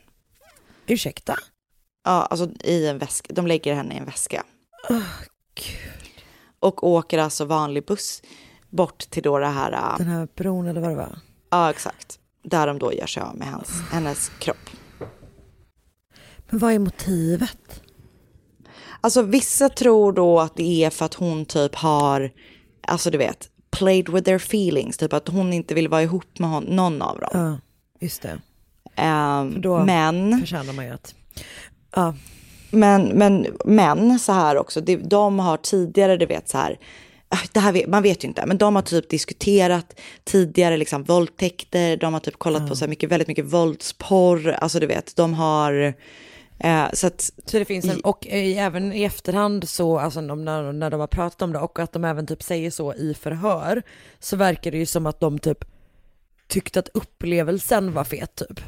Ursäkta? 0.86 1.36
Ja, 2.04 2.10
alltså 2.10 2.50
i 2.64 2.86
en 2.88 2.98
väska. 2.98 3.32
De 3.34 3.46
lägger 3.46 3.74
henne 3.74 3.94
i 3.94 3.98
en 3.98 4.04
väska. 4.04 4.44
Oh, 4.88 5.02
Och 6.60 6.84
åker 6.84 7.18
alltså 7.18 7.44
vanlig 7.44 7.84
buss 7.86 8.22
bort 8.70 8.98
till 8.98 9.22
då 9.22 9.38
det 9.38 9.46
här... 9.46 9.72
äh, 9.72 9.98
Den 9.98 10.06
här 10.06 10.28
bron 10.36 10.66
eller 10.66 10.80
vad 10.80 10.90
det 10.90 10.96
var? 10.96 11.18
Ja, 11.50 11.70
exakt. 11.70 12.18
Där 12.42 12.66
de 12.66 12.78
då 12.78 12.92
gör 12.92 13.06
sig 13.06 13.22
av 13.22 13.36
med 13.36 13.48
hans, 13.48 13.70
hennes 13.90 14.28
kropp. 14.38 14.70
Men 16.52 16.58
vad 16.58 16.72
är 16.72 16.78
motivet? 16.78 17.82
Alltså 19.00 19.22
vissa 19.22 19.68
tror 19.68 20.12
då 20.12 20.40
att 20.40 20.56
det 20.56 20.84
är 20.84 20.90
för 20.90 21.04
att 21.04 21.14
hon 21.14 21.44
typ 21.44 21.74
har, 21.74 22.30
alltså 22.80 23.10
du 23.10 23.18
vet, 23.18 23.48
played 23.70 24.08
with 24.08 24.24
their 24.24 24.36
feelings. 24.36 24.96
Typ 24.96 25.12
att 25.12 25.28
hon 25.28 25.52
inte 25.52 25.74
vill 25.74 25.88
vara 25.88 26.02
ihop 26.02 26.38
med 26.38 26.50
hon, 26.50 26.64
någon 26.64 27.02
av 27.02 27.18
dem. 27.18 27.30
Ja, 27.32 27.58
just 28.00 28.22
det. 28.22 28.38
För 28.96 29.60
då 29.60 29.84
men... 29.84 30.40
förtjänar 30.40 30.72
man 30.72 30.84
ju 30.84 30.90
att... 30.90 31.14
Ja. 31.94 32.14
Men, 32.70 33.02
men, 33.02 33.46
men 33.64 34.18
så 34.18 34.32
här 34.32 34.56
också, 34.56 34.80
det, 34.80 34.96
de 34.96 35.38
har 35.38 35.56
tidigare, 35.56 36.16
du 36.16 36.26
vet 36.26 36.48
så 36.48 36.58
här, 36.58 36.78
ah, 37.28 37.46
det 37.52 37.60
här 37.60 37.86
man 37.88 38.02
vet 38.02 38.24
ju 38.24 38.28
inte, 38.28 38.46
men 38.46 38.58
de 38.58 38.76
har 38.76 38.82
typ 38.82 39.10
diskuterat 39.10 40.00
tidigare 40.24 40.76
liksom 40.76 41.04
våldtäkter, 41.04 41.96
de 41.96 42.12
har 42.12 42.20
typ 42.20 42.38
kollat 42.38 42.68
på 42.68 42.76
så 42.76 42.86
mycket, 42.86 43.10
väldigt 43.10 43.28
mycket 43.28 43.44
våldsporr, 43.44 44.48
alltså 44.48 44.80
du 44.80 44.86
vet, 44.86 45.16
de 45.16 45.34
har, 45.34 45.94
eh, 46.62 46.86
så 46.92 47.06
att, 47.06 47.20
Så 47.46 47.58
det 47.58 47.64
finns 47.64 47.84
en, 47.84 48.00
och 48.00 48.26
i, 48.26 48.54
även 48.54 48.92
i 48.92 49.02
efterhand 49.02 49.68
så, 49.68 49.98
alltså 49.98 50.20
de, 50.20 50.44
när, 50.44 50.72
när 50.72 50.90
de 50.90 51.00
har 51.00 51.06
pratat 51.06 51.42
om 51.42 51.52
det 51.52 51.58
och 51.58 51.78
att 51.78 51.92
de 51.92 52.04
även 52.04 52.26
typ 52.26 52.42
säger 52.42 52.70
så 52.70 52.94
i 52.94 53.14
förhör, 53.14 53.82
så 54.20 54.36
verkar 54.36 54.70
det 54.70 54.78
ju 54.78 54.86
som 54.86 55.06
att 55.06 55.20
de 55.20 55.38
typ 55.38 55.64
tyckte 56.48 56.78
att 56.78 56.88
upplevelsen 56.94 57.92
var 57.92 58.04
fet 58.04 58.34
typ. 58.34 58.60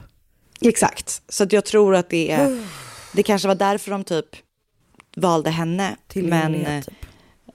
exakt, 0.60 1.22
så 1.28 1.44
att 1.44 1.52
jag 1.52 1.64
tror 1.64 1.94
att 1.94 2.10
det 2.10 2.30
är, 2.30 2.66
det 3.12 3.22
kanske 3.22 3.48
var 3.48 3.54
därför 3.54 3.90
de 3.90 4.04
typ 4.04 4.26
valde 5.16 5.50
henne, 5.50 5.96
men, 6.14 6.82
typ. 6.82 6.94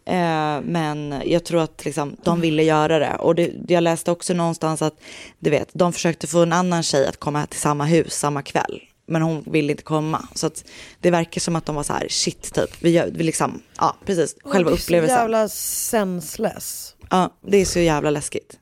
eh, 0.06 0.62
men 0.62 1.22
jag 1.26 1.44
tror 1.46 1.62
att 1.62 1.86
liksom, 1.86 2.18
de 2.24 2.42
ville 2.42 2.64
göra 2.64 3.00
det. 3.00 3.16
Och 3.16 3.36
det, 3.36 3.52
jag 3.68 3.84
läste 3.84 4.12
också 4.12 4.34
någonstans 4.34 4.82
att, 4.82 4.94
du 5.40 5.50
vet, 5.50 5.70
de 5.74 5.94
försökte 5.94 6.28
få 6.28 6.40
en 6.44 6.54
annan 6.54 6.84
tjej 6.84 7.08
att 7.08 7.18
komma 7.18 7.46
till 7.46 7.60
samma 7.60 7.86
hus 7.86 8.14
samma 8.14 8.42
kväll. 8.42 8.82
Men 9.10 9.22
hon 9.22 9.44
ville 9.48 9.72
inte 9.72 9.84
komma. 9.84 10.28
Så 10.36 10.48
att 10.48 10.66
det 11.00 11.12
verkar 11.12 11.42
som 11.42 11.56
att 11.56 11.66
de 11.66 11.76
var 11.76 11.84
så 11.84 11.94
här, 11.94 12.08
shit 12.10 12.54
typ, 12.54 12.70
vi, 12.80 12.90
gör, 12.90 13.12
vi 13.14 13.24
liksom, 13.24 13.62
ja 13.78 13.96
precis, 14.06 14.36
själva 14.44 14.70
det 14.70 14.76
är 14.76 14.78
så 14.78 14.84
upplevelsen. 14.84 15.18
jävla 15.18 15.50
senseless. 15.50 16.96
Ja, 17.10 17.38
det 17.48 17.58
är 17.58 17.66
så 17.66 17.80
jävla 17.80 18.10
läskigt. 18.10 18.60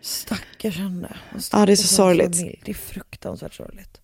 Stackars 0.00 0.76
henne. 0.76 1.16
Ja, 1.52 1.66
det 1.66 1.72
är 1.72 1.76
så 1.76 1.88
sorgligt. 1.88 2.36
familj. 2.36 2.62
Det 2.64 2.70
är 2.70 2.74
fruktansvärt 2.74 3.54
sorgligt. 3.54 3.98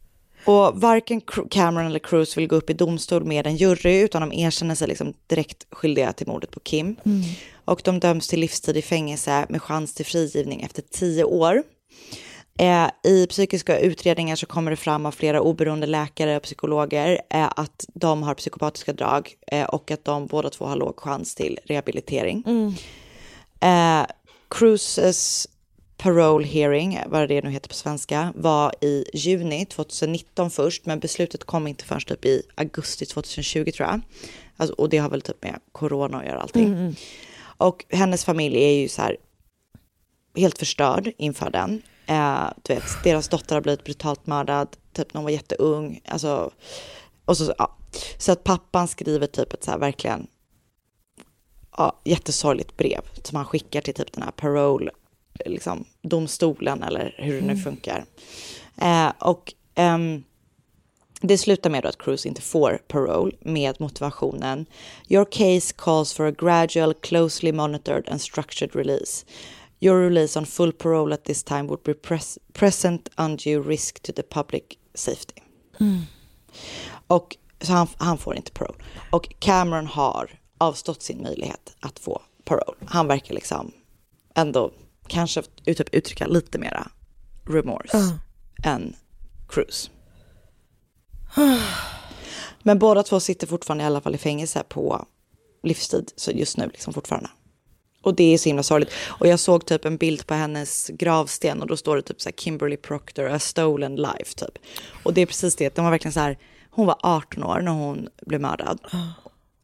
Och 0.45 0.81
varken 0.81 1.21
Cameron 1.51 1.87
eller 1.87 1.99
Cruz 1.99 2.37
vill 2.37 2.47
gå 2.47 2.57
upp 2.57 2.71
i 2.71 2.73
domstol 2.73 3.25
med 3.25 3.47
en 3.47 3.57
jury 3.57 4.01
utan 4.01 4.29
de 4.29 4.33
erkänner 4.33 4.75
sig 4.75 4.89
liksom 4.89 5.15
direkt 5.27 5.67
skyldiga 5.71 6.13
till 6.13 6.27
mordet 6.27 6.51
på 6.51 6.61
Kim. 6.61 6.97
Mm. 7.05 7.23
Och 7.65 7.81
de 7.85 8.01
döms 8.01 8.29
till 8.29 8.41
livstid 8.41 8.77
i 8.77 8.83
fängelse 8.83 9.47
med 9.49 9.63
chans 9.63 9.95
till 9.95 10.07
frigivning 10.07 10.63
efter 10.63 10.83
tio 10.83 11.25
år. 11.25 11.63
Eh, 12.59 12.91
I 13.03 13.27
psykiska 13.27 13.79
utredningar 13.79 14.37
så 14.37 14.47
kommer 14.47 14.71
det 14.71 14.77
fram 14.77 15.07
av 15.07 15.13
flera 15.13 15.41
oberoende 15.41 15.87
läkare 15.87 16.37
och 16.37 16.43
psykologer 16.43 17.21
eh, 17.31 17.49
att 17.57 17.85
de 17.95 18.23
har 18.23 18.35
psykopatiska 18.35 18.93
drag 18.93 19.35
eh, 19.47 19.65
och 19.65 19.91
att 19.91 20.05
de 20.05 20.27
båda 20.27 20.51
två 20.51 20.65
har 20.65 20.77
låg 20.77 21.01
chans 21.01 21.35
till 21.35 21.59
rehabilitering. 21.65 22.45
Mm. 22.47 22.75
Eh, 23.61 24.07
Cruzes 24.51 25.49
parole 25.97 26.47
hearing, 26.47 26.99
vad 27.07 27.29
det 27.29 27.43
nu 27.43 27.51
heter 27.51 27.69
på 27.69 27.75
svenska, 27.75 28.33
var 28.37 28.75
i 28.81 29.05
juni 29.15 29.67
2019 29.67 30.51
först, 30.51 30.87
men 30.87 30.99
beslutet 30.99 31.45
kom 31.45 31.67
inte 31.67 31.85
förrän 31.85 32.01
typ 32.01 32.25
i 32.25 32.43
augusti 32.55 33.07
2020 33.07 33.71
tror 33.71 33.89
jag. 33.89 34.01
Alltså, 34.57 34.75
och 34.75 34.89
det 34.89 34.99
har 34.99 35.11
väl 35.11 35.23
typ 35.23 35.43
med 35.43 35.61
corona 35.73 36.19
att 36.19 36.27
göra 36.27 36.41
allting. 36.41 36.67
Mm. 36.67 36.95
Och 37.41 37.85
hennes 37.89 38.25
familj 38.25 38.65
är 38.65 38.73
ju 38.73 38.89
så 38.89 39.03
här 39.03 39.17
helt 40.37 40.59
förstörd 40.59 41.13
inför 41.17 41.51
den. 41.51 41.83
Eh, 42.09 42.51
du 42.63 42.75
vet, 42.75 42.85
deras 43.05 43.29
dotter 43.29 43.55
har 43.57 43.63
blivit 43.63 43.85
brutalt 43.85 44.27
mördad, 44.27 44.69
typ 44.93 45.15
när 45.15 45.19
hon 45.19 45.25
var 45.25 45.31
jätteung. 45.31 46.01
Alltså, 46.05 46.51
och 47.25 47.37
så, 47.37 47.55
ja. 47.59 47.77
så 48.19 48.33
att 48.33 48.45
pappan 48.45 48.89
skriver 48.89 49.27
typ 49.27 49.53
ett 49.53 49.65
så 49.65 49.71
här 49.71 49.79
verkligen 49.79 50.27
ja, 51.77 52.01
jättesorgligt 52.05 52.77
brev 52.77 53.01
som 53.23 53.37
han 53.37 53.45
skickar 53.45 53.81
till 53.81 53.95
typ 53.95 54.13
den 54.13 54.23
här 54.23 54.31
parole, 54.31 54.91
liksom 55.47 55.85
domstolen 56.03 56.83
eller 56.83 57.15
hur 57.19 57.35
det 57.35 57.47
nu 57.47 57.53
Mm. 57.53 57.65
funkar. 57.65 58.05
Eh, 58.77 59.13
och 59.19 59.55
ehm, 59.75 60.25
det 61.21 61.39
slutar 61.39 61.71
med 61.71 61.83
då 61.83 61.89
att 61.89 61.99
Cruz 61.99 62.27
inte 62.27 62.43
får 62.43 62.79
parole 62.89 63.33
med 63.41 63.81
motivationen 63.81 64.67
Your 65.09 65.25
case 65.25 65.75
calls 65.79 66.13
for 66.13 66.27
a 66.27 66.31
gradual, 66.39 66.95
closely 66.95 67.53
monitored 67.53 68.09
and 68.09 68.21
structured 68.21 68.77
release. 68.77 69.27
Your 69.81 70.01
release 70.01 70.39
on 70.39 70.47
full 70.47 70.73
parole 70.73 71.15
at 71.15 71.25
this 71.25 71.43
time 71.43 71.63
would 71.63 71.83
be 71.83 71.95
pres- 71.95 72.39
present 72.53 73.09
undue 73.17 73.61
risk 73.63 74.03
to 74.03 74.13
the 74.13 74.23
public 74.23 74.63
safety. 74.95 75.43
Mm. 75.81 76.01
Och 77.07 77.37
så 77.61 77.73
han, 77.73 77.87
han 77.97 78.19
får 78.19 78.37
inte 78.37 78.53
parole. 78.53 78.79
Och 79.11 79.29
Cameron 79.39 79.87
har 79.87 80.41
avstått 80.59 81.03
sin 81.03 81.23
möjlighet 81.23 81.77
att 81.81 81.99
få 81.99 82.23
Parole. 82.45 82.77
Han 82.87 83.07
verkar 83.07 83.35
liksom 83.35 83.73
ändå 84.35 84.73
kanske 85.07 85.43
typ 85.65 85.95
uttrycka 85.95 86.27
lite 86.27 86.59
mera 86.59 86.91
remorse 87.47 87.99
Ja. 87.99 88.19
än 88.71 88.97
Cruise. 89.49 89.91
Men 92.63 92.79
båda 92.79 93.03
två 93.03 93.21
sitter 93.21 93.47
fortfarande 93.47 93.85
i 93.85 93.87
alla 93.87 94.01
fall 94.01 94.15
i 94.15 94.19
fängelse 94.19 94.63
på 94.69 95.07
livstid 95.63 96.13
så 96.17 96.31
just 96.31 96.57
nu 96.57 96.67
liksom 96.67 96.93
fortfarande. 96.93 97.31
Och 98.03 98.15
det 98.15 98.35
är 98.35 98.39
så 98.39 98.49
himla 98.49 98.63
sorgligt. 98.63 98.93
Och 99.07 99.27
jag 99.27 99.41
såg 99.41 99.67
typ 99.67 99.85
en 99.85 99.97
bild 99.97 100.27
på 100.27 100.35
hennes 100.35 100.89
gravsten 100.89 101.63
och 101.63 101.69
då 101.69 101.77
står 101.77 101.97
det 101.97 102.03
typ 102.03 102.21
så 102.21 102.29
här 102.29 102.37
Kimberly 102.37 102.77
Proctor, 102.77 103.29
a 103.29 103.39
stolen 103.39 103.97
life 103.97 104.35
typ. 104.37 104.59
Och 105.03 105.15
det 105.15 105.21
är 105.21 105.27
precis 105.27 105.57
det, 105.57 105.75
de 105.75 105.85
var 105.85 105.91
verkligen 105.91 106.13
så 106.13 106.21
här, 106.21 106.39
hon 106.71 106.87
var 106.87 106.97
18 107.03 107.45
år 107.45 107.61
när 107.61 107.73
hon 107.73 108.09
blev 108.27 108.41
mördad. 108.41 108.79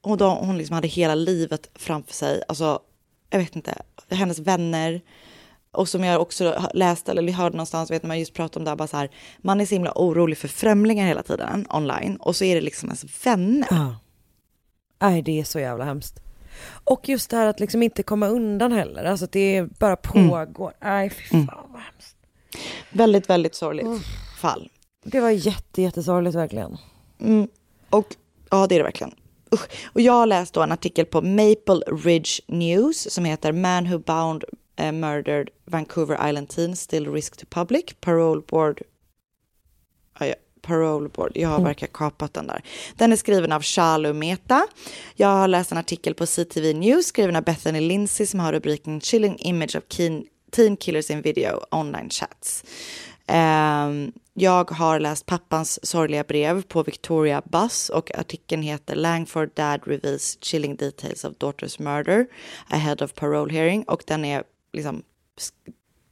Och 0.00 0.16
då, 0.16 0.28
hon 0.28 0.58
liksom 0.58 0.74
hade 0.74 0.88
hela 0.88 1.14
livet 1.14 1.70
framför 1.74 2.14
sig, 2.14 2.42
alltså 2.48 2.80
jag 3.30 3.38
vet 3.38 3.56
inte, 3.56 3.82
hennes 4.10 4.38
vänner. 4.38 5.00
Och 5.70 5.88
som 5.88 6.04
jag 6.04 6.20
också 6.22 6.68
läste 6.74 7.10
eller 7.10 7.32
hörde 7.32 7.56
någonstans, 7.56 7.90
vet 7.90 8.02
när 8.02 8.08
man 8.08 8.18
just 8.18 8.34
pratade 8.34 8.58
om 8.58 8.64
det 8.64 8.70
här, 8.70 8.76
bara 8.76 8.88
så 8.88 8.96
här, 8.96 9.10
man 9.38 9.60
är 9.60 9.66
så 9.66 9.74
himla 9.74 9.92
orolig 9.94 10.38
för 10.38 10.48
främlingar 10.48 11.06
hela 11.06 11.22
tiden 11.22 11.66
online. 11.70 12.16
Och 12.16 12.36
så 12.36 12.44
är 12.44 12.54
det 12.54 12.60
liksom 12.60 12.88
ens 12.88 13.26
vänner. 13.26 13.94
Nej, 15.02 15.22
det 15.22 15.40
är 15.40 15.44
så 15.44 15.60
jävla 15.60 15.84
hemskt. 15.84 16.23
Och 16.84 17.08
just 17.08 17.30
det 17.30 17.36
här 17.36 17.46
att 17.46 17.60
liksom 17.60 17.82
inte 17.82 18.02
komma 18.02 18.28
undan 18.28 18.72
heller, 18.72 19.04
alltså 19.04 19.24
att 19.24 19.32
det 19.32 19.66
bara 19.78 19.96
pågår. 19.96 20.72
Nej, 20.82 21.10
fy 21.10 21.22
fan 21.24 21.40
Mm. 21.40 21.54
vad 21.72 21.82
hemskt. 21.82 22.16
Väldigt, 22.90 23.30
väldigt 23.30 23.54
sorgligt 23.54 23.86
fall. 24.40 24.70
Det 25.04 25.20
var 25.20 25.30
jätte, 25.30 25.82
jättesorgligt 25.82 26.36
verkligen. 26.36 26.76
Mm. 27.20 27.48
Och 27.90 28.06
ja, 28.50 28.66
det 28.66 28.74
är 28.74 28.78
det 28.78 28.84
verkligen. 28.84 29.14
Usch. 29.54 29.66
Och 29.92 30.00
jag 30.00 30.12
har 30.12 30.26
läst 30.26 30.54
då 30.54 30.62
en 30.62 30.72
artikel 30.72 31.06
på 31.06 31.22
Maple 31.22 31.80
Ridge 32.04 32.30
News 32.46 33.10
som 33.12 33.24
heter 33.24 33.52
Man 33.52 33.90
who 33.90 33.98
bound 33.98 34.44
a 34.76 34.92
murdered 34.92 35.50
Vancouver 35.64 36.28
Island 36.28 36.48
teen 36.48 36.76
still 36.76 37.12
risk 37.12 37.36
to 37.36 37.46
public. 37.50 37.84
Parole 38.00 38.42
board. 38.48 38.82
Parole 40.66 41.08
board. 41.08 41.32
Jag 41.34 41.48
har 41.48 41.60
verkar 41.60 41.86
kapat 41.86 42.34
den 42.34 42.46
där. 42.46 42.62
Den 42.96 43.12
är 43.12 43.16
skriven 43.16 43.52
av 43.52 43.62
Charlo 43.62 44.12
Meta. 44.12 44.66
Jag 45.14 45.28
har 45.28 45.48
läst 45.48 45.72
en 45.72 45.78
artikel 45.78 46.14
på 46.14 46.26
CTV 46.26 46.74
News 46.74 47.06
skriven 47.06 47.36
av 47.36 47.44
Bethany 47.44 47.80
Lindsay 47.80 48.26
som 48.26 48.40
har 48.40 48.52
rubriken 48.52 49.00
Chilling 49.00 49.38
image 49.38 49.76
of 49.76 49.82
keen, 49.88 50.24
teen 50.52 50.76
killers 50.76 51.10
in 51.10 51.22
video 51.22 51.60
online 51.70 52.10
chats. 52.10 52.64
Ehm, 53.26 54.12
jag 54.34 54.70
har 54.70 55.00
läst 55.00 55.26
pappans 55.26 55.86
sorgliga 55.86 56.24
brev 56.24 56.62
på 56.62 56.82
Victoria 56.82 57.42
Bus 57.44 57.88
och 57.88 58.18
artikeln 58.18 58.62
heter 58.62 58.94
Langford 58.94 59.50
Dad 59.54 59.80
reveals 59.86 60.38
chilling 60.40 60.76
details 60.76 61.24
of 61.24 61.32
daughter's 61.32 61.82
murder 61.82 62.26
ahead 62.68 62.96
of 63.04 63.14
parole 63.14 63.52
hearing 63.52 63.82
och 63.82 64.02
den 64.06 64.24
är 64.24 64.42
liksom 64.72 65.02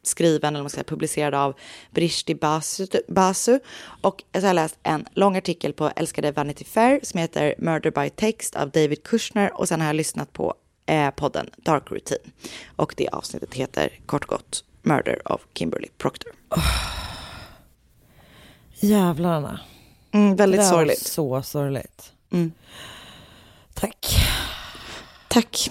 skriven 0.02 0.54
eller 0.54 0.62
man 0.62 0.70
ska 0.70 0.76
säga, 0.76 0.84
publicerad 0.84 1.34
av 1.34 1.54
Brishti 1.90 2.34
Basu, 2.34 2.86
Basu. 3.08 3.58
Och 4.00 4.22
så 4.34 4.40
har 4.40 4.46
jag 4.46 4.54
läst 4.54 4.78
en 4.82 5.08
lång 5.14 5.36
artikel 5.36 5.72
på 5.72 5.90
älskade 5.96 6.32
Vanity 6.32 6.64
Fair 6.64 7.00
som 7.02 7.20
heter 7.20 7.54
Murder 7.58 7.90
by 7.90 8.10
Text 8.10 8.56
av 8.56 8.70
David 8.70 9.02
Kushner 9.02 9.60
och 9.60 9.68
sen 9.68 9.80
har 9.80 9.86
jag 9.86 9.96
lyssnat 9.96 10.32
på 10.32 10.54
eh, 10.86 11.10
podden 11.10 11.50
Dark 11.56 11.90
Routine 11.90 12.32
och 12.76 12.94
det 12.96 13.08
avsnittet 13.08 13.54
heter 13.54 13.92
kort 14.06 14.26
gott 14.26 14.64
Murder 14.82 15.32
of 15.32 15.40
Kimberly 15.54 15.88
Proctor. 15.98 16.32
Jävlar 18.80 19.32
Anna. 19.32 19.60
Mm, 20.12 20.36
väldigt 20.36 20.60
det 20.60 20.66
sorgligt. 20.66 20.98
så 20.98 21.42
sorgligt. 21.42 22.12
Mm. 22.30 22.52
Tack. 23.74 24.16
Tack. 25.28 25.70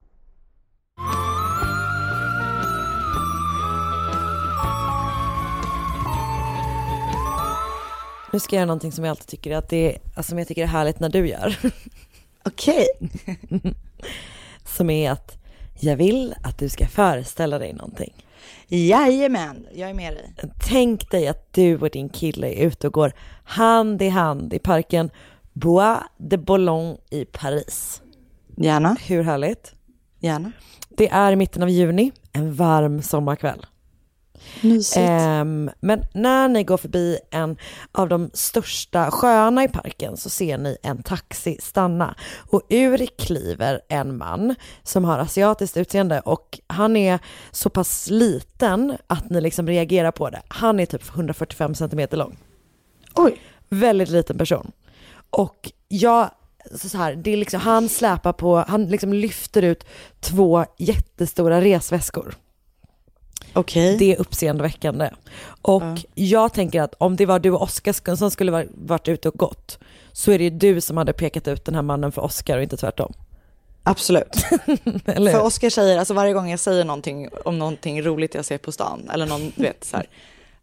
Nu 8.33 8.39
ska 8.39 8.55
jag 8.55 8.59
göra 8.59 8.65
någonting 8.65 8.91
som 8.91 9.03
jag 9.03 9.09
alltid 9.09 9.27
tycker 9.27 9.55
att 9.55 9.69
det 9.69 9.95
är, 9.95 10.01
alltså, 10.15 10.29
som 10.29 10.37
jag 10.37 10.47
tycker 10.47 10.63
är 10.63 10.67
härligt 10.67 10.99
när 10.99 11.09
du 11.09 11.27
gör. 11.27 11.57
Okej. 12.45 12.87
som 14.65 14.89
är 14.89 15.11
att 15.11 15.37
jag 15.79 15.95
vill 15.95 16.35
att 16.43 16.57
du 16.57 16.69
ska 16.69 16.87
föreställa 16.87 17.59
dig 17.59 17.73
någonting. 17.73 18.13
Jajamän, 18.67 19.67
jag 19.73 19.89
är 19.89 19.93
med 19.93 20.13
dig. 20.13 20.33
Tänk 20.69 21.11
dig 21.11 21.27
att 21.27 21.53
du 21.53 21.77
och 21.77 21.89
din 21.89 22.09
kille 22.09 22.47
är 22.47 22.65
ute 22.67 22.87
och 22.87 22.93
går 22.93 23.13
hand 23.43 24.01
i 24.01 24.09
hand 24.09 24.53
i 24.53 24.59
parken 24.59 25.09
Bois 25.53 25.99
de 26.17 26.37
Boulogne 26.37 26.97
i 27.09 27.25
Paris. 27.25 28.01
Gärna. 28.57 28.97
Hur 29.05 29.23
härligt? 29.23 29.75
Gärna. 30.19 30.51
Det 30.89 31.09
är 31.09 31.35
mitten 31.35 31.63
av 31.63 31.69
juni, 31.69 32.11
en 32.33 32.53
varm 32.53 33.01
sommarkväll. 33.01 33.65
Ehm, 34.95 35.69
men 35.79 36.03
när 36.13 36.47
ni 36.47 36.63
går 36.63 36.77
förbi 36.77 37.17
en 37.31 37.57
av 37.91 38.09
de 38.09 38.29
största 38.33 39.11
sjöarna 39.11 39.63
i 39.63 39.67
parken 39.67 40.17
så 40.17 40.29
ser 40.29 40.57
ni 40.57 40.77
en 40.83 41.03
taxi 41.03 41.57
stanna 41.61 42.15
och 42.49 42.61
ur 42.69 43.05
kliver 43.17 43.81
en 43.89 44.17
man 44.17 44.55
som 44.83 45.05
har 45.05 45.19
asiatiskt 45.19 45.77
utseende 45.77 46.19
och 46.19 46.59
han 46.67 46.97
är 46.97 47.19
så 47.51 47.69
pass 47.69 48.09
liten 48.09 48.97
att 49.07 49.29
ni 49.29 49.41
liksom 49.41 49.67
reagerar 49.67 50.11
på 50.11 50.29
det. 50.29 50.41
Han 50.47 50.79
är 50.79 50.85
typ 50.85 51.09
145 51.09 51.75
centimeter 51.75 52.17
lång. 52.17 52.37
Oj. 53.15 53.41
Väldigt 53.69 54.09
liten 54.09 54.37
person. 54.37 54.71
Och 55.29 55.71
jag, 55.87 56.29
så 56.75 56.89
så 56.89 56.97
här, 56.97 57.15
det 57.15 57.31
är 57.31 57.37
liksom, 57.37 57.61
han 57.61 57.89
släpar 57.89 58.33
på, 58.33 58.65
han 58.67 58.85
liksom 58.85 59.13
lyfter 59.13 59.61
ut 59.61 59.85
två 60.19 60.65
jättestora 60.77 61.61
resväskor. 61.61 62.35
Okej. 63.53 63.97
Det 63.97 64.13
är 64.15 64.19
uppseendeväckande. 64.21 65.09
Och 65.61 65.83
jag 66.15 66.53
tänker 66.53 66.81
att 66.81 66.93
om 66.97 67.15
det 67.15 67.25
var 67.25 67.39
du 67.39 67.51
och 67.51 67.61
Oskar 67.61 68.15
som 68.15 68.31
skulle 68.31 68.51
va- 68.51 68.63
varit 68.73 69.07
ute 69.07 69.29
och 69.29 69.35
gått 69.35 69.79
så 70.11 70.31
är 70.31 70.37
det 70.37 70.43
ju 70.43 70.49
du 70.49 70.81
som 70.81 70.97
hade 70.97 71.13
pekat 71.13 71.47
ut 71.47 71.65
den 71.65 71.75
här 71.75 71.81
mannen 71.81 72.11
för 72.11 72.21
Oskar 72.21 72.57
och 72.57 72.63
inte 72.63 72.77
tvärtom. 72.77 73.13
Absolut. 73.83 74.35
För 75.05 75.19
hur? 75.31 75.41
Oskar 75.41 75.69
säger, 75.69 75.97
alltså 75.99 76.13
varje 76.13 76.33
gång 76.33 76.49
jag 76.49 76.59
säger 76.59 76.85
någonting 76.85 77.29
om 77.45 77.59
någonting 77.59 78.01
roligt 78.01 78.35
jag 78.35 78.45
ser 78.45 78.57
på 78.57 78.71
stan, 78.71 79.09
eller 79.13 79.25
någon, 79.25 79.51
du 79.55 79.63
vet 79.63 79.83
så 79.83 79.97
här, 79.97 80.05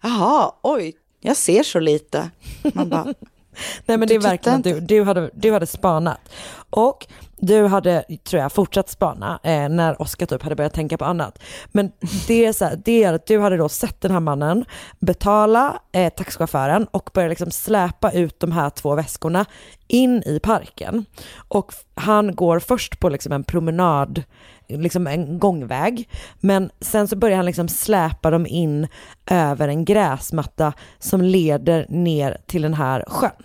jaha, 0.02 0.52
oj, 0.62 0.92
jag 1.20 1.36
ser 1.36 1.62
så 1.62 1.80
lite. 1.80 2.30
Man 2.74 2.88
bara, 2.88 3.14
Nej 3.86 3.98
men 3.98 4.08
det 4.08 4.14
är 4.14 4.20
verkligen 4.20 4.58
att 4.58 4.64
du, 4.64 4.80
du, 4.80 5.02
hade, 5.02 5.30
du 5.34 5.52
hade 5.52 5.66
spanat. 5.66 6.20
Och 6.70 7.06
du 7.40 7.66
hade, 7.66 8.04
tror 8.24 8.42
jag, 8.42 8.52
fortsatt 8.52 8.88
spana 8.88 9.40
eh, 9.42 9.68
när 9.68 10.02
Oskar 10.02 10.26
typ 10.26 10.42
hade 10.42 10.56
börjat 10.56 10.74
tänka 10.74 10.98
på 10.98 11.04
annat. 11.04 11.38
Men 11.72 11.92
det 12.26 12.44
är, 12.46 12.52
så 12.52 12.64
här, 12.64 12.80
det 12.84 13.04
är 13.04 13.12
att 13.12 13.26
du 13.26 13.38
hade 13.38 13.56
då 13.56 13.68
sett 13.68 14.00
den 14.00 14.10
här 14.10 14.20
mannen 14.20 14.64
betala 14.98 15.78
eh, 15.92 16.12
taxichauffören 16.12 16.86
och 16.90 17.10
börja 17.14 17.28
liksom 17.28 17.50
släpa 17.50 18.12
ut 18.12 18.40
de 18.40 18.52
här 18.52 18.70
två 18.70 18.94
väskorna 18.94 19.46
in 19.88 20.22
i 20.26 20.40
parken. 20.40 21.04
Och 21.48 21.74
han 21.94 22.34
går 22.34 22.58
först 22.58 23.00
på 23.00 23.08
liksom 23.08 23.32
en 23.32 23.44
promenad 23.44 24.22
liksom 24.68 25.06
en 25.06 25.38
gångväg. 25.38 26.08
Men 26.40 26.70
sen 26.80 27.08
så 27.08 27.16
börjar 27.16 27.36
han 27.36 27.46
liksom 27.46 27.68
släpa 27.68 28.30
dem 28.30 28.46
in 28.46 28.88
över 29.30 29.68
en 29.68 29.84
gräsmatta 29.84 30.72
som 30.98 31.22
leder 31.22 31.86
ner 31.88 32.38
till 32.46 32.62
den 32.62 32.74
här 32.74 33.04
sjön. 33.08 33.42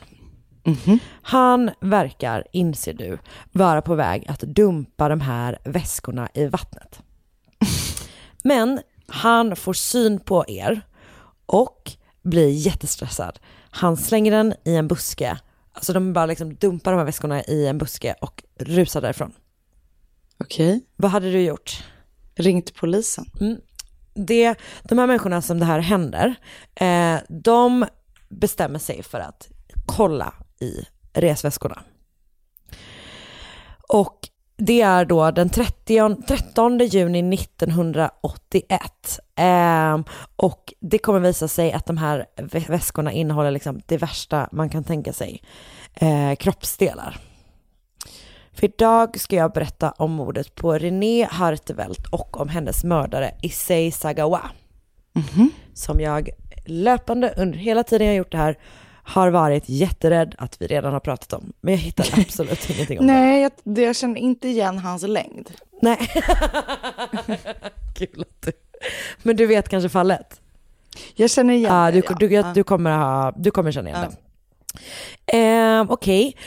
Han 1.22 1.72
verkar, 1.80 2.48
inser 2.52 2.94
du, 2.94 3.18
vara 3.52 3.82
på 3.82 3.96
väg 3.96 4.26
att 4.28 4.40
dumpa 4.40 5.10
de 5.10 5.22
här 5.22 5.60
väskorna 5.64 6.30
i 6.34 6.46
vattnet. 6.46 7.02
Men 8.44 8.80
han 9.08 9.56
får 9.56 9.74
syn 9.74 10.20
på 10.20 10.46
er 10.48 10.82
och 11.46 11.92
blir 12.22 12.50
jättestressad. 12.50 13.40
Han 13.70 13.98
slänger 13.98 14.32
den 14.32 14.54
i 14.66 14.76
en 14.76 14.88
buske. 14.88 15.38
Alltså 15.74 15.94
de 15.94 16.14
bara 16.14 16.26
liksom 16.26 16.56
dumpar 16.56 16.92
de 16.92 16.98
här 16.98 17.06
väskorna 17.06 17.44
i 17.44 17.68
en 17.68 17.78
buske 17.78 18.16
och 18.22 18.44
rusar 18.60 19.02
därifrån. 19.02 19.34
Okej. 20.44 20.82
Vad 20.96 21.12
hade 21.12 21.32
du 21.32 21.42
gjort? 21.42 21.84
Ringt 22.36 22.76
polisen. 22.76 23.26
Mm. 23.42 23.58
Det, 24.16 24.56
de 24.84 24.98
här 25.00 25.08
människorna 25.08 25.42
som 25.42 25.60
det 25.60 25.66
här 25.66 25.80
händer, 25.80 26.36
eh, 26.76 27.18
de 27.30 27.86
bestämmer 28.30 28.80
sig 28.80 29.04
för 29.04 29.20
att 29.20 29.50
kolla 29.86 30.34
i 30.60 30.86
resväskorna. 31.14 31.82
Och 33.90 34.20
det 34.58 34.82
är 34.82 35.06
då 35.06 35.32
den 35.32 35.50
30, 35.50 36.16
13 36.28 36.78
juni 36.80 37.36
1981. 37.36 39.20
Eh, 39.36 40.00
och 40.36 40.74
det 40.80 40.98
kommer 40.98 41.20
visa 41.20 41.48
sig 41.48 41.72
att 41.72 41.86
de 41.86 41.98
här 41.98 42.26
vä- 42.38 42.70
väskorna 42.70 43.12
innehåller 43.12 43.52
liksom 43.52 43.82
det 43.86 43.98
värsta 43.98 44.50
man 44.52 44.70
kan 44.70 44.84
tänka 44.84 45.14
sig. 45.14 45.44
Eh, 45.94 46.36
kroppsdelar. 46.36 47.18
För 48.54 48.66
idag 48.66 49.20
ska 49.20 49.36
jag 49.36 49.52
berätta 49.52 49.92
om 49.92 50.12
mordet 50.12 50.56
på 50.56 50.74
René 50.74 51.24
Hartevelt 51.32 52.08
och 52.12 52.42
om 52.42 52.50
hennes 52.50 52.84
mördare 52.84 53.32
Issei 53.42 53.92
Sagawa. 53.92 54.42
Som 55.74 56.00
jag 56.00 56.30
löpande 56.66 57.34
under 57.38 57.58
hela 57.60 57.84
tiden 57.84 58.08
jag 58.08 58.16
gjort 58.16 58.32
det 58.32 58.38
här 58.38 58.58
har 59.06 59.30
varit 59.30 59.64
jätterädd 59.70 60.36
att 60.38 60.62
vi 60.62 60.68
redan 60.68 60.94
har 60.94 61.00
pratat 61.00 61.34
om. 61.34 61.54
Men 61.62 61.74
jag 61.74 61.80
hittar 61.80 62.06
absolut 62.20 62.70
ingenting 62.70 63.00
om 63.00 63.08
det. 63.08 63.14
Nej, 63.14 63.42
jag, 63.64 63.78
jag 63.86 63.96
känner 63.96 64.20
inte 64.22 64.48
igen 64.48 64.78
hans 64.80 65.04
längd. 65.04 65.52
Nej. 65.82 65.98
Kul 67.96 68.22
att 68.22 68.42
du... 68.46 68.52
Men 69.24 69.36
du 69.36 69.46
vet 69.46 69.70
kanske 69.70 69.90
fallet? 69.90 70.42
Jag 71.16 71.30
känner 71.30 71.54
igen 71.54 71.74
Ja, 71.76 71.92
det, 71.92 71.92
du, 71.92 72.06
ja. 72.10 72.16
du, 72.20 72.34
Ja. 72.34 72.52
du, 72.56 72.64
kommer 72.64 72.92
ha, 72.98 73.32
du 73.38 73.52
kommer 73.52 73.72
känna 73.72 73.90
igen 73.90 74.12
det. 75.28 75.38
Eh, 75.38 75.86
Okej, 75.90 76.38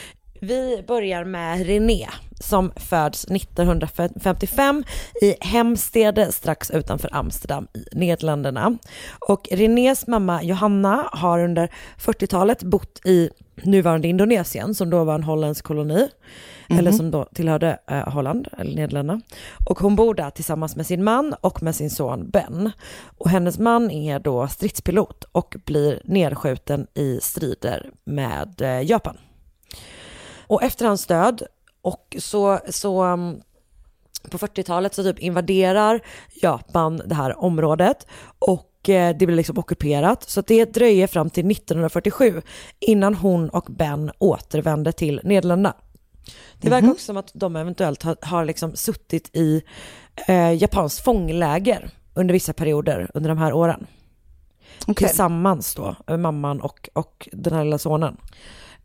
vi 0.41 0.85
börjar 0.87 1.25
med 1.25 1.67
René 1.67 2.07
som 2.41 2.73
föds 2.77 3.25
1955 3.25 4.85
i 5.23 5.35
Hemstede 5.41 6.33
strax 6.33 6.71
utanför 6.71 7.09
Amsterdam 7.13 7.67
i 7.75 7.97
Nederländerna. 7.97 8.79
Och 9.29 9.49
Renés 9.51 10.07
mamma 10.07 10.43
Johanna 10.43 11.09
har 11.13 11.45
under 11.45 11.71
40-talet 11.99 12.63
bott 12.63 13.01
i 13.05 13.31
nuvarande 13.63 14.09
Indonesien 14.09 14.75
som 14.75 14.91
då 14.91 15.05
var 15.05 15.15
en 15.15 15.23
holländsk 15.23 15.65
koloni. 15.65 16.09
Eller 16.69 16.93
som 16.93 17.11
då 17.11 17.25
tillhörde 17.25 17.79
eh, 17.91 18.09
Holland, 18.09 18.49
eller 18.59 18.77
Nederländerna. 18.77 19.21
Och 19.69 19.79
hon 19.79 19.97
bor 19.97 20.15
där 20.15 20.31
tillsammans 20.31 20.77
med 20.77 20.87
sin 20.87 21.05
man 21.05 21.35
och 21.41 21.63
med 21.63 21.75
sin 21.75 21.91
son 21.91 22.31
Ben. 22.31 22.71
Och 23.19 23.31
hennes 23.31 23.59
man 23.59 23.91
är 23.91 24.19
då 24.19 24.49
stridspilot 24.49 25.25
och 25.33 25.57
blir 25.65 26.01
nedskjuten 26.05 26.87
i 26.95 27.19
strider 27.23 27.91
med 28.05 28.61
eh, 28.61 28.91
Japan. 28.91 29.17
Och 30.47 30.63
efter 30.63 30.87
hans 30.87 31.07
död, 31.07 31.43
och 31.83 32.17
så, 32.19 32.59
så 32.69 33.05
um, 33.05 33.41
på 34.31 34.39
40-talet 34.39 34.95
så 34.95 35.03
typ 35.03 35.19
invaderar 35.19 36.01
Japan 36.43 37.03
det 37.07 37.15
här 37.15 37.45
området 37.45 38.07
och 38.39 38.89
eh, 38.89 39.17
det 39.17 39.27
blir 39.27 39.37
liksom 39.37 39.59
ockuperat. 39.59 40.31
Så 40.31 40.41
det 40.41 40.65
dröjer 40.65 41.07
fram 41.07 41.31
till 41.31 41.51
1947 41.51 42.43
innan 42.81 43.15
hon 43.15 43.49
och 43.49 43.67
Ben 43.71 44.11
återvände 44.19 44.93
till 44.93 45.21
Nederländerna. 45.25 45.75
Det 46.61 46.71
verkar 46.71 46.91
också 46.91 47.05
som 47.05 47.17
att 47.17 47.31
de 47.35 47.57
eventuellt 47.57 48.03
har, 48.03 48.17
har 48.21 48.45
liksom 48.45 48.77
suttit 48.77 49.37
i 49.37 49.63
eh, 50.29 50.53
Japans 50.53 51.01
fångläger 51.01 51.91
under 52.15 52.33
vissa 52.33 52.53
perioder 52.53 53.11
under 53.15 53.29
de 53.29 53.39
här 53.39 53.53
åren. 53.53 53.87
Okej. 54.87 55.09
Tillsammans 55.09 55.75
då, 55.75 55.97
mamman 56.17 56.61
och, 56.61 56.89
och 56.93 57.29
den 57.33 57.53
här 57.53 57.65
lilla 57.65 57.79
sonen. 57.79 58.17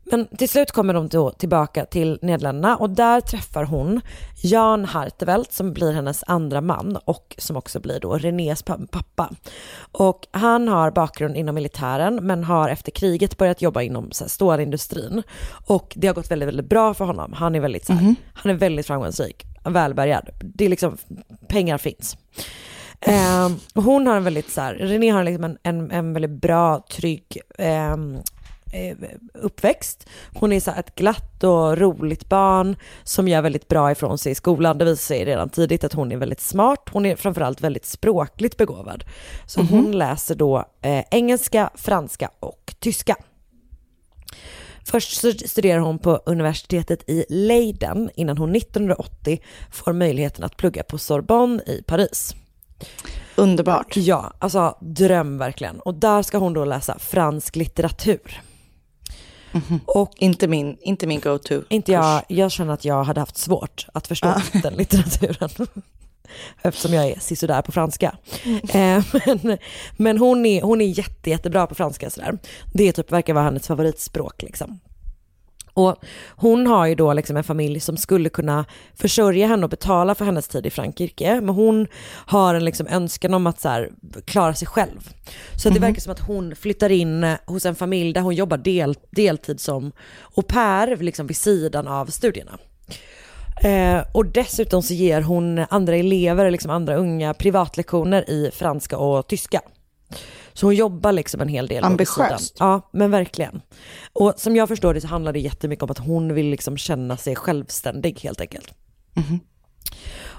Men 0.04 0.26
till 0.26 0.48
slut 0.48 0.72
kommer 0.72 0.94
de 0.94 1.08
då 1.08 1.30
tillbaka 1.30 1.84
till 1.84 2.18
Nederländerna 2.22 2.76
och 2.76 2.90
där 2.90 3.20
träffar 3.20 3.64
hon 3.64 4.00
Jan 4.42 4.84
Hartevelt 4.84 5.52
som 5.52 5.72
blir 5.72 5.92
hennes 5.92 6.24
andra 6.26 6.60
man 6.60 6.98
och 7.04 7.34
som 7.38 7.56
också 7.56 7.80
blir 7.80 8.00
då 8.00 8.14
Renés 8.18 8.62
pa- 8.62 8.78
pappa. 8.90 9.30
Och 9.92 10.26
han 10.30 10.68
har 10.68 10.90
bakgrund 10.90 11.36
inom 11.36 11.54
militären 11.54 12.18
men 12.22 12.44
har 12.44 12.68
efter 12.68 12.92
kriget 12.92 13.38
börjat 13.38 13.62
jobba 13.62 13.82
inom 13.82 14.10
så 14.12 14.24
här, 14.24 14.28
stålindustrin. 14.28 15.22
Och 15.66 15.92
det 15.96 16.06
har 16.06 16.14
gått 16.14 16.30
väldigt, 16.30 16.48
väldigt 16.48 16.68
bra 16.68 16.94
för 16.94 17.04
honom. 17.04 17.32
Han 17.32 17.54
är 17.54 17.60
väldigt, 17.60 17.86
så 17.86 17.92
här, 17.92 18.14
han 18.34 18.52
är 18.52 18.56
väldigt 18.56 18.86
framgångsrik, 18.86 19.44
välbärgad. 19.64 20.28
Det 20.42 20.64
är 20.64 20.68
liksom, 20.68 20.96
pengar 21.48 21.78
finns. 21.78 22.16
Och 23.74 23.82
hon 23.82 24.06
har 24.06 24.16
en 24.16 24.24
väldigt 24.24 24.50
så 24.50 24.60
här, 24.60 24.74
René 24.74 25.10
har 25.10 25.24
liksom 25.24 25.44
en, 25.44 25.58
en, 25.62 25.90
en 25.90 26.12
väldigt 26.12 26.40
bra, 26.40 26.84
trygg 26.90 27.40
eh, 27.58 27.96
uppväxt. 29.34 30.08
Hon 30.34 30.52
är 30.52 30.60
så 30.60 30.70
ett 30.70 30.94
glatt 30.94 31.44
och 31.44 31.78
roligt 31.78 32.28
barn 32.28 32.76
som 33.02 33.28
gör 33.28 33.42
väldigt 33.42 33.68
bra 33.68 33.92
ifrån 33.92 34.18
sig 34.18 34.32
i 34.32 34.34
skolan. 34.34 34.78
Det 34.78 34.84
visar 34.84 35.14
sig 35.14 35.24
redan 35.24 35.48
tidigt 35.48 35.84
att 35.84 35.92
hon 35.92 36.12
är 36.12 36.16
väldigt 36.16 36.40
smart. 36.40 36.88
Hon 36.92 37.06
är 37.06 37.16
framförallt 37.16 37.60
väldigt 37.60 37.86
språkligt 37.86 38.56
begåvad. 38.56 39.04
Så 39.46 39.62
hon 39.62 39.92
läser 39.92 40.34
då 40.34 40.64
eh, 40.82 41.04
engelska, 41.10 41.70
franska 41.74 42.30
och 42.40 42.74
tyska. 42.78 43.16
Först 44.84 45.16
studerar 45.50 45.78
hon 45.78 45.98
på 45.98 46.20
universitetet 46.26 47.08
i 47.10 47.24
Leiden 47.28 48.10
innan 48.14 48.38
hon 48.38 48.56
1980 48.56 49.40
får 49.70 49.92
möjligheten 49.92 50.44
att 50.44 50.56
plugga 50.56 50.82
på 50.82 50.98
Sorbonne 50.98 51.62
i 51.66 51.82
Paris. 51.82 52.34
Underbart. 53.36 53.96
Ja, 53.96 54.32
alltså 54.38 54.78
dröm 54.80 55.38
verkligen. 55.38 55.80
Och 55.80 55.94
där 55.94 56.22
ska 56.22 56.38
hon 56.38 56.52
då 56.52 56.64
läsa 56.64 56.98
fransk 56.98 57.56
litteratur. 57.56 58.42
Och 59.86 60.12
inte 60.16 60.48
min, 60.48 60.76
inte 60.80 61.06
min 61.06 61.20
go-to. 61.20 61.62
Inte 61.68 61.92
jag, 61.92 62.22
jag 62.28 62.52
känner 62.52 62.74
att 62.74 62.84
jag 62.84 63.04
hade 63.04 63.20
haft 63.20 63.36
svårt 63.36 63.86
att 63.94 64.06
förstå 64.06 64.34
den 64.62 64.74
litteraturen. 64.74 65.50
Eftersom 66.62 66.94
jag 66.94 67.06
är 67.06 67.20
sisådär 67.20 67.62
på 67.62 67.72
franska. 67.72 68.16
Eh, 68.68 69.04
men 69.42 69.58
men 69.96 70.18
hon, 70.18 70.46
är, 70.46 70.62
hon 70.62 70.80
är 70.80 70.98
jätte, 70.98 71.30
jättebra 71.30 71.66
på 71.66 71.74
franska 71.74 72.10
sådär. 72.10 72.38
Det 72.72 72.92
typ 72.92 73.12
verkar 73.12 73.34
vara 73.34 73.44
hennes 73.44 73.66
favoritspråk 73.66 74.42
liksom. 74.42 74.80
Och 75.74 75.96
hon 76.28 76.66
har 76.66 76.86
ju 76.86 76.94
då 76.94 77.12
liksom 77.12 77.36
en 77.36 77.44
familj 77.44 77.80
som 77.80 77.96
skulle 77.96 78.28
kunna 78.28 78.64
försörja 78.94 79.46
henne 79.46 79.64
och 79.64 79.70
betala 79.70 80.14
för 80.14 80.24
hennes 80.24 80.48
tid 80.48 80.66
i 80.66 80.70
Frankrike. 80.70 81.40
Men 81.40 81.54
hon 81.54 81.86
har 82.26 82.54
en 82.54 82.64
liksom 82.64 82.86
önskan 82.86 83.34
om 83.34 83.46
att 83.46 83.60
så 83.60 83.68
här, 83.68 83.90
klara 84.24 84.54
sig 84.54 84.68
själv. 84.68 85.08
Så 85.62 85.70
det 85.70 85.80
verkar 85.80 86.00
som 86.00 86.12
att 86.12 86.20
hon 86.20 86.56
flyttar 86.56 86.92
in 86.92 87.36
hos 87.46 87.66
en 87.66 87.74
familj 87.74 88.12
där 88.12 88.20
hon 88.20 88.34
jobbar 88.34 88.56
del, 88.56 88.94
deltid 89.10 89.60
som 89.60 89.92
au 90.36 90.42
pair 90.42 90.96
liksom 90.96 91.26
vid 91.26 91.36
sidan 91.36 91.88
av 91.88 92.06
studierna. 92.06 92.58
Eh, 93.62 94.04
och 94.12 94.26
dessutom 94.26 94.82
så 94.82 94.94
ger 94.94 95.22
hon 95.22 95.64
andra 95.70 95.96
elever, 95.96 96.50
liksom 96.50 96.70
andra 96.70 96.96
unga 96.96 97.34
privatlektioner 97.34 98.30
i 98.30 98.50
franska 98.52 98.98
och 98.98 99.28
tyska. 99.28 99.60
Så 100.54 100.66
hon 100.66 100.74
jobbar 100.74 101.12
liksom 101.12 101.40
en 101.40 101.48
hel 101.48 101.66
del. 101.66 101.84
Ambitiöst. 101.84 102.56
Ja, 102.58 102.90
men 102.92 103.10
verkligen. 103.10 103.62
Och 104.12 104.34
som 104.36 104.56
jag 104.56 104.68
förstår 104.68 104.94
det 104.94 105.00
så 105.00 105.06
handlar 105.06 105.32
det 105.32 105.40
jättemycket 105.40 105.82
om 105.82 105.90
att 105.90 105.98
hon 105.98 106.34
vill 106.34 106.46
liksom 106.46 106.76
känna 106.76 107.16
sig 107.16 107.36
självständig 107.36 108.20
helt 108.20 108.40
enkelt. 108.40 108.74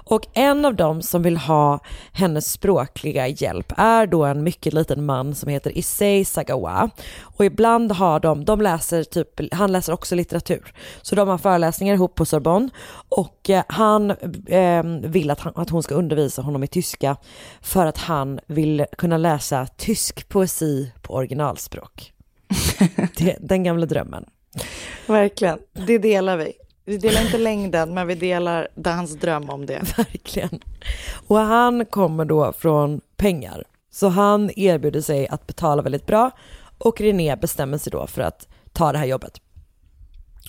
Och 0.04 0.26
en 0.32 0.64
av 0.64 0.74
dem 0.74 1.02
som 1.02 1.22
vill 1.22 1.36
ha 1.36 1.80
hennes 2.12 2.52
språkliga 2.52 3.28
hjälp 3.28 3.72
är 3.76 4.06
då 4.06 4.24
en 4.24 4.42
mycket 4.42 4.72
liten 4.72 5.04
man 5.06 5.34
som 5.34 5.48
heter 5.48 5.78
Issei 5.78 6.24
Sagawa. 6.24 6.90
Och 7.20 7.44
ibland 7.44 7.92
har 7.92 8.20
de, 8.20 8.44
de 8.44 8.60
läser 8.60 9.04
typ, 9.04 9.54
han 9.54 9.72
läser 9.72 9.92
också 9.92 10.14
litteratur. 10.14 10.74
Så 11.02 11.14
de 11.14 11.28
har 11.28 11.38
föreläsningar 11.38 11.94
ihop 11.94 12.14
på 12.14 12.24
Sorbonne 12.24 12.68
och 13.08 13.50
eh, 13.50 13.64
han 13.68 14.10
eh, 14.46 14.84
vill 14.84 15.30
att, 15.30 15.40
han, 15.40 15.52
att 15.56 15.70
hon 15.70 15.82
ska 15.82 15.94
undervisa 15.94 16.42
honom 16.42 16.64
i 16.64 16.66
tyska 16.66 17.16
för 17.60 17.86
att 17.86 17.98
han 17.98 18.40
vill 18.46 18.86
kunna 18.98 19.18
läsa 19.18 19.66
tysk 19.66 20.28
poesi 20.28 20.92
på 21.02 21.14
originalspråk. 21.14 22.12
Det, 23.16 23.36
den 23.40 23.62
gamla 23.64 23.86
drömmen. 23.86 24.24
Verkligen, 25.06 25.58
det 25.86 25.98
delar 25.98 26.36
vi. 26.36 26.52
Vi 26.86 26.98
delar 26.98 27.22
inte 27.22 27.38
längden, 27.38 27.94
men 27.94 28.06
vi 28.06 28.14
delar 28.14 28.68
hans 28.84 29.14
dröm 29.14 29.50
om 29.50 29.66
det. 29.66 29.82
Verkligen. 29.96 30.60
Och 31.26 31.38
han 31.38 31.86
kommer 31.86 32.24
då 32.24 32.52
från 32.52 33.00
pengar. 33.16 33.64
Så 33.90 34.08
han 34.08 34.50
erbjuder 34.56 35.00
sig 35.00 35.28
att 35.28 35.46
betala 35.46 35.82
väldigt 35.82 36.06
bra 36.06 36.30
och 36.78 37.00
René 37.00 37.36
bestämmer 37.36 37.78
sig 37.78 37.90
då 37.90 38.06
för 38.06 38.22
att 38.22 38.48
ta 38.72 38.92
det 38.92 38.98
här 38.98 39.06
jobbet. 39.06 39.40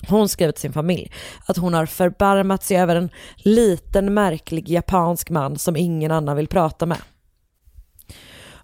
Hon 0.08 0.28
skrev 0.28 0.52
till 0.52 0.60
sin 0.60 0.72
familj 0.72 1.12
att 1.46 1.56
hon 1.56 1.74
har 1.74 1.86
förbarmat 1.86 2.64
sig 2.64 2.76
över 2.76 2.96
en 2.96 3.10
liten 3.36 4.14
märklig 4.14 4.68
japansk 4.68 5.30
man 5.30 5.58
som 5.58 5.76
ingen 5.76 6.10
annan 6.10 6.36
vill 6.36 6.48
prata 6.48 6.86
med. 6.86 6.98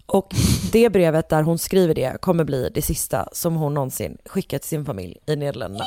Och 0.05 0.33
det 0.71 0.89
brevet 0.89 1.29
där 1.29 1.43
hon 1.43 1.57
skriver 1.57 1.95
det 1.95 2.21
kommer 2.21 2.43
bli 2.43 2.71
det 2.73 2.81
sista 2.81 3.29
som 3.31 3.55
hon 3.55 3.73
någonsin 3.73 4.17
skickat 4.25 4.61
till 4.61 4.69
sin 4.69 4.85
familj 4.85 5.17
i 5.25 5.35
Nederländerna. 5.35 5.85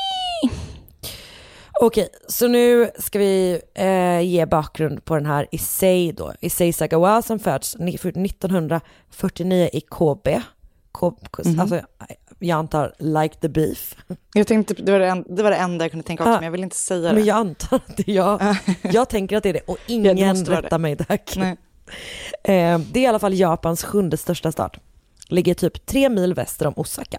Okej, 1.80 2.08
så 2.28 2.48
nu 2.48 2.90
ska 2.98 3.18
vi 3.18 3.60
eh, 3.74 4.20
ge 4.20 4.46
bakgrund 4.46 5.04
på 5.04 5.14
den 5.14 5.26
här 5.26 5.46
Issei 5.50 6.12
då. 6.12 6.32
Issei 6.40 6.72
Sagawa 6.72 7.22
som 7.22 7.38
föds 7.38 7.76
ni- 7.78 7.94
1949 7.94 9.68
i 9.72 9.80
Kobe. 9.80 10.42
Ko- 10.92 11.18
Mhm. 11.44 11.60
Alltså, 11.60 11.80
jag 12.38 12.56
antar 12.58 12.92
like 12.98 13.34
the 13.40 13.48
beef. 13.48 13.96
Jag 14.34 14.46
tänkte, 14.46 14.74
det 14.74 14.92
var 14.92 14.98
det, 14.98 15.06
en, 15.08 15.24
det 15.36 15.42
var 15.42 15.50
det 15.50 15.56
enda 15.56 15.84
jag 15.84 15.90
kunde 15.90 16.06
tänka 16.06 16.22
också, 16.22 16.30
Ah, 16.32 16.34
men 16.36 16.44
jag 16.44 16.50
vill 16.50 16.62
inte 16.62 16.76
säga 16.76 17.00
det. 17.08 17.12
Men 17.14 17.24
jag 17.24 17.36
antar 17.36 17.76
att 17.76 17.96
det 17.96 18.08
är 18.08 18.14
jag. 18.14 18.56
Jag 18.82 19.08
tänker 19.08 19.36
att 19.36 19.42
det 19.42 19.48
är 19.48 19.52
det 19.52 19.60
och 19.66 19.78
Ja, 19.86 19.94
ingen 19.94 20.44
vara 20.44 20.62
rättar 20.62 20.78
mig 20.78 20.96
tack. 20.96 21.36
Eh, 21.36 22.78
det 22.78 23.00
är 23.00 23.02
i 23.02 23.06
alla 23.06 23.18
fall 23.18 23.34
Japans 23.34 23.84
sjunde 23.84 24.16
största 24.16 24.52
stad. 24.52 24.76
Ligger 25.28 25.54
typ 25.54 25.86
tre 25.86 26.08
mil 26.08 26.34
väster 26.34 26.66
om 26.66 26.72
Osaka. 26.76 27.18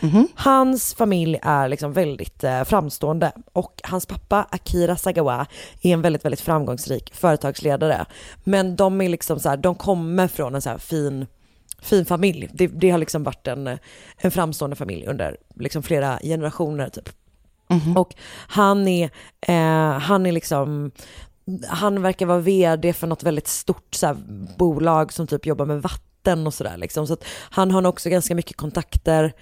Mhm. 0.00 0.28
Hans 0.34 0.94
familj 0.94 1.38
är 1.42 1.68
liksom 1.68 1.92
väldigt 1.92 2.44
eh, 2.44 2.64
framstående 2.64 3.32
och 3.52 3.80
hans 3.84 4.06
pappa 4.06 4.46
Akira 4.50 4.96
Sagawa 4.96 5.46
är 5.82 5.92
en 5.92 6.02
väldigt, 6.02 6.24
väldigt 6.24 6.40
framgångsrik 6.40 7.14
företagsledare. 7.14 8.06
Men 8.44 8.76
de 8.76 9.00
är 9.00 9.08
liksom 9.08 9.40
så 9.40 9.48
här, 9.48 9.56
de 9.56 9.74
kommer 9.74 10.28
från 10.28 10.54
en 10.54 10.62
så 10.62 10.70
här 10.70 10.78
fin, 10.78 11.26
fin 11.82 12.04
familj. 12.04 12.48
Det, 12.52 12.66
det 12.66 12.90
har 12.90 12.98
liksom 12.98 13.22
varit 13.22 13.46
en, 13.46 13.78
en 14.16 14.30
framstående 14.30 14.76
familj 14.76 15.06
under 15.06 15.36
liksom 15.54 15.82
flera 15.82 16.18
generationer 16.18 16.88
typ. 16.88 17.08
Och 17.96 18.14
han 18.48 18.88
är, 18.88 19.10
eh, 19.40 19.98
han 19.98 20.26
är 20.26 20.32
liksom, 20.32 20.90
han 21.68 22.02
verkar 22.02 22.26
vara 22.26 22.38
vd 22.38 22.92
för 22.92 23.06
något 23.06 23.22
väldigt 23.22 23.48
stort 23.48 23.94
så 23.94 24.06
här, 24.06 24.16
bolag 24.58 25.12
som 25.12 25.26
typ 25.26 25.46
jobbar 25.46 25.66
med 25.66 25.82
vatten 25.82 26.46
och 26.46 26.54
sådär 26.54 26.76
liksom. 26.76 27.06
Så 27.06 27.12
att 27.12 27.24
han 27.50 27.70
har 27.70 27.80
nog 27.80 27.90
också 27.90 28.10
ganska 28.10 28.34
mycket 28.34 28.56
kontakter, 28.56 29.32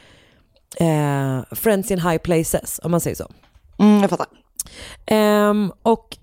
eh, 0.77 1.41
friends 1.51 1.91
in 1.91 2.01
high 2.01 2.19
places 2.19 2.81
om 2.83 2.91
man 2.91 3.01
säger 3.01 3.17
så. 3.17 3.31
Mm, 3.79 4.01
jag 4.01 4.11
fattar. 4.11 4.27
Ehm, 5.07 5.73
och 5.83 6.17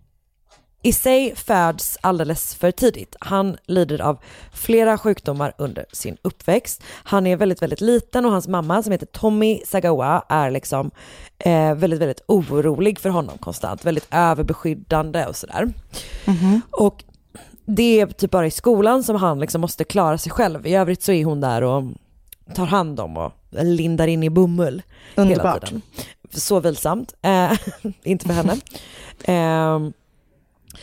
Issei 0.85 1.33
föds 1.35 1.97
alldeles 2.01 2.55
för 2.55 2.71
tidigt. 2.71 3.15
Han 3.19 3.57
lider 3.65 4.01
av 4.01 4.17
flera 4.53 4.97
sjukdomar 4.97 5.53
under 5.57 5.85
sin 5.91 6.17
uppväxt. 6.21 6.83
Han 7.03 7.27
är 7.27 7.35
väldigt, 7.37 7.61
väldigt 7.61 7.81
liten 7.81 8.25
och 8.25 8.31
hans 8.31 8.47
mamma 8.47 8.83
som 8.83 8.91
heter 8.91 9.05
Tommy 9.05 9.61
Sagawa 9.65 10.25
är 10.29 10.51
liksom 10.51 10.91
eh, 11.39 11.75
väldigt, 11.75 12.01
väldigt 12.01 12.21
orolig 12.27 12.99
för 12.99 13.09
honom 13.09 13.37
konstant. 13.37 13.85
Väldigt 13.85 14.07
överbeskyddande 14.11 15.25
och 15.25 15.35
sådär. 15.35 15.73
Och 16.71 17.03
det 17.65 17.99
är 17.99 18.07
typ 18.07 18.31
bara 18.31 18.47
i 18.47 18.51
skolan 18.51 19.03
som 19.03 19.15
han 19.15 19.39
liksom 19.39 19.61
måste 19.61 19.83
klara 19.83 20.17
sig 20.17 20.31
själv. 20.31 20.67
I 20.67 20.75
övrigt 20.75 21.03
så 21.03 21.11
är 21.11 21.25
hon 21.25 21.41
där 21.41 21.61
och 21.61 21.83
tar 22.55 22.65
hand 22.65 22.99
om 22.99 23.17
och 23.17 23.31
lindar 23.61 24.07
in 24.07 24.23
i 24.23 24.29
bomull 24.29 24.81
hela 25.15 25.29
Underbart. 25.29 25.65
tiden. 25.65 25.81
Så 26.31 26.59
vilsamt. 26.59 27.13
Eh, 27.21 27.51
inte 28.03 28.25
för 28.25 28.33
henne. 28.33 28.57
Ehm, 29.23 29.93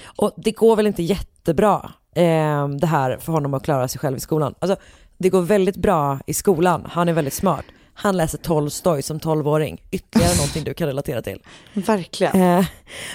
och 0.05 0.33
det 0.37 0.51
går 0.51 0.77
väl 0.77 0.87
inte 0.87 1.03
jättebra 1.03 1.93
eh, 2.15 2.69
det 2.69 2.87
här 2.87 3.17
för 3.21 3.33
honom 3.33 3.55
att 3.55 3.65
klara 3.65 3.89
sig 3.89 3.99
själv 3.99 4.17
i 4.17 4.21
skolan. 4.21 4.55
Alltså, 4.59 4.77
det 5.19 5.29
går 5.29 5.43
väldigt 5.43 5.77
bra 5.77 6.19
i 6.27 6.35
skolan, 6.35 6.87
han 6.91 7.09
är 7.09 7.13
väldigt 7.13 7.35
smart. 7.35 7.65
Han 7.95 8.17
läser 8.17 8.39
Tolstoj 8.39 9.03
som 9.03 9.19
12-åring, 9.21 9.83
ytterligare 9.91 10.37
någonting 10.37 10.65
du 10.65 10.75
kan 10.75 10.87
relatera 10.87 11.23
till. 11.23 11.43
Verkligen. 11.75 12.43
Eh, 12.43 12.67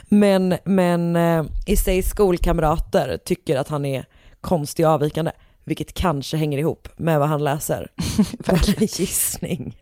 men 0.10 0.58
men 0.64 1.16
eh, 1.16 1.46
i 1.66 1.78
sig 1.78 2.04
skolkamrater 2.04 3.18
tycker 3.26 3.58
att 3.58 3.68
han 3.68 3.86
är 3.86 4.06
konstig 4.42 4.86
och 4.86 4.92
avvikande, 4.92 5.32
vilket 5.66 5.94
kanske 5.94 6.38
hänger 6.38 6.58
ihop 6.58 6.88
med 6.98 7.20
vad 7.20 7.30
han 7.30 7.44
läser. 7.44 7.92
Bara 8.48 8.60
en 8.78 8.86
gissning. 8.86 9.78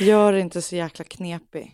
Gör 0.00 0.32
det 0.32 0.40
inte 0.40 0.62
så 0.62 0.76
jäkla 0.76 1.04
knepig. 1.04 1.72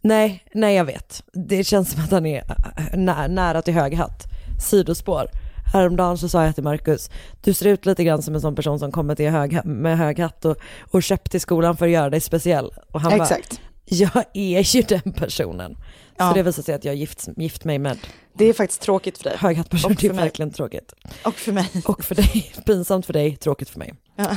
Nej, 0.00 0.44
nej 0.54 0.74
jag 0.76 0.84
vet. 0.84 1.22
Det 1.32 1.64
känns 1.64 1.90
som 1.92 2.04
att 2.04 2.10
han 2.10 2.26
är 2.26 2.44
äh, 2.92 2.98
nä- 2.98 3.28
nära 3.28 3.62
till 3.62 3.74
hög 3.74 3.94
hatt. 3.94 4.22
Sidospår. 4.70 5.26
Häromdagen 5.72 6.18
så 6.18 6.28
sa 6.28 6.44
jag 6.44 6.54
till 6.54 6.64
Marcus, 6.64 7.10
du 7.42 7.54
ser 7.54 7.66
ut 7.66 7.86
lite 7.86 8.04
grann 8.04 8.22
som 8.22 8.34
en 8.34 8.40
sån 8.40 8.54
person 8.54 8.78
som 8.78 8.92
kommer 8.92 9.14
till 9.14 9.30
hög, 9.30 9.64
med 9.64 9.98
hög 9.98 10.18
hatt 10.18 10.44
och, 10.44 10.56
och 10.90 11.02
köpt 11.02 11.30
till 11.30 11.40
skolan 11.40 11.76
för 11.76 11.86
att 11.86 11.92
göra 11.92 12.10
dig 12.10 12.20
speciell. 12.20 12.70
Och 12.90 13.00
han 13.00 13.12
Exakt. 13.12 13.50
bara, 13.50 13.60
jag 13.90 14.24
är 14.34 14.76
ju 14.76 14.82
den 14.82 15.12
personen. 15.12 15.74
Så 15.74 15.78
Ja. 16.16 16.32
det 16.34 16.42
visar 16.42 16.62
sig 16.62 16.74
att 16.74 16.84
jag 16.84 16.94
gift, 16.94 17.28
gift 17.36 17.64
mig 17.64 17.78
med 17.78 17.98
Det 18.34 18.44
är 18.44 18.52
faktiskt 18.52 18.80
tråkigt 18.80 19.18
för 19.18 19.24
dig. 19.24 19.38
höghattperson. 19.38 19.90
Och 19.92 19.98
Det 20.00 20.06
är 20.06 20.12
verkligen 20.12 20.50
tråkigt. 20.50 20.92
Och 21.24 21.34
för 21.34 21.52
mig. 21.52 21.70
Och 21.86 22.04
för 22.04 22.14
dig, 22.14 22.52
pinsamt 22.66 23.06
för 23.06 23.12
dig, 23.12 23.36
tråkigt 23.36 23.68
för 23.68 23.78
mig. 23.78 23.94
Ja. 24.16 24.36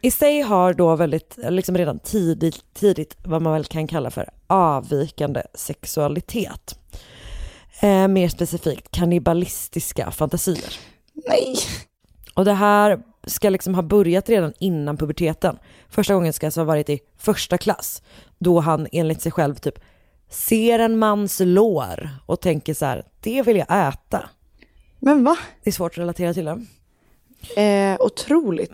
I 0.00 0.10
sig 0.10 0.40
har 0.40 0.74
då 0.74 0.96
väldigt, 0.96 1.38
liksom 1.48 1.78
redan 1.78 1.98
tidigt, 1.98 2.64
tidigt 2.74 3.16
vad 3.24 3.42
man 3.42 3.52
väl 3.52 3.64
kan 3.64 3.86
kalla 3.86 4.10
för 4.10 4.30
avvikande 4.46 5.42
sexualitet. 5.54 6.78
Eh, 7.80 8.08
mer 8.08 8.28
specifikt 8.28 8.90
kannibalistiska 8.90 10.10
fantasier. 10.10 10.74
Nej. 11.28 11.56
Och 12.34 12.44
det 12.44 12.52
här 12.52 13.02
ska 13.26 13.50
liksom 13.50 13.74
ha 13.74 13.82
börjat 13.82 14.28
redan 14.28 14.52
innan 14.58 14.96
puberteten. 14.96 15.58
Första 15.88 16.14
gången 16.14 16.32
ska 16.32 16.46
alltså 16.46 16.60
ha 16.60 16.64
varit 16.64 16.88
i 16.90 17.00
första 17.18 17.58
klass, 17.58 18.02
då 18.38 18.60
han 18.60 18.88
enligt 18.92 19.22
sig 19.22 19.32
själv 19.32 19.54
typ 19.54 19.78
ser 20.32 20.78
en 20.78 20.98
mans 20.98 21.40
lår 21.44 22.08
och 22.26 22.40
tänker 22.40 22.74
så 22.74 22.84
här, 22.86 23.04
det 23.20 23.42
vill 23.42 23.56
jag 23.56 23.88
äta. 23.88 24.28
Men 24.98 25.24
va? 25.24 25.36
Det 25.62 25.70
är 25.70 25.72
svårt 25.72 25.92
att 25.92 25.98
relatera 25.98 26.34
till 26.34 26.44
det. 26.44 26.62
Eh, 27.62 27.96
otroligt. 28.00 28.72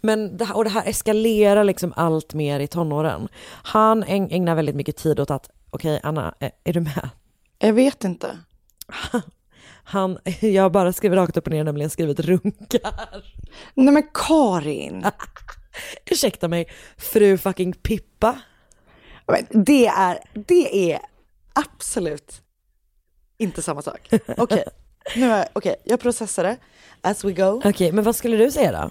Men 0.00 0.36
det 0.36 0.44
här, 0.44 0.56
och 0.56 0.64
det 0.64 0.70
här 0.70 0.82
eskalerar 0.88 1.64
liksom 1.64 1.92
allt 1.96 2.34
mer 2.34 2.60
i 2.60 2.66
tonåren. 2.66 3.28
Han 3.46 4.04
äg- 4.04 4.28
ägnar 4.34 4.54
väldigt 4.54 4.76
mycket 4.76 4.96
tid 4.96 5.20
åt 5.20 5.30
att, 5.30 5.50
okej 5.70 6.00
Anna, 6.02 6.34
är, 6.40 6.50
är 6.64 6.72
du 6.72 6.80
med? 6.80 7.08
Jag 7.58 7.72
vet 7.72 8.04
inte. 8.04 8.38
Han, 9.84 10.18
jag 10.40 10.62
har 10.62 10.70
bara 10.70 10.92
skrivit 10.92 11.16
rakt 11.16 11.36
upp 11.36 11.46
och 11.46 11.52
ner, 11.52 11.64
nämligen 11.64 11.90
skrivit 11.90 12.20
runkar. 12.20 13.24
Nej 13.74 13.94
men 13.94 14.02
Karin. 14.14 15.04
Ursäkta 16.10 16.48
mig, 16.48 16.66
fru 16.96 17.38
fucking 17.38 17.72
Pippa. 17.72 18.38
Men 19.26 19.64
det 19.64 19.86
är, 19.86 20.18
det 20.32 20.92
är 20.92 20.98
absolut 21.52 22.42
inte 23.38 23.62
samma 23.62 23.82
sak. 23.82 24.08
Okej, 24.36 24.64
nu 25.16 25.26
är, 25.30 25.48
okej, 25.52 25.76
jag 25.84 26.00
processar 26.00 26.44
det 26.44 26.56
as 27.00 27.24
we 27.24 27.32
go. 27.32 27.60
Okej, 27.64 27.92
men 27.92 28.04
vad 28.04 28.16
skulle 28.16 28.36
du 28.36 28.50
säga 28.50 28.72
då? 28.72 28.90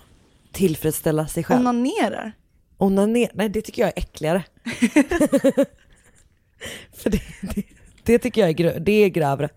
Tillfredsställa 0.52 1.28
sig 1.28 1.44
själv? 1.44 1.60
Onanerar. 1.60 2.32
Onaner? 2.78 3.30
Nej, 3.34 3.50
det 3.50 3.62
tycker 3.62 3.82
jag 3.82 3.88
är 3.90 3.94
äckligare. 4.00 4.44
För 6.94 7.10
det, 7.10 7.22
det, 7.56 7.64
det 8.04 8.20
tycker 8.20 8.42
jag 8.42 8.50
är, 8.50 8.54
grö, 8.54 8.80
det 8.80 8.92
är 8.92 9.10
grövre. 9.10 9.50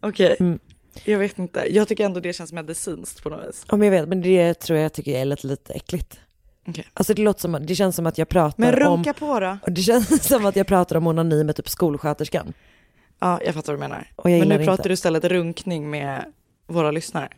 Okej, 0.00 0.36
Mm. 0.40 0.58
jag 1.04 1.18
vet 1.18 1.38
inte. 1.38 1.66
Jag 1.74 1.88
tycker 1.88 2.04
ändå 2.04 2.20
det 2.20 2.32
känns 2.32 2.52
medicinskt 2.52 3.22
på 3.22 3.28
något 3.28 3.48
vis. 3.48 3.64
Om 3.68 3.82
jag 3.82 3.90
vet, 3.90 4.08
men 4.08 4.20
det 4.22 4.54
tror 4.54 4.78
jag 4.78 4.92
tycker 4.92 5.12
är 5.20 5.24
lite, 5.24 5.46
lite 5.46 5.72
äckligt. 5.72 6.20
Okej. 6.68 6.86
Alltså 6.94 7.14
det 7.14 7.22
låter 7.22 7.40
som, 7.40 7.66
det 7.66 7.74
känns 7.74 7.96
som 7.96 8.06
att 8.06 8.18
jag 8.18 8.28
pratar 8.28 8.54
Men 8.58 8.74
om... 8.74 8.96
runka 8.96 9.12
på 9.12 9.40
då. 9.40 9.58
Det 9.66 9.82
känns 9.82 10.24
som 10.24 10.46
att 10.46 10.56
jag 10.56 10.66
pratar 10.66 10.96
om 10.96 11.06
onani 11.06 11.44
med 11.44 11.56
typ 11.56 11.68
skolsköterskan. 11.68 12.52
Ja, 13.18 13.40
jag 13.44 13.54
fattar 13.54 13.72
vad 13.72 13.80
du 13.80 13.88
menar. 13.88 14.10
Och 14.16 14.30
jag 14.30 14.38
Men 14.38 14.48
nu 14.48 14.58
pratar 14.58 14.72
inte. 14.72 14.88
du 14.88 14.92
istället 14.92 15.24
runkning 15.24 15.90
med 15.90 16.24
våra 16.66 16.90
lyssnare. 16.90 17.28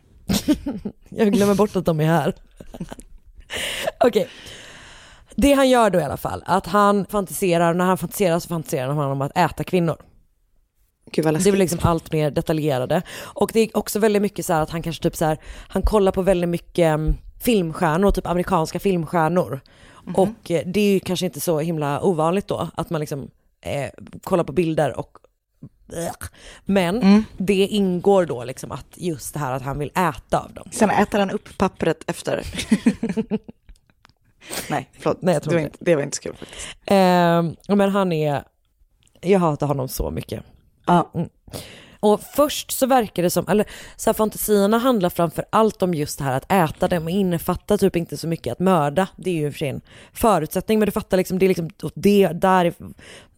Jag 1.09 1.33
glömmer 1.33 1.55
bort 1.55 1.75
att 1.75 1.85
de 1.85 1.99
är 1.99 2.05
här. 2.05 2.33
Okej. 4.05 4.27
Det 5.35 5.53
han 5.53 5.69
gör 5.69 5.89
då 5.89 5.99
i 5.99 6.03
alla 6.03 6.17
fall, 6.17 6.43
att 6.45 6.67
han 6.67 7.05
fantiserar, 7.05 7.73
när 7.73 7.85
han 7.85 7.97
fantiserar 7.97 8.39
så 8.39 8.47
fantiserar 8.47 8.87
han 8.87 9.11
om 9.11 9.21
att 9.21 9.37
äta 9.37 9.63
kvinnor. 9.63 9.97
Gud 11.11 11.25
vad 11.25 11.33
Det 11.33 11.51
väl 11.51 11.59
liksom 11.59 11.79
allt 11.81 12.11
mer 12.11 12.31
detaljerade. 12.31 13.01
Och 13.19 13.51
det 13.53 13.59
är 13.59 13.77
också 13.77 13.99
väldigt 13.99 14.21
mycket 14.21 14.45
så 14.45 14.53
här 14.53 14.61
att 14.61 14.69
han 14.69 14.81
kanske 14.81 15.03
typ 15.03 15.15
så 15.15 15.25
här, 15.25 15.37
han 15.67 15.81
kollar 15.81 16.11
på 16.11 16.21
väldigt 16.21 16.49
mycket 16.49 16.85
mm, 16.85 17.17
filmstjärnor, 17.41 18.11
typ 18.11 18.27
amerikanska 18.27 18.79
filmstjärnor. 18.79 19.59
Och 20.15 20.51
eh, 20.51 20.63
det 20.65 20.79
är 20.79 20.93
ju 20.93 20.99
kanske 20.99 21.25
inte 21.25 21.39
så 21.39 21.59
himla 21.59 22.01
ovanligt 22.01 22.47
då, 22.47 22.69
att 22.75 22.89
man 22.89 22.99
liksom 22.99 23.29
eh, 23.61 23.89
kollar 24.23 24.43
på 24.43 24.53
bilder 24.53 24.99
och 24.99 25.17
men 26.65 27.25
det 27.37 27.67
ingår 27.67 28.25
då 28.25 28.43
liksom 28.43 28.71
att 28.71 28.87
just 28.95 29.33
det 29.33 29.39
här 29.39 29.51
att 29.51 29.61
han 29.61 29.79
vill 29.79 29.91
äta 29.95 30.39
av 30.39 30.53
dem. 30.53 30.69
Sen 30.71 30.89
äter 30.89 31.19
han 31.19 31.31
upp 31.31 31.57
pappret 31.57 32.03
efter. 32.07 32.45
Nej, 34.69 34.89
förlåt. 34.99 35.21
Nej, 35.21 35.33
jag 35.33 35.43
tror 35.43 35.51
det, 35.53 35.57
var 35.57 35.65
inte. 35.65 35.77
det 35.81 35.95
var 35.95 36.03
inte 36.03 36.15
så 36.17 36.23
kul 36.23 36.35
faktiskt. 36.35 36.67
Eh, 36.85 37.75
men 37.75 37.89
han 37.91 38.11
är, 38.11 38.43
jag 39.21 39.39
hatar 39.39 39.67
honom 39.67 39.87
så 39.87 40.11
mycket. 40.11 40.43
Ja. 40.85 41.11
Mm. 41.13 41.29
Och 42.01 42.21
först 42.35 42.71
så 42.71 42.85
verkar 42.85 43.23
det 43.23 43.29
som, 43.29 43.47
eller 43.47 43.65
så 43.95 44.09
här, 44.09 44.13
fantasierna 44.13 44.77
handlar 44.77 45.09
framför 45.09 45.45
allt 45.49 45.81
om 45.81 45.93
just 45.93 46.17
det 46.17 46.23
här 46.23 46.37
att 46.37 46.51
äta 46.51 46.87
dem 46.87 47.03
och 47.03 47.09
innefattar 47.09 47.77
typ 47.77 47.95
inte 47.95 48.17
så 48.17 48.27
mycket 48.27 48.51
att 48.51 48.59
mörda. 48.59 49.07
Det 49.15 49.29
är 49.29 49.35
ju 49.35 49.51
för 49.51 49.65
en 49.65 49.81
förutsättning 50.13 50.79
men 50.79 50.85
du 50.85 50.91
fattar 50.91 51.17
liksom, 51.17 51.39
det 51.39 51.45
är 51.45 51.47
liksom 51.47 51.69
det, 51.95 52.27
där, 52.27 52.73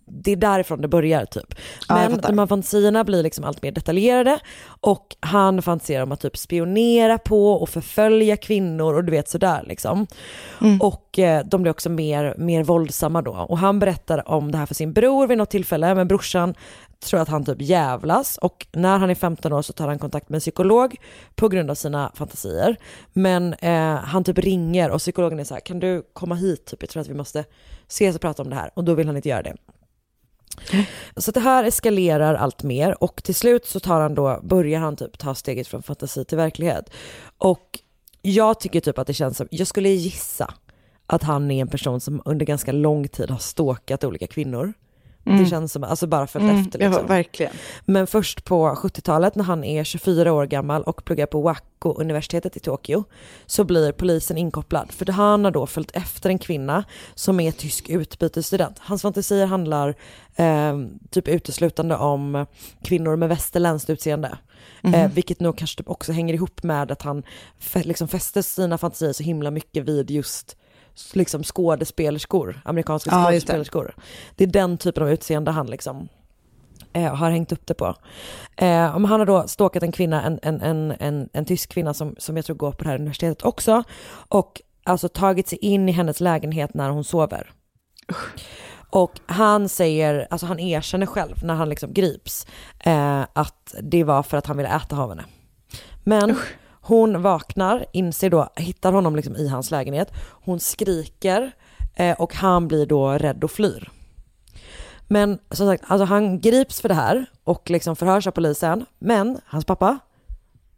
det 0.05 0.31
är 0.31 0.35
därifrån 0.35 0.81
det 0.81 0.87
börjar 0.87 1.25
typ. 1.25 1.55
Ja, 1.89 1.95
Men 1.95 2.11
fattar. 2.11 2.29
de 2.29 2.39
här 2.39 2.47
fantasierna 2.47 3.03
blir 3.03 3.23
liksom 3.23 3.43
allt 3.43 3.63
mer 3.63 3.71
detaljerade 3.71 4.39
och 4.65 5.15
han 5.19 5.61
fantiserar 5.61 6.03
om 6.03 6.11
att 6.11 6.19
typ 6.19 6.37
spionera 6.37 7.17
på 7.17 7.53
och 7.53 7.69
förfölja 7.69 8.37
kvinnor 8.37 8.93
och 8.93 9.03
du 9.03 9.11
vet 9.11 9.29
sådär 9.29 9.63
liksom. 9.67 10.07
Mm. 10.61 10.81
Och 10.81 11.19
eh, 11.19 11.45
de 11.45 11.61
blir 11.61 11.71
också 11.71 11.89
mer, 11.89 12.35
mer 12.37 12.63
våldsamma 12.63 13.21
då. 13.21 13.31
Och 13.31 13.57
han 13.57 13.79
berättar 13.79 14.29
om 14.29 14.51
det 14.51 14.57
här 14.57 14.65
för 14.65 14.75
sin 14.75 14.93
bror 14.93 15.27
vid 15.27 15.37
något 15.37 15.49
tillfälle, 15.49 15.95
men 15.95 16.07
brorsan 16.07 16.55
tror 17.03 17.19
att 17.19 17.29
han 17.29 17.45
typ 17.45 17.61
jävlas 17.61 18.37
och 18.37 18.67
när 18.71 18.97
han 18.97 19.09
är 19.09 19.15
15 19.15 19.53
år 19.53 19.61
så 19.61 19.73
tar 19.73 19.87
han 19.87 19.99
kontakt 19.99 20.29
med 20.29 20.35
en 20.35 20.41
psykolog 20.41 20.95
på 21.35 21.49
grund 21.49 21.71
av 21.71 21.75
sina 21.75 22.11
fantasier. 22.15 22.77
Men 23.13 23.53
eh, 23.53 23.95
han 23.95 24.23
typ 24.23 24.37
ringer 24.37 24.89
och 24.89 24.99
psykologen 24.99 25.39
är 25.39 25.43
så 25.43 25.53
här, 25.53 25.61
kan 25.61 25.79
du 25.79 26.03
komma 26.13 26.35
hit 26.35 26.65
typ, 26.65 26.81
jag 26.81 26.89
tror 26.89 27.01
att 27.01 27.09
vi 27.09 27.13
måste 27.13 27.45
ses 27.87 28.15
och 28.15 28.21
prata 28.21 28.43
om 28.43 28.49
det 28.49 28.55
här 28.55 28.71
och 28.73 28.83
då 28.83 28.93
vill 28.93 29.07
han 29.07 29.15
inte 29.15 29.29
göra 29.29 29.43
det. 29.43 29.55
Så 31.17 31.31
det 31.31 31.39
här 31.39 31.63
eskalerar 31.63 32.35
allt 32.35 32.63
mer 32.63 33.03
och 33.03 33.23
till 33.23 33.35
slut 33.35 33.65
så 33.65 33.79
tar 33.79 34.01
han 34.01 34.15
då, 34.15 34.39
börjar 34.43 34.79
han 34.79 34.95
typ 34.95 35.17
ta 35.17 35.35
steget 35.35 35.67
från 35.67 35.83
fantasi 35.83 36.25
till 36.25 36.37
verklighet. 36.37 36.89
Och 37.37 37.79
jag 38.21 38.59
tycker 38.59 38.79
typ 38.79 38.97
att 38.97 39.07
det 39.07 39.13
känns 39.13 39.37
som, 39.37 39.47
jag 39.51 39.67
skulle 39.67 39.89
gissa 39.89 40.53
att 41.07 41.23
han 41.23 41.51
är 41.51 41.61
en 41.61 41.67
person 41.67 42.01
som 42.01 42.21
under 42.25 42.45
ganska 42.45 42.71
lång 42.71 43.07
tid 43.07 43.29
har 43.29 43.37
stalkat 43.37 44.03
olika 44.03 44.27
kvinnor. 44.27 44.73
Mm. 45.25 45.43
Det 45.43 45.49
känns 45.49 45.71
som, 45.71 45.83
alltså 45.83 46.07
bara 46.07 46.27
följt 46.27 46.49
Mm, 46.49 46.61
efter 46.61 46.81
ja, 46.81 46.89
liksom. 46.89 47.07
verkligen. 47.07 47.51
Men 47.85 48.07
först 48.07 48.43
på 48.43 48.75
70-talet 48.75 49.35
när 49.35 49.43
han 49.43 49.63
är 49.63 49.83
24 49.83 50.33
år 50.33 50.45
gammal 50.45 50.83
och 50.83 51.05
pluggar 51.05 51.25
på 51.25 51.41
Wako-universitetet 51.41 52.57
i 52.57 52.59
Tokyo 52.59 53.03
så 53.45 53.63
blir 53.63 53.91
polisen 53.91 54.37
inkopplad. 54.37 54.91
För 54.91 55.11
han 55.11 55.45
har 55.45 55.51
då 55.51 55.67
följt 55.67 55.91
efter 55.93 56.29
en 56.29 56.39
kvinna 56.39 56.83
som 57.15 57.39
är 57.39 57.51
tysk 57.51 57.89
utbytesstudent. 57.89 58.79
Hans 58.79 59.01
fantasier 59.01 59.45
handlar 59.45 59.95
eh, 60.35 60.77
typ 61.09 61.27
uteslutande 61.27 61.95
om 61.95 62.45
kvinnor 62.83 63.15
med 63.15 63.29
västerländskt 63.29 63.89
utseende. 63.89 64.37
Mhm. 64.81 64.93
Eh, 64.93 65.11
vilket 65.11 65.39
nog 65.39 65.57
kanske 65.57 65.77
typ 65.77 65.89
också 65.89 66.11
hänger 66.11 66.33
ihop 66.33 66.63
med 66.63 66.91
att 66.91 67.01
han 67.01 67.23
liksom 67.73 68.07
fäster 68.07 68.41
sina 68.41 68.77
fantasier 68.77 69.13
så 69.13 69.23
himla 69.23 69.51
mycket 69.51 69.83
vid 69.83 70.11
just 70.11 70.57
liksom 71.13 71.43
skådespelerskor, 71.43 72.61
amerikanska 72.65 73.09
Ja, 73.11 73.33
just 73.33 73.47
det. 73.47 73.53
skådespelerskor. 73.53 73.95
Det 74.35 74.43
är 74.43 74.47
den 74.47 74.77
typen 74.77 75.03
av 75.03 75.11
utseende 75.11 75.51
han 75.51 75.67
liksom 75.67 76.09
eh, 76.93 77.15
har 77.15 77.29
hängt 77.31 77.51
upp 77.51 77.67
det 77.67 77.73
på. 77.73 77.95
Eh, 78.55 78.95
om 78.95 79.05
han 79.05 79.19
har 79.19 79.25
då 79.25 79.47
stalkat 79.47 79.83
en 79.83 79.91
kvinna, 79.91 80.23
en, 80.23 80.39
en, 80.41 80.61
en, 80.61 80.93
en, 80.99 81.29
en 81.33 81.45
tysk 81.45 81.69
kvinna 81.69 81.93
som, 81.93 82.15
som 82.17 82.35
jag 82.35 82.45
tror 82.45 82.55
går 82.55 82.71
på 82.71 82.83
det 82.83 82.89
här 82.89 82.95
universitetet 82.97 83.45
också, 83.45 83.83
och 84.29 84.61
alltså 84.83 85.09
tagit 85.09 85.47
sig 85.47 85.57
in 85.57 85.89
i 85.89 85.91
hennes 85.91 86.19
lägenhet 86.19 86.73
när 86.73 86.89
hon 86.89 87.03
sover. 87.03 87.51
Och 88.89 89.19
han 89.25 89.69
säger, 89.69 90.27
alltså 90.29 90.45
han 90.45 90.59
erkänner 90.59 91.05
själv 91.05 91.43
när 91.43 91.53
han 91.53 91.69
liksom 91.69 91.93
grips, 91.93 92.47
eh, 92.79 93.21
att 93.33 93.75
det 93.81 94.03
var 94.03 94.23
för 94.23 94.37
att 94.37 94.45
han 94.45 94.57
ville 94.57 94.69
äta 94.69 94.97
av 94.97 95.09
henne. 95.09 95.25
Men 96.03 96.35
hon 96.85 97.21
vaknar, 97.21 97.85
inser 97.91 98.29
då, 98.29 98.49
hittar 98.55 98.93
honom 98.93 99.15
liksom 99.15 99.35
i 99.35 99.47
hans 99.47 99.71
lägenhet, 99.71 100.13
hon 100.29 100.59
skriker 100.59 101.51
eh, 101.95 102.21
och 102.21 102.35
han 102.35 102.67
blir 102.67 102.85
då 102.85 103.11
rädd 103.11 103.43
och 103.43 103.51
flyr. 103.51 103.91
Men 105.07 105.39
som 105.51 105.67
sagt, 105.67 105.83
alltså 105.87 106.05
han 106.05 106.39
grips 106.39 106.81
för 106.81 106.89
det 106.89 106.95
här 106.95 107.25
och 107.43 107.69
liksom 107.69 107.95
förhörs 107.95 108.27
av 108.27 108.31
polisen. 108.31 108.85
Men 108.99 109.39
hans 109.45 109.65
pappa, 109.65 109.99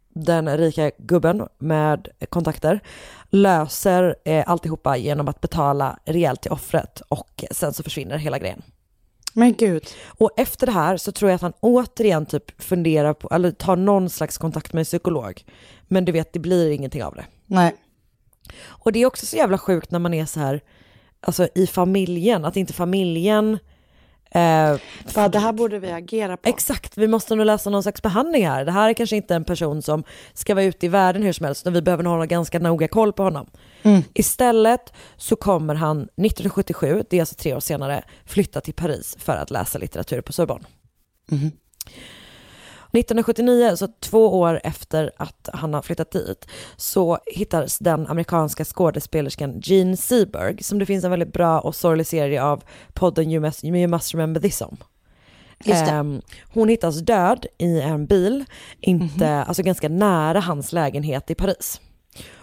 den 0.08 0.56
rika 0.56 0.90
gubben 0.98 1.48
med 1.58 2.08
kontakter, 2.28 2.80
löser 3.30 4.16
eh, 4.24 4.44
alltihopa 4.46 4.96
genom 4.96 5.28
att 5.28 5.40
betala 5.40 5.98
rejält 6.04 6.40
till 6.40 6.52
offret 6.52 7.02
och 7.08 7.44
sen 7.50 7.72
så 7.72 7.82
försvinner 7.82 8.16
hela 8.16 8.38
grejen. 8.38 8.62
Men 9.32 9.54
gud. 9.54 9.86
Och 10.06 10.30
efter 10.36 10.66
det 10.66 10.72
här 10.72 10.96
så 10.96 11.12
tror 11.12 11.30
jag 11.30 11.34
att 11.34 11.42
han 11.42 11.52
återigen 11.60 12.26
typ 12.26 12.62
funderar 12.62 13.12
på, 13.14 13.28
eller 13.32 13.50
tar 13.50 13.76
någon 13.76 14.10
slags 14.10 14.38
kontakt 14.38 14.72
med 14.72 14.80
en 14.80 14.84
psykolog. 14.84 15.44
Men 15.88 16.04
du 16.04 16.12
vet, 16.12 16.32
det 16.32 16.38
blir 16.38 16.70
ingenting 16.70 17.04
av 17.04 17.14
det. 17.14 17.24
Nej. 17.46 17.76
Och 18.64 18.92
det 18.92 19.02
är 19.02 19.06
också 19.06 19.26
så 19.26 19.36
jävla 19.36 19.58
sjukt 19.58 19.90
när 19.90 19.98
man 19.98 20.14
är 20.14 20.26
så 20.26 20.40
här, 20.40 20.60
alltså 21.20 21.48
i 21.54 21.66
familjen, 21.66 22.44
att 22.44 22.56
inte 22.56 22.72
familjen 22.72 23.58
Eh, 24.30 24.76
Bara, 25.14 25.28
det 25.28 25.38
här 25.38 25.52
borde 25.52 25.78
vi 25.78 25.92
agera 25.92 26.36
på. 26.36 26.48
Exakt, 26.48 26.98
vi 26.98 27.08
måste 27.08 27.34
nog 27.34 27.46
läsa 27.46 27.70
någon 27.70 27.82
slags 27.82 28.02
behandling 28.02 28.46
här. 28.46 28.64
Det 28.64 28.72
här 28.72 28.88
är 28.88 28.94
kanske 28.94 29.16
inte 29.16 29.34
en 29.34 29.44
person 29.44 29.82
som 29.82 30.04
ska 30.32 30.54
vara 30.54 30.64
ute 30.64 30.86
i 30.86 30.88
världen 30.88 31.22
hur 31.22 31.32
som 31.32 31.46
helst, 31.46 31.62
utan 31.62 31.72
vi 31.72 31.82
behöver 31.82 32.04
nog 32.04 32.12
hålla 32.12 32.26
ganska 32.26 32.58
noga 32.58 32.88
koll 32.88 33.12
på 33.12 33.22
honom. 33.22 33.46
Mm. 33.82 34.02
Istället 34.14 34.92
så 35.16 35.36
kommer 35.36 35.74
han 35.74 35.96
1977, 36.02 37.04
det 37.10 37.16
är 37.16 37.20
alltså 37.20 37.34
tre 37.34 37.54
år 37.54 37.60
senare, 37.60 38.04
flytta 38.24 38.60
till 38.60 38.74
Paris 38.74 39.16
för 39.18 39.36
att 39.36 39.50
läsa 39.50 39.78
litteratur 39.78 40.20
på 40.20 40.32
Sorbonne. 40.32 40.64
1979, 42.96 43.76
så 43.76 43.88
två 44.00 44.40
år 44.40 44.60
efter 44.64 45.10
att 45.16 45.48
han 45.52 45.74
har 45.74 45.82
flyttat 45.82 46.10
dit, 46.10 46.46
så 46.76 47.18
hittades 47.26 47.78
den 47.78 48.06
amerikanska 48.06 48.64
skådespelerskan 48.64 49.60
Jean 49.62 49.96
Seberg, 49.96 50.62
som 50.62 50.78
det 50.78 50.86
finns 50.86 51.04
en 51.04 51.10
väldigt 51.10 51.32
bra 51.32 51.60
och 51.60 51.74
sorglig 51.74 52.06
serie 52.06 52.42
av 52.42 52.62
podden 52.92 53.30
You 53.30 53.40
Must, 53.40 53.64
you 53.64 53.88
must 53.88 54.14
Remember 54.14 54.40
This 54.40 54.60
om. 54.60 54.76
Ehm, 55.64 56.22
hon 56.52 56.68
hittas 56.68 57.00
död 57.00 57.46
i 57.58 57.80
en 57.80 58.06
bil, 58.06 58.44
inte, 58.80 59.28
alltså 59.28 59.62
ganska 59.62 59.88
nära 59.88 60.40
hans 60.40 60.72
lägenhet 60.72 61.30
i 61.30 61.34
Paris. 61.34 61.80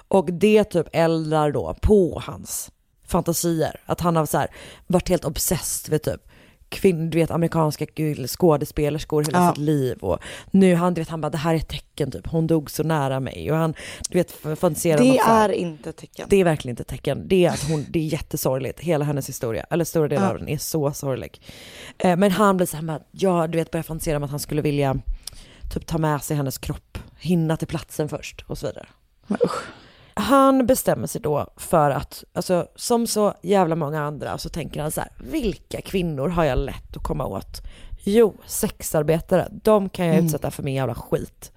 Och 0.07 0.33
det 0.33 0.63
typ 0.63 0.87
eldar 0.91 1.51
då 1.51 1.75
på 1.81 2.21
hans 2.25 2.71
fantasier. 3.07 3.81
Att 3.85 4.01
han 4.01 4.15
har 4.15 4.25
så 4.25 4.37
här, 4.37 4.47
varit 4.87 5.09
helt 5.09 5.25
obsessed 5.25 5.91
vid 5.91 6.03
typ 6.03 6.32
kvinn, 6.73 7.09
du 7.09 7.17
vet 7.17 7.31
amerikanska 7.31 7.85
skådespelerskor 8.27 9.23
hela 9.23 9.37
Ja. 9.39 9.49
sitt 9.53 9.57
liv 9.63 9.97
och 9.97 10.19
nu 10.51 10.75
han, 10.75 10.93
du 10.93 11.01
vet 11.01 11.09
han 11.09 11.21
bara 11.21 11.29
det 11.29 11.37
här 11.37 11.53
är 11.53 11.57
ett 11.57 11.67
tecken 11.67 12.11
typ, 12.11 12.27
hon 12.27 12.47
dog 12.47 12.71
så 12.71 12.83
nära 12.83 13.19
mig 13.19 13.51
och 13.51 13.57
han, 13.57 13.73
du 14.09 14.17
vet 14.17 14.31
fantiserar 14.59 14.97
Det 14.97 15.17
är 15.17 15.49
inte 15.49 15.89
ett 15.89 15.97
tecken. 15.97 16.25
det 16.29 16.35
är 16.35 16.43
verkligen 16.43 16.71
inte 16.73 16.81
ett 16.81 16.87
tecken. 16.87 17.27
Det 17.27 17.45
är 17.45 17.49
att 17.49 17.63
hon, 17.69 17.85
det 17.89 17.99
är 17.99 18.03
jättesorgligt. 18.03 18.79
Hela 18.79 19.05
hennes 19.05 19.29
historia, 19.29 19.65
eller 19.69 19.85
stora 19.85 20.07
delar 20.07 20.23
Ja. 20.25 20.29
av 20.31 20.37
den 20.39 20.49
är 20.49 20.57
så 20.57 20.93
sorglig. 20.93 21.41
Eh, 21.97 22.17
men 22.17 22.31
han 22.31 22.57
blir 22.57 22.67
så 22.67 22.77
här, 22.77 22.99
ja 23.11 23.47
du 23.47 23.57
vet 23.57 23.71
börjar 23.71 23.83
fantisera 23.83 24.17
om 24.17 24.23
att 24.23 24.29
han 24.29 24.39
skulle 24.39 24.61
vilja 24.61 24.95
typ 25.73 25.85
ta 25.85 25.97
med 25.97 26.23
sig 26.23 26.37
hennes 26.37 26.57
kropp, 26.57 26.97
hinna 27.19 27.57
till 27.57 27.67
platsen 27.67 28.09
först 28.09 28.43
och 28.47 28.57
så 28.57 28.67
vidare. 28.67 28.87
Han 30.15 30.65
bestämmer 30.65 31.07
sig 31.07 31.21
då 31.21 31.47
för 31.57 31.91
att, 31.91 32.23
alltså 32.33 32.67
som 32.75 33.07
så 33.07 33.33
jävla 33.41 33.75
många 33.75 34.01
andra 34.03 34.37
så 34.37 34.49
tänker 34.49 34.81
han 34.81 34.91
så 34.91 35.01
här, 35.01 35.09
vilka 35.31 35.81
kvinnor 35.81 36.27
har 36.29 36.43
jag 36.43 36.57
lätt 36.57 36.97
att 36.97 37.03
komma 37.03 37.25
åt? 37.25 37.61
Jo, 38.03 38.33
sexarbetare, 38.45 39.47
de 39.51 39.89
kan 39.89 40.05
jag 40.05 40.13
Mm. 40.15 40.25
utsätta 40.25 40.51
för 40.51 40.63
min 40.63 40.73
jävla 40.73 40.95
skit. 40.95 41.51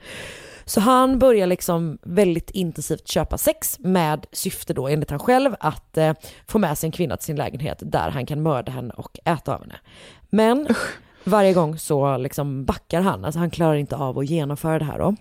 Så 0.64 0.80
han 0.80 1.18
börjar 1.18 1.46
liksom 1.46 1.98
väldigt 2.02 2.50
intensivt 2.50 3.08
köpa 3.08 3.38
sex 3.38 3.76
med 3.78 4.26
syfte 4.32 4.74
då 4.74 4.88
enligt 4.88 5.10
han 5.10 5.18
själv 5.18 5.54
att 5.60 5.96
eh, 5.98 6.12
få 6.46 6.58
med 6.58 6.78
sig 6.78 6.86
en 6.88 6.92
kvinna 6.92 7.16
till 7.16 7.26
sin 7.26 7.36
lägenhet 7.36 7.78
där 7.80 8.10
han 8.10 8.26
kan 8.26 8.42
mörda 8.42 8.72
henne 8.72 8.94
och 8.94 9.18
äta 9.24 9.54
av 9.54 9.60
henne. 9.60 9.76
Men 10.30 10.68
varje 11.24 11.52
gång 11.52 11.78
så 11.78 12.16
liksom 12.16 12.64
backar 12.64 13.00
han, 13.00 13.24
alltså 13.24 13.38
han 13.38 13.50
klarar 13.50 13.74
inte 13.74 13.96
av 13.96 14.18
att 14.18 14.26
genomföra 14.26 14.78
det 14.78 14.84
här 14.84 14.98
då. 14.98 15.14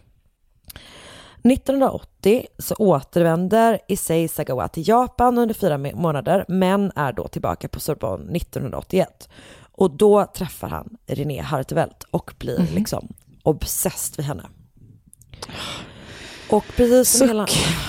1980 1.52 2.46
så 2.60 2.76
återvänder 2.76 3.80
Issei 3.88 4.28
Sagawa 4.28 4.68
till 4.68 4.88
Japan 4.88 5.38
under 5.38 5.54
fyra 5.56 5.78
månader 5.78 6.46
men 6.48 6.92
är 6.96 7.14
då 7.14 7.28
tillbaka 7.28 7.68
på 7.68 7.80
Sorbonne 7.80 8.38
1981. 8.38 9.30
Och 9.72 9.92
då 9.92 10.26
träffar 10.36 10.68
han 10.70 10.98
René 11.08 11.42
Hartevelt 11.42 12.04
och 12.12 12.34
blir 12.40 12.60
Mhm. 12.60 12.76
liksom 12.76 13.08
obsessed 13.44 14.18
vid 14.18 14.26
henne. 14.26 14.44
Och 16.50 16.64
precis 16.78 17.10
som 17.12 17.20
Suck. 17.20 17.30
hela... 17.30 17.46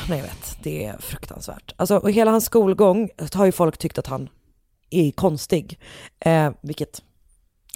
Nej 0.09 0.18
jag 0.18 0.24
vet, 0.26 0.59
det 0.62 0.84
är 0.84 0.98
fruktansvärt. 0.98 1.74
Alltså, 1.76 1.96
och 1.96 2.11
hela 2.11 2.30
hans 2.30 2.44
skolgång 2.44 3.09
har 3.34 3.46
ju 3.46 3.52
folk 3.52 3.78
tyckt 3.78 3.98
att 3.98 4.07
han 4.07 4.28
är 4.90 5.11
konstig. 5.11 5.78
Eh, 6.20 6.50
vilket, 6.61 7.02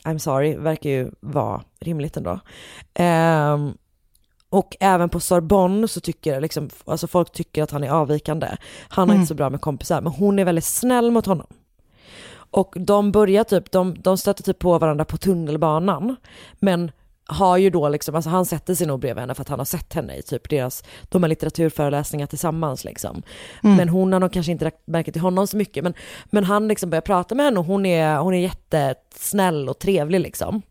I'm 0.04 0.18
sorry, 0.18 0.56
verkar 0.56 0.90
ju 0.90 1.10
vara 1.20 1.62
rimligt 1.80 2.16
ändå. 2.16 2.40
Ehm, 2.94 3.72
och 4.51 4.76
även 4.80 5.09
på 5.09 5.20
Sorbonne 5.20 5.88
så 5.88 6.01
tycker 6.01 6.40
liksom, 6.40 6.70
alltså 6.84 7.07
folk 7.07 7.32
tycker 7.32 7.62
att 7.62 7.70
han 7.70 7.84
är 7.84 7.90
avvikande. 7.90 8.48
Han 8.88 9.09
har 9.09 9.14
Mm. 9.14 9.20
inte 9.20 9.28
så 9.28 9.34
bra 9.34 9.51
med 9.51 9.61
kompisar, 9.61 10.01
men 10.01 10.12
hon 10.12 10.38
är 10.38 10.44
väldigt 10.44 10.64
snäll 10.64 11.11
mot 11.11 11.26
honom. 11.26 11.46
Och 12.53 12.74
de 12.78 13.12
börjar 13.12 13.44
typ, 13.44 13.70
de, 13.70 13.94
de 13.98 14.18
stöter 14.18 14.42
typ 14.42 14.59
på 14.59 14.78
varandra 14.78 15.05
på 15.05 15.16
tunnelbanan. 15.16 16.16
Men 16.59 16.90
har 17.26 17.57
ju 17.57 17.70
då 17.70 17.88
liksom, 17.88 18.14
alltså 18.14 18.30
han 18.30 18.46
sätter 18.46 18.74
sig 18.74 18.86
nog 18.86 19.01
bredvid 19.01 19.20
henne 19.20 19.34
för 19.34 19.42
att 19.42 19.48
han 19.48 19.59
har 19.59 19.64
sett 19.66 19.94
henne 19.94 20.16
i 20.16 20.22
typ 20.22 20.48
deras, 20.48 20.84
de 21.09 21.22
har 21.22 21.28
litteraturföreläsningar 21.28 22.26
tillsammans 22.26 22.84
liksom. 22.84 23.22
Mm. 23.62 23.76
Men 23.76 23.88
hon 23.88 24.12
har 24.12 24.20
nog 24.20 24.32
kanske 24.32 24.53
inte 24.53 24.70
märke 24.84 25.12
till 25.12 25.20
honom 25.20 25.46
så 25.46 25.57
mycket. 25.57 25.84
Men, 25.84 25.94
men 26.24 26.44
han 26.44 26.68
liksom 26.68 26.90
börjar 26.90 27.03
prata 27.03 27.34
med 27.34 27.44
henne 27.44 27.59
och 27.61 27.66
hon 27.66 27.86
är, 27.86 28.16
hon 28.18 28.34
är 28.34 28.38
jättesnäll 28.38 29.68
och 29.68 29.78
trevlig 29.78 30.20
liksom. 30.20 30.62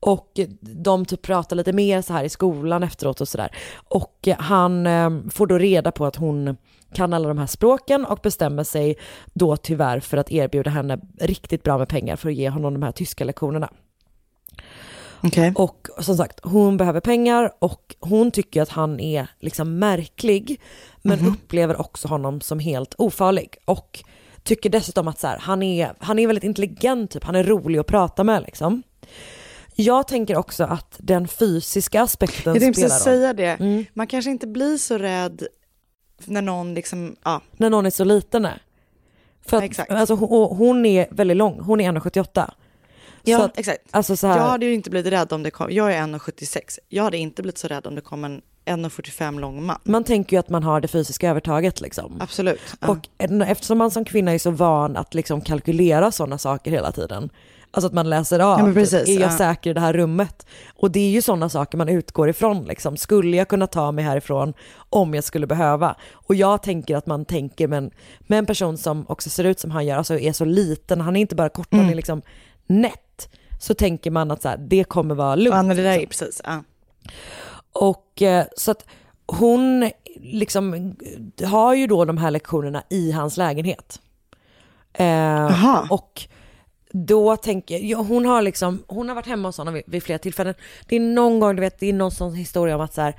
Och 0.00 0.40
de 0.60 1.04
typ 1.04 1.22
pratar 1.22 1.56
lite 1.56 1.72
mer 1.72 2.02
så 2.02 2.12
här 2.12 2.24
i 2.24 2.28
skolan 2.28 2.82
efteråt 2.82 3.20
och 3.20 3.28
sådär. 3.28 3.50
Och 3.74 4.28
han 4.38 4.86
eh, 4.86 5.10
får 5.30 5.46
då 5.46 5.58
reda 5.58 5.92
på 5.92 6.06
att 6.06 6.16
hon 6.16 6.56
kan 6.94 7.12
alla 7.12 7.28
de 7.28 7.38
här 7.38 7.46
språken 7.46 8.04
och 8.04 8.18
bestämmer 8.22 8.64
sig 8.64 8.96
då 9.34 9.56
tyvärr 9.56 10.00
för 10.00 10.16
att 10.16 10.30
erbjuda 10.32 10.70
henne 10.70 10.98
riktigt 11.20 11.62
bra 11.62 11.78
med 11.78 11.88
pengar 11.88 12.16
för 12.16 12.28
att 12.28 12.34
ge 12.34 12.48
honom 12.48 12.72
de 12.74 12.82
här 12.82 12.92
tyska 12.92 13.24
lektionerna. 13.24 13.70
Okay. 15.22 15.52
Och 15.54 15.88
som 16.00 16.16
sagt, 16.16 16.40
hon 16.42 16.76
behöver 16.76 17.00
pengar 17.00 17.52
och 17.58 17.94
hon 18.00 18.30
tycker 18.30 18.62
att 18.62 18.68
han 18.68 19.00
är 19.00 19.26
liksom 19.40 19.78
märklig, 19.78 20.60
men 21.02 21.18
Mhm. 21.18 21.28
upplever 21.28 21.80
också 21.80 22.08
honom 22.08 22.40
som 22.40 22.58
helt 22.58 22.94
ofarlig. 22.98 23.56
Och 23.64 24.04
tycker 24.42 24.70
dessutom 24.70 25.08
att 25.08 25.18
så 25.18 25.26
här, 25.26 25.38
han, 25.38 25.62
är, 25.62 25.92
han 25.98 26.18
är 26.18 26.26
väldigt 26.26 26.44
intelligent, 26.44 27.10
typ. 27.10 27.24
han 27.24 27.36
är 27.36 27.44
rolig 27.44 27.78
att 27.78 27.86
prata 27.86 28.24
med 28.24 28.42
liksom. 28.42 28.82
Jag 29.80 30.08
tänker 30.08 30.36
också 30.36 30.64
att 30.64 30.94
den 30.98 31.28
fysiska 31.28 32.02
aspekten 32.02 32.54
Jag 32.54 32.74
spelar 32.74 32.88
roll. 32.88 32.98
säga 33.00 33.32
det. 33.32 33.84
Man 33.94 34.06
kanske 34.06 34.30
inte 34.30 34.46
blir 34.46 34.76
så 34.76 34.98
rädd 34.98 35.46
när 36.24 36.42
någon 36.42 36.74
liksom, 36.74 37.16
ja. 37.24 37.40
När 37.52 37.70
någon 37.70 37.86
är 37.86 37.90
så 37.90 38.04
liten. 38.04 38.42
nej. 38.42 38.58
För 39.46 39.56
att, 39.56 39.62
Exakt. 39.62 39.90
Alltså, 39.90 40.14
hon, 40.14 40.56
hon 40.56 40.86
är 40.86 41.06
väldigt 41.10 41.36
lång, 41.36 41.60
hon 41.60 41.80
är 41.80 41.92
1,78. 41.92 42.50
Ja, 43.22 43.44
att- 43.44 43.58
exakt. 43.58 43.78
Alltså 43.90 44.16
så 44.16 44.26
här, 44.26 44.36
Jag 44.36 44.44
hade 44.44 44.66
ju 44.66 44.74
inte 44.74 44.90
blivit 44.90 45.12
rädd 45.12 45.32
om 45.32 45.42
det 45.42 45.50
kom, 45.50 45.70
jag 45.70 45.92
är 45.94 46.02
1,76. 46.02 46.78
Jag 46.88 47.04
hade 47.04 47.16
inte 47.18 47.42
blivit 47.42 47.58
så 47.58 47.68
rädd 47.68 47.86
om 47.86 47.94
det 47.94 48.00
kom 48.00 48.24
en 48.24 48.42
1,45 48.64 49.40
lång 49.40 49.66
man. 49.66 49.78
Man 49.84 50.04
tänker 50.04 50.36
ju 50.36 50.40
att 50.40 50.48
man 50.48 50.62
har 50.62 50.80
det 50.80 50.88
fysiska 50.88 51.30
övertaget 51.30 51.80
liksom. 51.80 52.16
Absolut. 52.20 52.60
Ja. 52.80 52.88
Och 52.88 53.08
eftersom 53.46 53.78
man 53.78 53.90
som 53.90 54.04
kvinna 54.04 54.32
är 54.32 54.38
så 54.38 54.50
van 54.50 54.96
att 54.96 55.14
liksom 55.14 55.40
kalkylera 55.40 56.12
sådana 56.12 56.38
saker 56.38 56.70
hela 56.70 56.92
tiden. 56.92 57.30
Alltså 57.70 57.86
att 57.86 57.92
man 57.92 58.10
läser 58.10 58.38
av, 58.40 58.68
Ja, 58.68 58.74
precis, 58.74 59.08
är 59.08 59.12
jag 59.20 59.32
ja. 59.32 59.36
säker 59.38 59.70
i 59.70 59.72
det 59.72 59.80
här 59.80 59.92
rummet? 59.92 60.46
Och 60.76 60.90
det 60.90 61.00
är 61.00 61.10
ju 61.10 61.22
sådana 61.22 61.48
saker 61.48 61.78
man 61.78 61.88
utgår 61.88 62.28
ifrån 62.28 62.64
liksom. 62.64 62.96
Skulle 62.96 63.36
jag 63.36 63.48
kunna 63.48 63.66
ta 63.66 63.92
mig 63.92 64.04
härifrån 64.04 64.54
om 64.90 65.14
jag 65.14 65.24
skulle 65.24 65.46
behöva? 65.46 65.96
Och 66.12 66.34
jag 66.34 66.62
tänker 66.62 66.96
att 66.96 67.06
man 67.06 67.24
tänker 67.24 67.68
med 67.68 67.76
en, 67.78 67.90
med 68.20 68.38
en 68.38 68.46
person 68.46 68.78
som 68.78 69.04
också 69.08 69.30
ser 69.30 69.44
ut 69.44 69.60
som 69.60 69.70
han 69.70 69.86
gör, 69.86 69.96
alltså 69.96 70.18
är 70.18 70.32
så 70.32 70.44
liten, 70.44 71.00
han 71.00 71.16
är 71.16 71.20
inte 71.20 71.34
bara 71.34 71.48
kort, 71.48 71.68
han 71.70 71.80
Mm. 71.80 71.90
är 71.92 71.96
liksom 71.96 72.22
nätt. 72.66 73.28
Så 73.60 73.74
tänker 73.74 74.10
man 74.10 74.30
att 74.30 74.42
så 74.42 74.48
här, 74.48 74.56
det 74.58 74.84
kommer 74.84 75.14
vara 75.14 75.34
lugnt. 75.34 75.68
Ja, 75.68 75.74
det 75.74 75.82
där 75.82 75.90
är 75.92 75.98
liksom. 75.98 76.26
precis. 76.26 76.40
Ja. 76.44 76.62
Och 77.72 78.22
eh, 78.22 78.44
så 78.56 78.70
att 78.70 78.84
hon 79.26 79.90
liksom 80.20 80.94
har 81.44 81.74
ju 81.74 81.86
då 81.86 82.04
de 82.04 82.18
här 82.18 82.30
lektionerna 82.30 82.82
i 82.90 83.12
hans 83.12 83.36
lägenhet. 83.36 84.00
Eh, 84.92 85.92
och 85.92 86.22
då 86.92 87.36
tänker 87.36 87.74
jag, 87.74 87.84
ja, 87.84 87.98
hon 87.98 88.24
har 88.26 88.42
liksom, 88.42 88.82
hon 88.86 89.08
har 89.08 89.14
varit 89.14 89.26
hemma 89.26 89.48
hos 89.48 89.58
honom 89.58 89.74
vid, 89.74 89.82
vid 89.86 90.02
flera 90.02 90.18
tillfällen. 90.18 90.54
Det 90.88 90.96
är 90.96 91.00
någon 91.00 91.40
gång, 91.40 91.56
du 91.56 91.60
vet, 91.60 91.78
det 91.78 91.86
är 91.88 91.92
någon 91.92 92.10
sån 92.10 92.34
historia 92.34 92.74
om 92.74 92.80
att 92.80 92.94
så 92.94 93.00
här, 93.00 93.14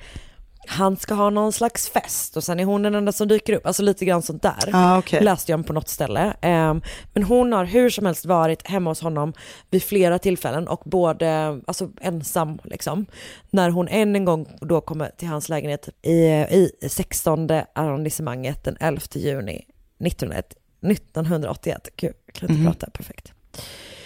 han 0.68 0.98
ska 0.98 1.14
ha 1.14 1.30
någon 1.30 1.54
slags 1.54 1.90
fest 1.90 2.38
och 2.38 2.44
sen 2.44 2.60
är 2.60 2.64
hon 2.66 2.82
den 2.82 2.96
enda 2.96 3.12
som 3.12 3.28
dyker 3.28 3.54
upp. 3.54 3.66
Alltså 3.66 3.84
lite 3.84 4.06
grann 4.06 4.22
sånt 4.22 4.42
där. 4.42 4.70
Ah, 4.74 4.98
okej. 4.98 5.24
Läste 5.24 5.52
jag 5.52 5.66
på 5.68 5.74
något 5.74 5.90
ställe. 5.90 6.34
Ehm, 6.42 6.82
men 7.14 7.24
hon 7.24 7.54
har 7.54 7.66
hur 7.66 7.90
som 7.90 8.06
helst 8.06 8.26
varit 8.26 8.68
hemma 8.68 8.90
hos 8.92 9.02
honom 9.02 9.34
vid 9.70 9.84
flera 9.84 10.20
tillfällen 10.20 10.68
och 10.68 10.82
både, 10.86 11.60
alltså 11.68 11.90
ensam 12.02 12.60
liksom. 12.64 13.06
När 13.50 13.70
hon 13.70 13.88
än 13.88 14.16
en 14.16 14.26
gång 14.26 14.48
då 14.62 14.82
kommer 14.82 15.12
till 15.18 15.28
hans 15.28 15.50
lägenhet 15.50 15.90
i, 16.02 16.12
i 16.12 16.72
16 16.90 17.50
arrondissemanget 17.74 18.64
den 18.64 18.78
11 18.80 19.02
juni 19.14 19.66
1901 20.00 20.54
1981. 20.82 21.88
Gud, 21.96 22.14
jag 22.26 22.36
kan 22.36 22.50
inte 22.50 22.62
Mhm. 22.64 22.72
prata 22.72 22.90
perfekt. 22.90 23.34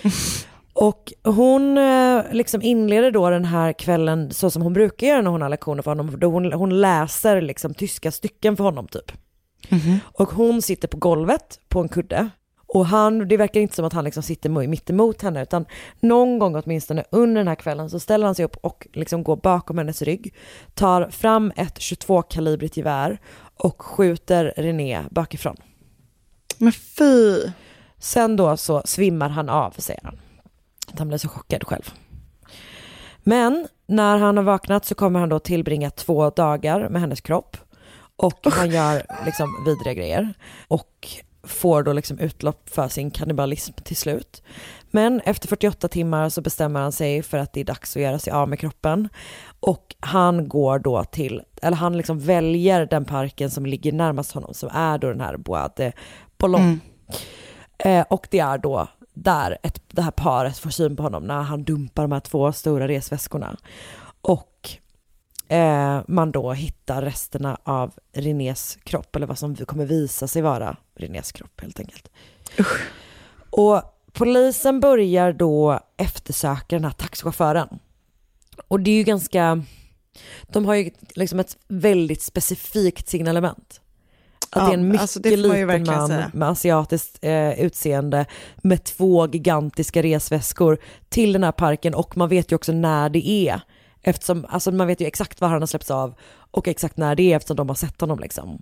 Och 0.74 1.14
hon 1.24 1.78
eh, 1.78 2.24
liksom 2.32 2.62
inleder 2.62 3.12
då 3.12 3.30
den 3.30 3.46
här 3.46 3.74
kvällen 3.74 4.32
så 4.32 4.52
som 4.52 4.62
hon 4.62 4.74
brukar 4.74 5.08
göra 5.08 5.22
när 5.22 5.32
hon 5.32 5.42
har 5.42 5.50
lektioner 5.50 5.84
för 5.84 5.92
honom. 5.92 6.20
Då 6.20 6.28
hon, 6.28 6.54
hon 6.54 6.82
läser 6.82 7.42
liksom 7.42 7.74
tyska 7.74 8.12
stycken 8.12 8.58
för 8.58 8.64
honom 8.64 8.88
typ. 8.88 9.12
Och 10.04 10.30
hon 10.30 10.62
sitter 10.62 10.88
på 10.88 10.98
golvet 10.98 11.60
på 11.70 11.80
en 11.80 11.90
kudde. 11.90 12.30
Och 12.68 12.86
han, 12.86 13.28
det 13.28 13.38
verkar 13.38 13.60
inte 13.60 13.76
som 13.76 13.86
att 13.86 13.94
han 13.94 14.04
liksom 14.04 14.24
sitter 14.24 14.50
mitt 14.50 14.90
emot 14.90 15.22
henne 15.22 15.44
utan 15.44 15.66
någon 16.00 16.40
gång 16.40 16.56
åtminstone 16.56 17.04
under 17.10 17.42
den 17.42 17.48
här 17.48 17.56
kvällen 17.56 17.90
så 17.90 18.00
ställer 18.00 18.26
han 18.26 18.36
sig 18.36 18.46
upp 18.46 18.58
och 18.62 18.88
liksom 18.94 19.24
går 19.24 19.36
bakom 19.36 19.78
hennes 19.78 20.02
rygg. 20.02 20.34
Tar 20.74 21.10
fram 21.10 21.52
ett 21.56 21.80
22-kalibrigt 21.80 22.78
gevär 22.78 23.18
och 23.56 23.82
skjuter 23.82 24.54
René 24.58 25.04
bakifrån. 25.12 25.58
Men 26.58 26.72
fy. 26.72 27.40
Sen 28.04 28.36
då 28.36 28.58
så 28.58 28.82
svimmar 28.86 29.30
han 29.30 29.50
av 29.50 29.74
säger 29.78 30.02
han. 30.04 30.20
Att 30.88 31.00
han 31.00 31.08
blev 31.08 31.18
så 31.18 31.28
chockad 31.28 31.68
själv. 31.68 31.94
Men 33.20 33.68
när 33.86 34.18
han 34.18 34.38
har 34.38 34.44
vaknat 34.44 34.86
så 34.86 34.96
kommer 34.96 35.20
han 35.20 35.30
då 35.30 35.40
tillbringa 35.40 35.90
två 35.90 36.30
dagar 36.30 36.90
med 36.90 37.02
hennes 37.02 37.22
kropp. 37.22 37.58
Och 38.16 38.48
han 38.52 38.70
gör 38.70 39.06
liksom 39.26 39.66
vidriga 39.66 39.94
grejer. 39.94 40.34
Och 40.68 41.08
får 41.44 41.84
då 41.84 41.94
liksom 41.94 42.20
utlopp 42.20 42.70
för 42.70 42.88
sin 42.88 43.12
kannibalism 43.12 43.74
till 43.84 43.98
slut. 43.98 44.44
Men 44.92 45.20
efter 45.20 45.48
48 45.48 45.88
timmar 45.88 46.30
så 46.30 46.42
bestämmer 46.42 46.80
han 46.80 46.92
sig 46.92 47.24
för 47.24 47.38
att 47.38 47.54
det 47.54 47.60
är 47.60 47.66
dags 47.66 47.96
att 47.96 48.02
göra 48.02 48.20
sig 48.20 48.34
av 48.34 48.50
med 48.50 48.60
kroppen. 48.60 49.10
Och 49.60 49.96
han 50.00 50.48
går 50.48 50.80
då 50.80 51.04
till, 51.04 51.42
eller 51.62 51.78
han 51.78 51.98
liksom 51.98 52.20
väljer 52.20 52.86
den 52.86 53.06
parken 53.06 53.52
som 53.52 53.66
ligger 53.66 53.92
närmast 53.92 54.32
honom, 54.32 54.54
som 54.54 54.70
är 54.74 54.98
då 54.98 55.08
den 55.08 55.22
här 55.22 55.38
Bois 55.38 55.72
de 55.76 55.92
Boulogne. 56.38 56.66
Mm. 56.66 56.80
Eh, 57.78 58.06
och 58.10 58.28
det 58.32 58.40
är 58.40 58.58
då 58.58 58.88
där 59.14 59.58
ett, 59.64 59.82
det 59.88 60.02
här 60.02 60.12
paret 60.12 60.58
får 60.58 60.70
syn 60.70 60.96
på 60.96 61.04
honom 61.04 61.24
när 61.24 61.42
han 61.42 61.64
dumpar 61.64 62.04
de 62.04 62.12
här 62.12 62.20
två 62.20 62.52
stora 62.52 62.88
resväskorna. 62.88 63.58
Och 64.22 64.70
eh, 65.48 66.02
man 66.08 66.32
då 66.32 66.54
hittar 66.54 67.02
resterna 67.02 67.58
av 67.64 67.94
Renés 68.14 68.78
kropp, 68.84 69.16
eller 69.16 69.28
vad 69.28 69.38
som 69.38 69.56
kommer 69.56 69.86
visa 69.86 70.28
sig 70.28 70.42
vara 70.42 70.78
Renés 70.96 71.32
kropp 71.32 71.62
helt 71.62 71.80
enkelt. 71.80 72.10
Och 73.50 73.82
polisen 74.12 74.80
börjar 74.80 75.34
då 75.34 75.80
eftersöka 75.98 76.76
den 76.76 76.86
här 76.86 76.92
taxichauffören. 76.92 77.80
Och 78.68 78.80
det 78.80 78.92
är 78.92 78.96
ju 78.96 79.04
ganska, 79.04 79.64
de 80.44 80.66
har 80.66 80.76
ju 80.76 80.92
liksom 81.16 81.40
ett 81.40 81.58
väldigt 81.68 82.22
specifikt 82.22 83.10
signalement. 83.10 83.82
Att 84.56 84.62
Ja, 84.62 84.66
det 84.66 84.72
är 84.72 84.74
en 84.74 84.88
mycket 84.88 85.02
alltså 85.02 85.20
man 85.24 85.32
ju 85.60 85.66
liten 85.66 85.84
man 86.00 86.08
säga. 86.08 86.32
med 86.34 86.50
asiatiskt 86.50 87.20
eh, 87.22 87.60
utseende 87.60 88.26
med 88.58 88.84
två 88.84 89.28
gigantiska 89.28 90.04
resväskor 90.04 90.78
till 91.10 91.34
den 91.34 91.44
här 91.44 91.52
parken 91.52 91.94
och 91.96 92.18
man 92.18 92.30
vet 92.30 92.52
ju 92.52 92.56
också 92.56 92.72
när 92.72 93.10
det 93.10 93.28
är. 93.30 93.62
Eftersom, 94.02 94.46
alltså 94.50 94.72
man 94.72 94.88
vet 94.88 95.02
ju 95.02 95.06
exakt 95.06 95.42
var 95.42 95.48
han 95.48 95.62
har 95.62 95.68
släppts 95.68 95.92
av 95.92 96.14
och 96.52 96.68
exakt 96.68 96.98
när 96.98 97.16
det 97.16 97.32
är 97.34 97.36
eftersom 97.36 97.56
de 97.58 97.68
har 97.70 97.76
sett 97.76 98.02
honom 98.02 98.20
liksom. 98.20 98.62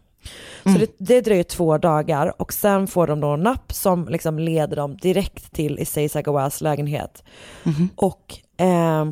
Så 0.63 0.69
Mm. 0.69 0.79
det, 0.81 0.91
det 0.97 1.21
dröjer 1.21 1.43
två 1.43 1.77
dagar 1.77 2.41
och 2.41 2.53
sen 2.53 2.87
får 2.87 3.07
de 3.07 3.19
då 3.19 3.35
napp 3.35 3.73
som 3.73 4.07
liksom 4.07 4.39
leder 4.39 4.75
dem 4.75 4.97
direkt 4.97 5.51
till 5.53 5.79
Issei 5.79 6.09
Sagawas 6.09 6.61
lägenhet. 6.61 7.23
Och 7.95 8.35
eh, 8.57 9.05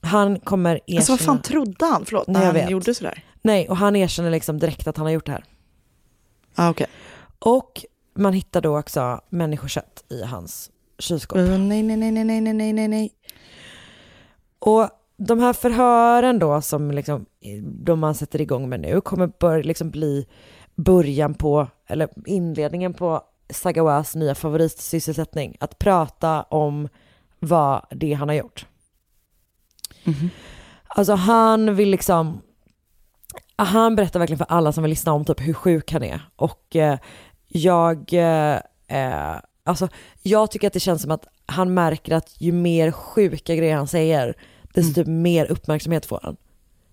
han 0.00 0.40
kommer 0.40 0.74
erkänna... 0.86 0.98
Alltså 0.98 1.12
vad 1.12 1.20
fan 1.20 1.42
trodde 1.42 1.84
han? 1.86 2.04
Förlåt, 2.06 2.26
när 2.26 2.52
Nej, 2.52 2.62
han 2.62 2.70
gjorde 2.72 2.94
sådär? 2.94 3.24
Nej, 3.42 3.68
och 3.68 3.76
han 3.76 3.96
erkänner 3.96 4.30
liksom 4.30 4.58
direkt 4.58 4.86
att 4.86 4.96
han 4.96 5.06
har 5.06 5.12
gjort 5.12 5.26
det 5.26 5.32
här. 5.32 5.44
Ah, 6.56 6.70
okay. 6.70 6.86
Och 7.38 7.84
man 8.14 8.32
hittar 8.32 8.60
då 8.60 8.78
också 8.78 9.20
människokött 9.28 10.04
i 10.08 10.22
hans 10.22 10.70
kylskåp. 10.98 11.38
Uh, 11.38 11.58
nej, 11.58 11.82
nej, 11.82 11.96
nej, 11.96 12.12
nej, 12.12 12.24
nej, 12.24 12.40
nej, 12.40 12.72
nej, 12.72 12.88
nej. 12.88 13.12
Och 14.58 14.88
de 15.16 15.40
här 15.40 15.52
förhören 15.52 16.38
då 16.38 16.60
som 16.60 16.90
liksom, 16.90 17.26
eh, 17.40 17.62
de 17.62 18.00
man 18.00 18.14
sätter 18.14 18.40
igång 18.40 18.68
med 18.68 18.80
nu 18.80 19.00
kommer 19.00 19.26
bör, 19.26 19.62
liksom 19.62 19.90
bli 19.90 20.26
början 20.74 21.34
på, 21.34 21.66
eller 21.86 22.08
inledningen 22.26 22.94
på 22.94 23.22
Sagawas 23.50 24.14
nya 24.14 24.34
favoritsysselsättning, 24.34 25.56
att 25.60 25.78
prata 25.78 26.42
om 26.42 26.88
vad 27.38 27.86
det 27.90 28.12
han 28.12 28.28
har 28.28 28.36
gjort. 28.36 28.66
Mm 30.04 30.18
-hmm. 30.18 30.28
Alltså 30.88 31.14
han 31.14 31.74
vill 31.74 31.90
liksom 31.90 32.42
han 33.64 33.96
berättar 33.96 34.20
verkligen 34.20 34.38
för 34.38 34.46
alla 34.48 34.72
som 34.72 34.82
vill 34.82 34.90
lyssna 34.90 35.12
om 35.12 35.24
typ 35.24 35.40
hur 35.40 35.54
sjuk 35.54 35.92
han 35.92 36.02
är. 36.02 36.20
Och 36.36 36.76
eh, 36.76 36.98
jag, 37.48 38.12
eh, 38.12 38.60
eh, 38.88 39.36
alltså 39.64 39.88
jag 40.22 40.50
tycker 40.50 40.66
att 40.66 40.72
det 40.72 40.80
känns 40.80 41.02
som 41.02 41.10
att 41.10 41.26
han 41.46 41.74
märker 41.74 42.14
att 42.14 42.40
ju 42.40 42.52
mer 42.52 42.90
sjuka 42.90 43.54
grejer 43.54 43.76
han 43.76 43.88
säger, 43.88 44.36
desto 44.62 44.94
typ 44.94 45.06
mer 45.06 45.46
uppmärksamhet 45.46 46.06
får 46.06 46.20
han. 46.22 46.36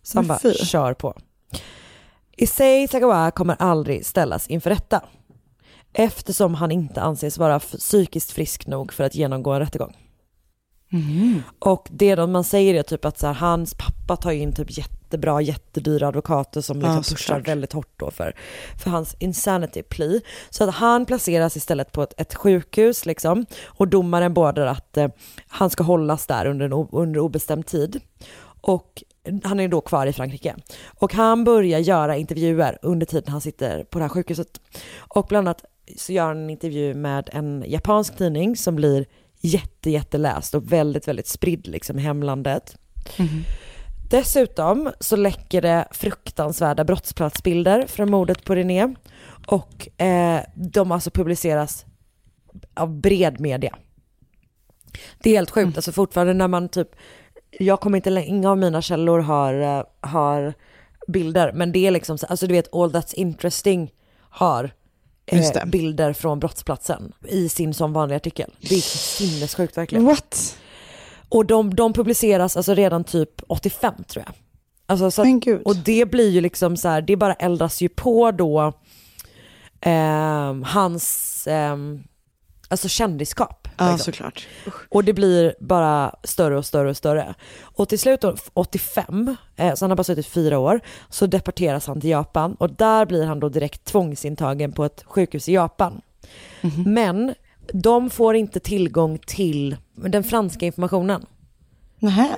Så 0.03 0.17
han 0.17 0.27
bara 0.27 0.53
kör 0.53 0.93
på. 0.93 1.13
Issei 2.37 2.87
Sagawa 2.87 3.31
kommer 3.31 3.55
aldrig 3.59 4.05
ställas 4.05 4.47
inför 4.47 4.69
rätta. 4.69 5.01
Eftersom 5.93 6.55
han 6.55 6.71
inte 6.71 7.01
anses 7.01 7.37
vara 7.37 7.59
psykiskt 7.59 8.31
frisk 8.31 8.67
nog 8.67 8.93
för 8.93 9.03
att 9.03 9.15
genomgå 9.15 9.51
en 9.51 9.59
rättegång. 9.59 9.95
Och 11.59 11.87
det 11.91 12.15
de, 12.15 12.31
man 12.31 12.43
säger 12.43 12.73
är 12.73 12.83
typ 12.83 13.05
att 13.05 13.19
så 13.19 13.27
här, 13.27 13.33
hans 13.33 13.73
pappa 13.73 14.15
tar 14.15 14.31
in 14.31 14.53
typ 14.53 14.77
jättebra, 14.77 15.41
jättedyra 15.41 16.07
advokater 16.07 16.61
som 16.61 16.77
liksom 16.77 16.95
Ja, 16.95 17.03
pushar 17.03 17.39
väldigt 17.39 17.73
hårt 17.73 17.93
då 17.97 18.11
för, 18.11 18.35
för 18.83 18.89
hans 18.89 19.15
insanity 19.19 19.83
plea. 19.83 20.19
Så 20.49 20.63
att 20.63 20.75
han 20.75 21.05
placeras 21.05 21.57
istället 21.57 21.91
på 21.91 22.03
ett, 22.03 22.13
ett 22.17 22.35
sjukhus 22.35 23.05
liksom 23.05 23.45
och 23.65 23.87
domaren 23.87 24.33
beordrar 24.33 24.65
att 24.65 24.97
eh, 24.97 25.07
han 25.47 25.69
ska 25.69 25.83
hållas 25.83 26.27
där 26.27 26.45
under, 26.45 26.65
en 26.65 26.87
under 26.91 27.19
obestämd 27.19 27.65
tid. 27.65 28.01
Och 28.61 29.03
han 29.43 29.59
är 29.59 29.67
då 29.67 29.81
kvar 29.81 30.05
i 30.05 30.13
Frankrike. 30.13 30.55
Och 30.99 31.13
han 31.13 31.43
börjar 31.43 31.79
göra 31.79 32.17
intervjuer 32.17 32.77
under 32.81 33.05
tiden 33.05 33.31
han 33.31 33.41
sitter 33.41 33.83
på 33.83 33.99
det 33.99 34.03
här 34.03 34.09
sjukhuset. 34.09 34.61
Och 34.97 35.25
bland 35.29 35.47
annat 35.47 35.65
så 35.97 36.13
gör 36.13 36.27
han 36.27 36.37
en 36.37 36.49
intervju 36.49 36.93
med 36.93 37.29
en 37.31 37.63
japansk 37.67 38.17
tidning 38.17 38.55
som 38.55 38.75
blir 38.75 39.05
jätte, 39.43 39.89
jätteläst 39.89 40.53
och 40.55 40.71
väldigt, 40.71 41.07
väldigt 41.07 41.27
spridd 41.27 41.67
liksom 41.67 41.99
i 41.99 42.01
hemlandet. 42.01 42.77
Dessutom 44.09 44.91
så 44.99 45.15
läcker 45.15 45.61
det 45.61 45.87
fruktansvärda 45.91 46.83
brottsplatsbilder 46.83 47.87
från 47.87 48.11
mordet 48.11 48.43
på 48.45 48.55
René 48.55 48.95
och 49.47 50.01
eh, 50.01 50.41
de 50.55 50.91
alltså 50.91 51.11
publiceras 51.11 51.85
av 52.73 52.99
bred 53.01 53.39
media. 53.39 53.75
Det 55.23 55.29
är 55.29 55.33
helt 55.35 55.51
sjukt, 55.51 55.77
alltså 55.77 55.91
fortfarande 55.91 56.33
när 56.33 56.47
man 56.47 56.69
typ, 56.69 56.87
jag 57.59 57.79
kommer 57.79 57.97
inte, 57.97 58.09
lä- 58.09 58.25
inga 58.25 58.49
av 58.51 58.57
mina 58.57 58.81
källor 58.81 59.19
har, 59.19 59.53
eh, 59.61 59.83
har 60.01 60.53
bilder, 61.07 61.51
men 61.53 61.71
det 61.71 61.87
är 61.87 61.91
liksom, 61.91 62.17
så- 62.17 62.25
alltså 62.25 62.47
du 62.47 62.53
vet 62.53 62.73
All 62.75 62.91
That's 62.91 63.13
Interesting 63.15 63.91
har 64.19 64.71
eh, 65.25 65.65
bilder 65.65 66.13
från 66.13 66.39
brottsplatsen 66.39 67.13
i 67.27 67.49
sin 67.49 67.73
som 67.73 67.93
vanlig 67.93 68.15
artikel. 68.15 68.53
Det 68.61 68.75
är 68.75 68.81
sinnessjukt 68.81 69.77
verkligen. 69.77 70.05
What? 70.05 70.57
Och 71.29 71.45
de, 71.45 71.75
de 71.75 71.93
publiceras 71.93 72.57
alltså 72.57 72.73
redan 72.73 73.03
typ 73.03 73.41
85 73.47 73.93
tror 74.07 74.25
jag. 74.27 74.35
Alltså, 74.85 75.11
så 75.11 75.21
att, 75.21 75.27
och 75.65 75.75
det 75.75 76.05
blir 76.05 76.29
ju 76.29 76.41
liksom 76.41 76.77
så 76.77 76.87
här, 76.87 77.01
det 77.01 77.15
bara 77.15 77.33
eldas 77.33 77.81
ju 77.81 77.89
på 77.89 78.31
då 78.31 78.73
ehm, 79.81 80.63
hans 80.63 81.47
ehm, 81.47 82.03
alltså 82.67 82.87
kändisskap. 82.87 83.62
Ja, 83.77 83.91
liksom. 83.91 84.13
såklart. 84.13 84.47
Och 84.89 85.03
det 85.03 85.13
blir 85.13 85.55
bara 85.59 86.15
större 86.23 86.57
och 86.57 86.65
större 86.65 86.89
och 86.89 86.97
större. 86.97 87.33
Och 87.61 87.89
till 87.89 87.99
slut 87.99 88.21
då, 88.21 88.35
85, 88.53 89.35
eh, 89.55 89.73
så 89.75 89.85
han 89.85 89.91
har 89.91 89.95
bara 89.95 90.03
suttit 90.03 90.27
fyra 90.27 90.59
år, 90.59 90.79
så 91.09 91.25
deporteras 91.25 91.87
han 91.87 92.01
till 92.01 92.09
Japan 92.09 92.55
och 92.55 92.69
där 92.69 93.05
blir 93.05 93.25
han 93.25 93.39
då 93.39 93.49
direkt 93.49 93.85
tvångsintagen 93.85 94.71
på 94.71 94.85
ett 94.85 95.03
sjukhus 95.05 95.49
i 95.49 95.53
Japan. 95.53 96.01
Men 96.85 97.33
de 97.73 98.09
får 98.09 98.35
inte 98.35 98.59
tillgång 98.59 99.19
till 99.25 99.77
den 99.95 100.23
franska 100.23 100.65
informationen. 100.65 101.25
Nähä. 101.99 102.37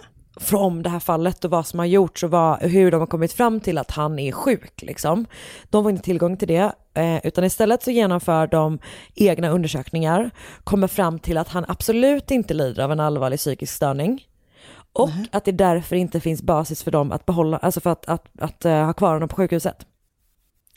Om 0.54 0.84
det 0.84 0.90
här 0.90 1.00
fallet 1.00 1.46
och 1.46 1.52
vad 1.52 1.68
som 1.68 1.80
har 1.80 1.86
gjorts 1.86 2.24
och 2.24 2.32
vad, 2.32 2.62
hur 2.62 2.92
de 2.92 3.00
har 3.00 3.08
kommit 3.08 3.34
fram 3.34 3.60
till 3.60 3.78
att 3.78 3.92
han 3.92 4.20
är 4.20 4.32
sjuk. 4.32 4.82
Liksom. 4.82 5.26
De 5.70 5.84
får 5.84 5.92
inte 5.92 6.04
tillgång 6.04 6.38
till 6.38 6.48
det, 6.48 6.72
eh, 6.94 7.26
utan 7.26 7.44
istället 7.44 7.84
så 7.84 7.92
genomför 7.92 8.48
de 8.48 8.80
egna 9.16 9.50
undersökningar, 9.50 10.32
kommer 10.64 10.88
fram 10.88 11.20
till 11.20 11.38
att 11.38 11.50
han 11.50 11.66
absolut 11.68 12.32
inte 12.32 12.54
lider 12.54 12.84
av 12.84 12.92
en 12.92 13.00
allvarlig 13.00 13.40
psykisk 13.40 13.74
störning. 13.74 14.28
Och 14.94 15.10
att 15.32 15.46
det 15.46 15.52
därför 15.52 15.96
inte 15.96 16.20
finns 16.20 16.42
basis 16.42 16.84
för 16.84 16.92
dem 16.92 17.12
att 17.12 17.26
behålla, 17.26 17.58
alltså 17.58 17.82
för 17.82 17.90
att, 17.90 18.06
att, 18.06 18.26
att, 18.40 18.66
eh, 18.66 18.86
ha 18.86 18.94
kvar 18.94 19.14
honom 19.14 19.30
på 19.30 19.36
sjukhuset. 19.36 19.86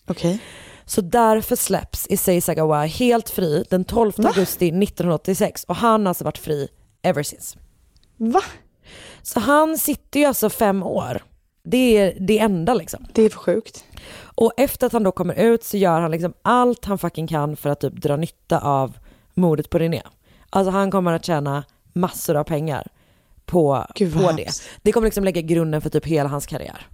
Okej. 0.06 0.40
Så 0.84 1.00
därför 1.00 1.56
släpps 1.56 2.06
Issei 2.10 2.40
Sagawa 2.40 2.84
helt 2.84 3.30
fri 3.30 3.64
den 3.70 3.84
12 3.84 4.12
augusti 4.16 4.68
1986 4.68 5.64
och 5.64 5.76
han 5.76 6.00
har 6.00 6.08
alltså 6.08 6.24
varit 6.24 6.38
fri 6.38 6.68
ever 7.02 7.22
since. 7.22 7.58
Va? 8.16 8.42
Så 9.22 9.40
han 9.40 9.78
sitter 9.78 10.20
ju 10.20 10.26
alltså 10.26 10.50
fem 10.50 10.82
år. 10.82 11.22
Det 11.62 11.96
är 11.96 12.16
det 12.20 12.38
enda 12.38 12.74
liksom. 12.74 13.06
Det 13.12 13.22
är 13.22 13.30
för 13.30 13.38
sjukt. 13.38 13.84
Och 14.20 14.52
efter 14.56 14.86
att 14.86 14.92
han 14.92 15.02
då 15.02 15.12
kommer 15.12 15.34
ut 15.34 15.64
så 15.64 15.76
gör 15.76 16.00
han 16.00 16.10
liksom 16.10 16.34
allt 16.42 16.84
han 16.84 16.98
fucking 16.98 17.26
kan 17.26 17.56
för 17.56 17.70
att 17.70 17.80
typ 17.80 17.94
dra 17.94 18.16
nytta 18.16 18.58
av 18.58 18.98
mordet 19.34 19.70
på 19.70 19.78
René. 19.78 20.02
Alltså 20.50 20.70
han 20.70 20.90
kommer 20.90 21.12
att 21.12 21.24
tjäna 21.24 21.64
massor 21.92 22.36
av 22.36 22.44
pengar 22.44 22.86
på, 23.46 23.86
på 23.98 24.32
det. 24.36 24.50
Det 24.82 24.92
kommer 24.92 25.06
liksom 25.06 25.24
lägga 25.24 25.40
grunden 25.40 25.80
för 25.80 25.90
typ 25.90 26.06
hela 26.06 26.28
hans 26.28 26.46
karriär. 26.46 26.86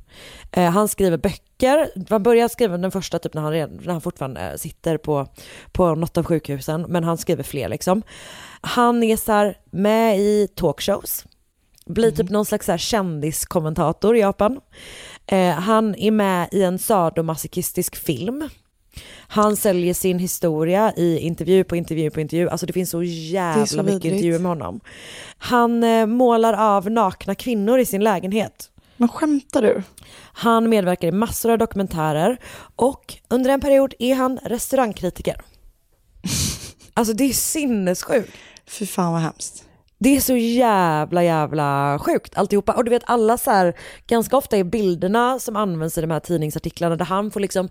Eh, 0.52 0.70
han 0.70 0.88
skriver 0.88 1.16
böcker, 1.16 1.90
han 2.08 2.22
börjar 2.22 2.48
skriva 2.48 2.78
den 2.78 2.90
första 2.90 3.18
typ 3.18 3.34
när 3.34 3.42
han, 3.42 3.52
när 3.52 3.92
han 3.92 4.00
fortfarande 4.00 4.58
sitter 4.58 4.96
på, 4.98 5.26
på 5.72 5.94
något 5.94 6.18
av 6.18 6.24
sjukhusen, 6.24 6.82
men 6.88 7.04
han 7.04 7.18
skriver 7.18 7.42
fler 7.42 7.68
liksom. 7.68 8.02
Han 8.60 9.02
är 9.02 9.16
så 9.16 9.32
här 9.32 9.58
med 9.70 10.18
i 10.18 10.48
talkshows, 10.54 11.24
blir 11.86 12.10
typ 12.10 12.30
någon 12.30 12.44
slags 12.44 12.66
så 12.66 12.76
kändiskommentator 12.76 14.16
i 14.16 14.20
Japan. 14.20 14.60
Eh, 15.26 15.50
han 15.50 15.94
är 15.94 16.10
med 16.10 16.48
i 16.52 16.62
en 16.62 16.78
sadomasochistisk 16.78 17.96
film. 17.96 18.48
Han 19.28 19.56
säljer 19.56 19.94
sin 19.94 20.18
historia 20.18 20.92
i 20.96 21.18
intervju 21.18 21.64
på 21.64 21.76
intervju 21.76 22.10
på 22.10 22.20
intervju. 22.20 22.48
Alltså 22.48 22.66
det 22.66 22.72
finns 22.72 22.90
så 22.90 23.02
jävla 23.02 23.66
så 23.66 23.76
mycket 23.76 23.94
vidrigt. 23.94 24.04
intervjuer 24.04 24.38
med 24.38 24.48
honom. 24.48 24.80
Han 25.38 25.84
eh, 25.84 26.06
målar 26.06 26.52
av 26.52 26.90
nakna 26.90 27.34
kvinnor 27.34 27.78
i 27.78 27.86
sin 27.86 28.04
lägenhet. 28.04 28.70
Men 28.96 29.08
skämtar 29.08 29.62
du? 29.62 29.82
Han 30.32 30.68
medverkar 30.68 31.08
i 31.08 31.12
massor 31.12 31.50
av 31.50 31.58
dokumentärer 31.58 32.38
och 32.76 33.14
under 33.28 33.50
en 33.50 33.60
period 33.60 33.94
är 33.98 34.14
han 34.14 34.38
restaurangkritiker. 34.42 35.36
Alltså 36.96 37.14
det 37.14 37.24
är 37.24 37.32
sinnessjukt. 37.32 38.32
Fy 38.66 38.86
fan 38.86 39.12
vad 39.12 39.22
hemskt. 39.22 39.64
Det 40.04 40.16
är 40.16 40.20
så 40.20 40.36
jävla 40.36 41.24
jävla 41.24 41.98
sjukt 41.98 42.38
alltihopa. 42.38 42.72
Och 42.72 42.84
du 42.84 42.90
vet 42.90 43.02
alla 43.06 43.38
så 43.38 43.50
här, 43.50 43.74
ganska 44.06 44.36
ofta 44.36 44.56
är 44.56 44.64
bilderna 44.64 45.38
som 45.38 45.56
används 45.56 45.98
i 45.98 46.00
de 46.00 46.10
här 46.10 46.20
tidningsartiklarna 46.20 46.96
där 46.96 47.04
han 47.04 47.30
får 47.30 47.40
liksom 47.40 47.68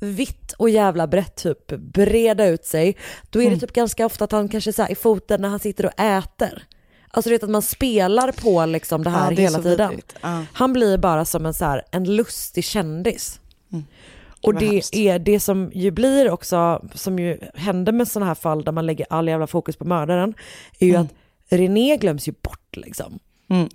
vitt 0.00 0.52
och 0.52 0.70
jävla 0.70 1.06
brett 1.06 1.36
typ 1.36 1.66
breda 1.66 2.46
ut 2.46 2.64
sig. 2.64 2.96
Då 3.30 3.38
är 3.38 3.42
det 3.42 3.48
Mm. 3.48 3.60
typ 3.60 3.72
ganska 3.72 4.06
ofta 4.06 4.24
att 4.24 4.32
han 4.32 4.48
kanske 4.48 4.72
så 4.72 4.82
här 4.82 4.92
i 4.92 4.94
foten 4.94 5.40
när 5.40 5.48
han 5.48 5.58
sitter 5.58 5.86
och 5.86 6.00
äter. 6.00 6.62
Alltså 7.10 7.28
du 7.30 7.34
vet 7.34 7.42
att 7.42 7.50
man 7.50 7.62
spelar 7.62 8.32
på 8.32 8.66
liksom 8.66 9.02
det 9.04 9.10
här 9.10 9.30
Ja, 9.30 9.36
det 9.36 9.42
hela 9.42 9.58
tiden. 9.62 10.00
Ja. 10.20 10.44
Han 10.52 10.72
blir 10.72 10.98
bara 10.98 11.24
som 11.24 11.46
en 11.46 11.54
så 11.54 11.64
här, 11.64 11.82
en 11.90 12.16
lustig 12.16 12.64
kändis. 12.64 13.40
Och 14.42 14.52
vad 14.54 14.62
det 14.62 14.66
hemskt. 14.66 14.94
är 14.94 15.18
det 15.18 15.40
som 15.40 15.70
ju 15.74 15.90
blir 15.90 16.30
också, 16.30 16.88
som 16.94 17.18
ju 17.18 17.38
händer 17.54 17.92
med 17.92 18.08
sådana 18.08 18.26
här 18.26 18.34
fall 18.34 18.64
där 18.64 18.72
man 18.72 18.86
lägger 18.86 19.06
all 19.10 19.28
jävla 19.28 19.46
fokus 19.46 19.76
på 19.76 19.84
mördaren, 19.84 20.34
är 20.78 20.86
ju 20.86 20.92
Mm. 20.94 21.02
att 21.02 21.12
René 21.48 21.96
glöms 21.96 22.28
ju 22.28 22.32
bort 22.42 22.76
liksom. 22.76 23.18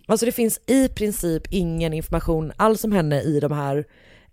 Alltså 0.06 0.26
det 0.26 0.32
finns 0.32 0.60
i 0.68 0.88
princip 0.88 1.44
ingen 1.50 1.94
information 1.94 2.52
alls 2.58 2.84
om 2.84 2.92
henne 2.92 3.22
i 3.22 3.40
de 3.40 3.52
här, 3.52 3.86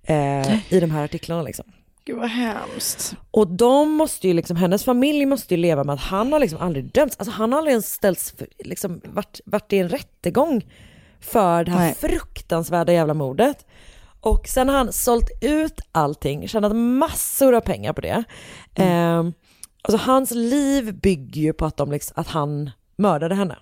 eh, 0.02 0.72
i 0.72 0.80
de 0.80 0.90
här 0.90 1.04
artiklarna 1.04 1.42
liksom. 1.42 1.64
Gud 2.04 2.16
vad 2.16 2.30
hemskt. 2.30 3.14
Och 3.30 3.46
de 3.46 3.90
måste 3.90 4.28
ju 4.28 4.34
liksom, 4.34 4.56
hennes 4.56 4.84
familj 4.84 5.26
måste 5.26 5.54
ju 5.54 5.60
leva 5.60 5.84
med 5.84 5.94
att 5.94 6.00
han 6.00 6.32
har 6.32 6.40
liksom 6.40 6.58
aldrig 6.60 6.92
dömts, 6.92 7.16
alltså 7.18 7.32
han 7.32 7.52
har 7.52 7.58
aldrig 7.58 7.72
ens 7.72 7.92
ställts, 7.92 8.30
för, 8.30 8.48
liksom 8.58 9.00
varit, 9.04 9.40
varit 9.44 9.72
i 9.72 9.78
en 9.78 9.88
rättegång 9.88 10.66
för 11.20 11.64
det 11.64 11.70
här 11.70 11.78
Nej. 11.78 11.94
fruktansvärda 11.94 12.92
jävla 12.92 13.14
mordet. 13.14 13.66
Och 14.20 14.48
sen 14.48 14.68
har 14.68 14.76
han 14.76 14.92
sålt 14.92 15.30
ut 15.40 15.80
allting, 15.92 16.48
tjänat 16.48 16.76
massor 16.76 17.54
av 17.54 17.60
pengar 17.60 17.92
på 17.92 18.00
det. 18.00 18.24
Eh, 18.74 19.24
alltså 19.82 20.10
hans 20.10 20.30
liv 20.30 21.00
bygger 21.00 21.42
ju 21.42 21.52
på 21.52 21.66
att, 21.66 21.76
de 21.76 21.92
liksom, 21.92 22.14
att 22.16 22.28
han 22.28 22.70
mördade 22.98 23.34
henne. 23.34 23.56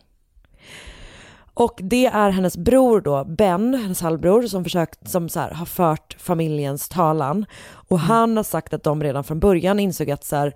Och 1.54 1.80
det 1.82 2.06
är 2.06 2.30
hennes 2.30 2.56
bror 2.56 3.00
då, 3.00 3.24
Ben, 3.24 3.74
hennes 3.74 4.00
halvbror, 4.00 4.42
som, 4.42 4.64
försökt, 4.64 5.10
som 5.10 5.28
så 5.28 5.40
här, 5.40 5.50
har 5.50 5.66
fört 5.66 6.16
familjens 6.18 6.88
talan. 6.88 7.46
Och 7.68 8.00
han 8.00 8.36
har 8.36 8.44
sagt 8.44 8.74
att 8.74 8.82
de 8.82 9.02
redan 9.02 9.24
från 9.24 9.40
början 9.40 9.80
insåg 9.80 10.10
att, 10.10 10.24
så 10.24 10.36
här, 10.36 10.54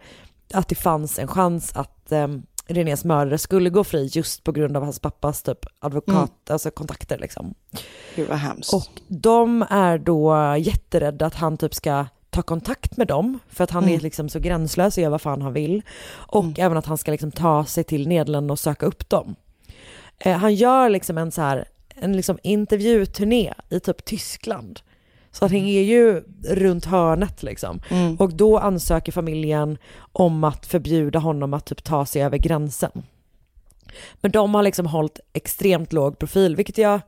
att 0.55 0.69
det 0.69 0.75
fanns 0.75 1.19
en 1.19 1.29
chans 1.29 1.73
att 1.77 2.13
um, 2.13 2.43
Renés 2.67 3.05
mördare 3.05 3.39
skulle 3.39 3.71
gå 3.71 3.85
fri 3.85 4.11
just 4.13 4.45
på 4.45 4.53
grund 4.53 4.77
av 4.77 4.83
hans 4.83 4.99
pappas 4.99 5.43
typ 5.43 5.67
advokat, 5.79 6.51
alltså 6.51 6.71
kontakter 6.71 7.19
liksom. 7.19 7.55
Gud 8.17 8.29
vad 8.29 8.39
hemskt. 8.39 8.75
Och 8.75 9.01
de 9.09 9.67
är 9.71 9.99
då 9.99 10.55
jätterädda 10.59 11.27
att 11.27 11.35
han 11.35 11.57
typ 11.57 11.75
ska 11.75 12.07
ta 12.31 12.43
kontakt 12.43 12.97
med 12.97 13.07
dem 13.07 13.39
för 13.49 13.65
att 13.65 13.71
han 13.71 13.83
Mm. 13.85 13.95
är 13.97 14.01
liksom 14.01 14.29
så 14.29 14.39
gränslös 14.41 14.97
och 14.97 15.03
gör 15.03 15.11
vad 15.11 15.21
fan 15.21 15.43
han 15.43 15.53
vill. 15.53 15.83
Och 16.13 16.59
även 16.59 16.79
att 16.79 16.87
han 16.87 16.99
ska 16.99 17.11
liksom 17.11 17.31
ta 17.31 17.65
sig 17.65 17.85
till 17.85 18.09
Nederländerna 18.09 18.53
och 18.53 18.59
söka 18.59 18.87
upp 18.87 19.09
dem. 19.09 19.35
Eh, 20.19 20.37
han 20.37 20.55
gör 20.55 20.89
liksom 20.89 21.19
en 21.19 21.31
så 21.33 21.43
här, 21.43 21.65
en 21.95 22.17
liksom 22.17 22.39
intervjuturné 22.43 23.55
i 23.71 23.81
typ 23.81 24.05
Tyskland. 24.05 24.81
Så 25.33 25.45
att 25.45 25.51
han 25.51 25.61
är 25.61 25.83
ju 25.83 26.23
runt 26.49 26.85
hörnet 26.85 27.43
liksom. 27.43 27.81
Mm. 27.89 28.17
Och 28.17 28.35
då 28.35 28.59
ansöker 28.59 29.13
familjen 29.13 29.79
om 30.13 30.45
att 30.45 30.67
förbjuda 30.67 31.19
honom 31.19 31.55
att 31.55 31.65
typ 31.65 31.85
ta 31.85 32.07
sig 32.07 32.23
över 32.23 32.39
gränsen. 32.39 33.03
Men 34.21 34.31
de 34.31 34.55
har 34.55 34.63
liksom 34.63 34.87
hållit 34.87 35.21
extremt 35.33 35.93
låg 35.93 36.19
profil, 36.19 36.57
vilket 36.57 36.79
jag 36.79 37.01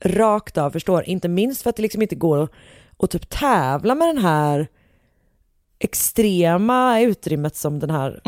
rakt 0.00 0.58
av 0.58 0.70
förstår. 0.70 1.02
Inte 1.08 1.28
minst 1.28 1.62
för 1.62 1.70
att 1.70 1.76
det 1.76 1.82
liksom 1.82 2.02
inte 2.02 2.14
går 2.14 2.42
att, 2.42 2.50
att 3.04 3.10
typ 3.10 3.28
tävla 3.30 3.94
med 3.94 4.08
den 4.08 4.18
här 4.18 4.68
extrema 5.78 7.00
utrymmet 7.00 7.56
som 7.56 7.78
den 7.78 7.90
här 7.90 8.20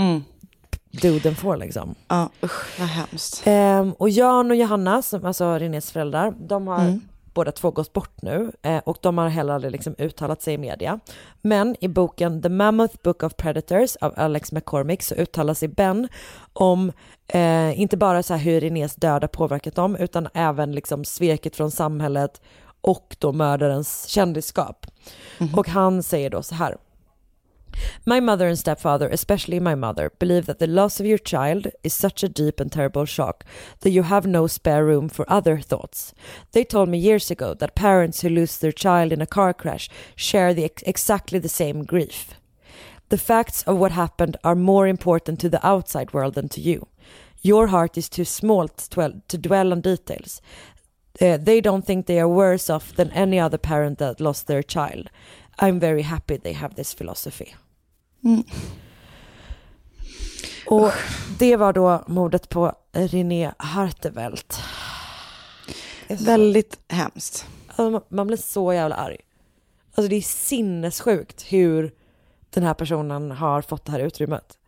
duden 0.90 1.36
får 1.36 1.56
liksom. 1.56 1.94
Ja, 2.08 2.30
usch 2.44 2.80
vad 2.80 2.88
hemskt. 2.88 3.42
Ehm, 3.44 3.92
och 3.92 4.10
Jan 4.10 4.50
och 4.50 4.56
Johanna, 4.56 5.02
som, 5.02 5.24
alltså 5.24 5.44
Renés 5.58 5.90
föräldrar, 5.92 6.34
de 6.38 6.66
har 6.66 6.80
Mm. 6.80 7.00
båda 7.34 7.52
två 7.52 7.70
gått 7.70 7.92
bort 7.92 8.22
nu 8.22 8.52
eh, 8.62 8.78
och 8.78 8.98
de 9.00 9.18
har 9.18 9.28
heller 9.28 9.52
aldrig 9.54 9.72
liksom 9.72 9.94
uttalat 9.98 10.42
sig 10.42 10.54
i 10.54 10.58
media. 10.58 11.00
Men 11.42 11.76
i 11.80 11.88
boken 11.88 12.42
The 12.42 12.48
Mammoth 12.48 12.96
Book 13.04 13.22
of 13.22 13.36
Predators 13.36 13.96
av 13.96 14.12
Alex 14.16 14.52
McCormick 14.52 15.02
så 15.02 15.14
uttalar 15.14 15.54
sig 15.54 15.68
Ben 15.68 16.08
om 16.52 16.92
eh, 17.28 17.80
inte 17.80 17.96
bara 17.96 18.22
så 18.22 18.34
hur 18.34 18.60
Renés 18.60 18.94
död 18.96 19.22
har 19.22 19.28
påverkat 19.28 19.74
dem 19.74 19.96
utan 19.96 20.28
även 20.34 20.72
liksom 20.72 21.04
sveket 21.04 21.56
från 21.56 21.70
samhället 21.70 22.40
och 22.80 23.16
då 23.18 23.32
mördarens 23.32 24.06
kändisskap. 24.06 24.86
Och 25.56 25.68
han 25.68 26.02
säger 26.02 26.30
då 26.30 26.42
så 26.42 26.54
här. 26.54 26.76
My 28.04 28.20
mother 28.20 28.46
and 28.46 28.58
stepfather, 28.58 29.08
especially 29.08 29.60
my 29.60 29.74
mother, 29.74 30.10
believe 30.18 30.46
that 30.46 30.58
the 30.58 30.66
loss 30.66 31.00
of 31.00 31.06
your 31.06 31.18
child 31.18 31.68
is 31.82 31.94
such 31.94 32.24
a 32.24 32.28
deep 32.28 32.60
and 32.60 32.72
terrible 32.72 33.06
shock 33.06 33.44
that 33.80 33.90
you 33.90 34.02
have 34.02 34.26
no 34.26 34.48
spare 34.48 34.84
room 34.84 35.08
for 35.08 35.24
other 35.32 35.58
thoughts. 35.58 36.14
They 36.52 36.64
told 36.64 36.88
me 36.88 36.98
years 36.98 37.30
ago 37.30 37.54
that 37.54 37.74
parents 37.74 38.20
who 38.20 38.28
lose 38.28 38.58
their 38.58 38.72
child 38.72 39.12
in 39.12 39.22
a 39.22 39.26
car 39.26 39.54
crash 39.54 39.88
share 40.16 40.54
the 40.54 40.64
ex- 40.64 40.82
exactly 40.86 41.38
the 41.38 41.48
same 41.48 41.84
grief. 41.84 42.34
The 43.08 43.18
facts 43.18 43.62
of 43.64 43.78
what 43.78 43.92
happened 43.92 44.36
are 44.44 44.54
more 44.54 44.86
important 44.86 45.40
to 45.40 45.48
the 45.48 45.66
outside 45.66 46.12
world 46.12 46.34
than 46.34 46.48
to 46.50 46.60
you. 46.60 46.86
Your 47.42 47.68
heart 47.68 47.96
is 47.96 48.08
too 48.08 48.24
small 48.24 48.68
to 48.68 49.38
dwell 49.38 49.72
on 49.72 49.80
details. 49.80 50.42
Uh, 51.22 51.36
they 51.44 51.60
don't 51.60 51.86
think 51.86 52.06
they 52.06 52.18
are 52.18 52.28
worse 52.28 52.74
off 52.74 52.94
than 52.94 53.10
any 53.10 53.40
other 53.40 53.58
parent 53.58 53.98
that 53.98 54.20
lost 54.20 54.46
their 54.46 54.62
child. 54.62 55.08
I'm 55.58 55.80
very 55.80 56.02
happy 56.02 56.38
they 56.38 56.52
have 56.52 56.74
this 56.74 56.94
philosophy. 56.94 57.54
Mm. 58.24 58.44
Och 60.66 60.92
det 61.38 61.56
var 61.56 61.72
då 61.72 62.04
mordet 62.06 62.48
på 62.48 62.72
René 62.92 63.52
Hartevelt. 63.58 64.58
Väldigt 66.08 66.78
hemskt. 66.88 67.46
Alltså, 67.66 68.02
man- 68.08 68.26
blir 68.26 68.36
så 68.36 68.72
jävla 68.72 68.94
arg. 68.94 69.16
Alltså 69.94 70.08
det 70.10 70.16
är 70.16 70.22
sinnessjukt 70.22 71.42
hur 71.52 71.94
den 72.50 72.62
här 72.62 72.74
personen 72.74 73.30
har 73.30 73.62
fått 73.62 73.84
det 73.84 73.92
här 73.92 74.00
utrymmet. 74.00 74.58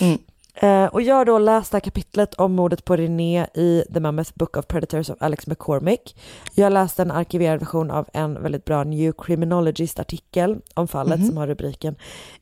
Mm. 0.00 0.18
Eh, 0.54 0.84
och 0.84 1.02
jag 1.02 1.14
har 1.14 1.24
då 1.24 1.38
läst 1.38 1.70
det 1.72 1.76
här 1.76 1.80
kapitlet 1.80 2.34
om 2.34 2.52
mordet 2.52 2.84
på 2.84 2.96
René 2.96 3.46
i 3.54 3.84
The 3.94 4.00
Mammoth 4.00 4.30
Book 4.34 4.56
of 4.56 4.66
Predators 4.66 5.10
av 5.10 5.16
Alex 5.20 5.46
McCormick. 5.46 6.16
Jag 6.54 6.64
har 6.64 6.70
läst 6.70 6.98
en 6.98 7.10
arkiverad 7.10 7.60
version 7.60 7.90
av 7.90 8.08
en 8.12 8.42
väldigt 8.42 8.64
bra 8.64 8.84
New 8.84 9.12
Criminologist-artikel 9.12 10.56
om 10.74 10.88
fallet 10.88 11.18
Mhm. 11.18 11.28
som 11.28 11.36
har 11.36 11.46
rubriken 11.46 11.94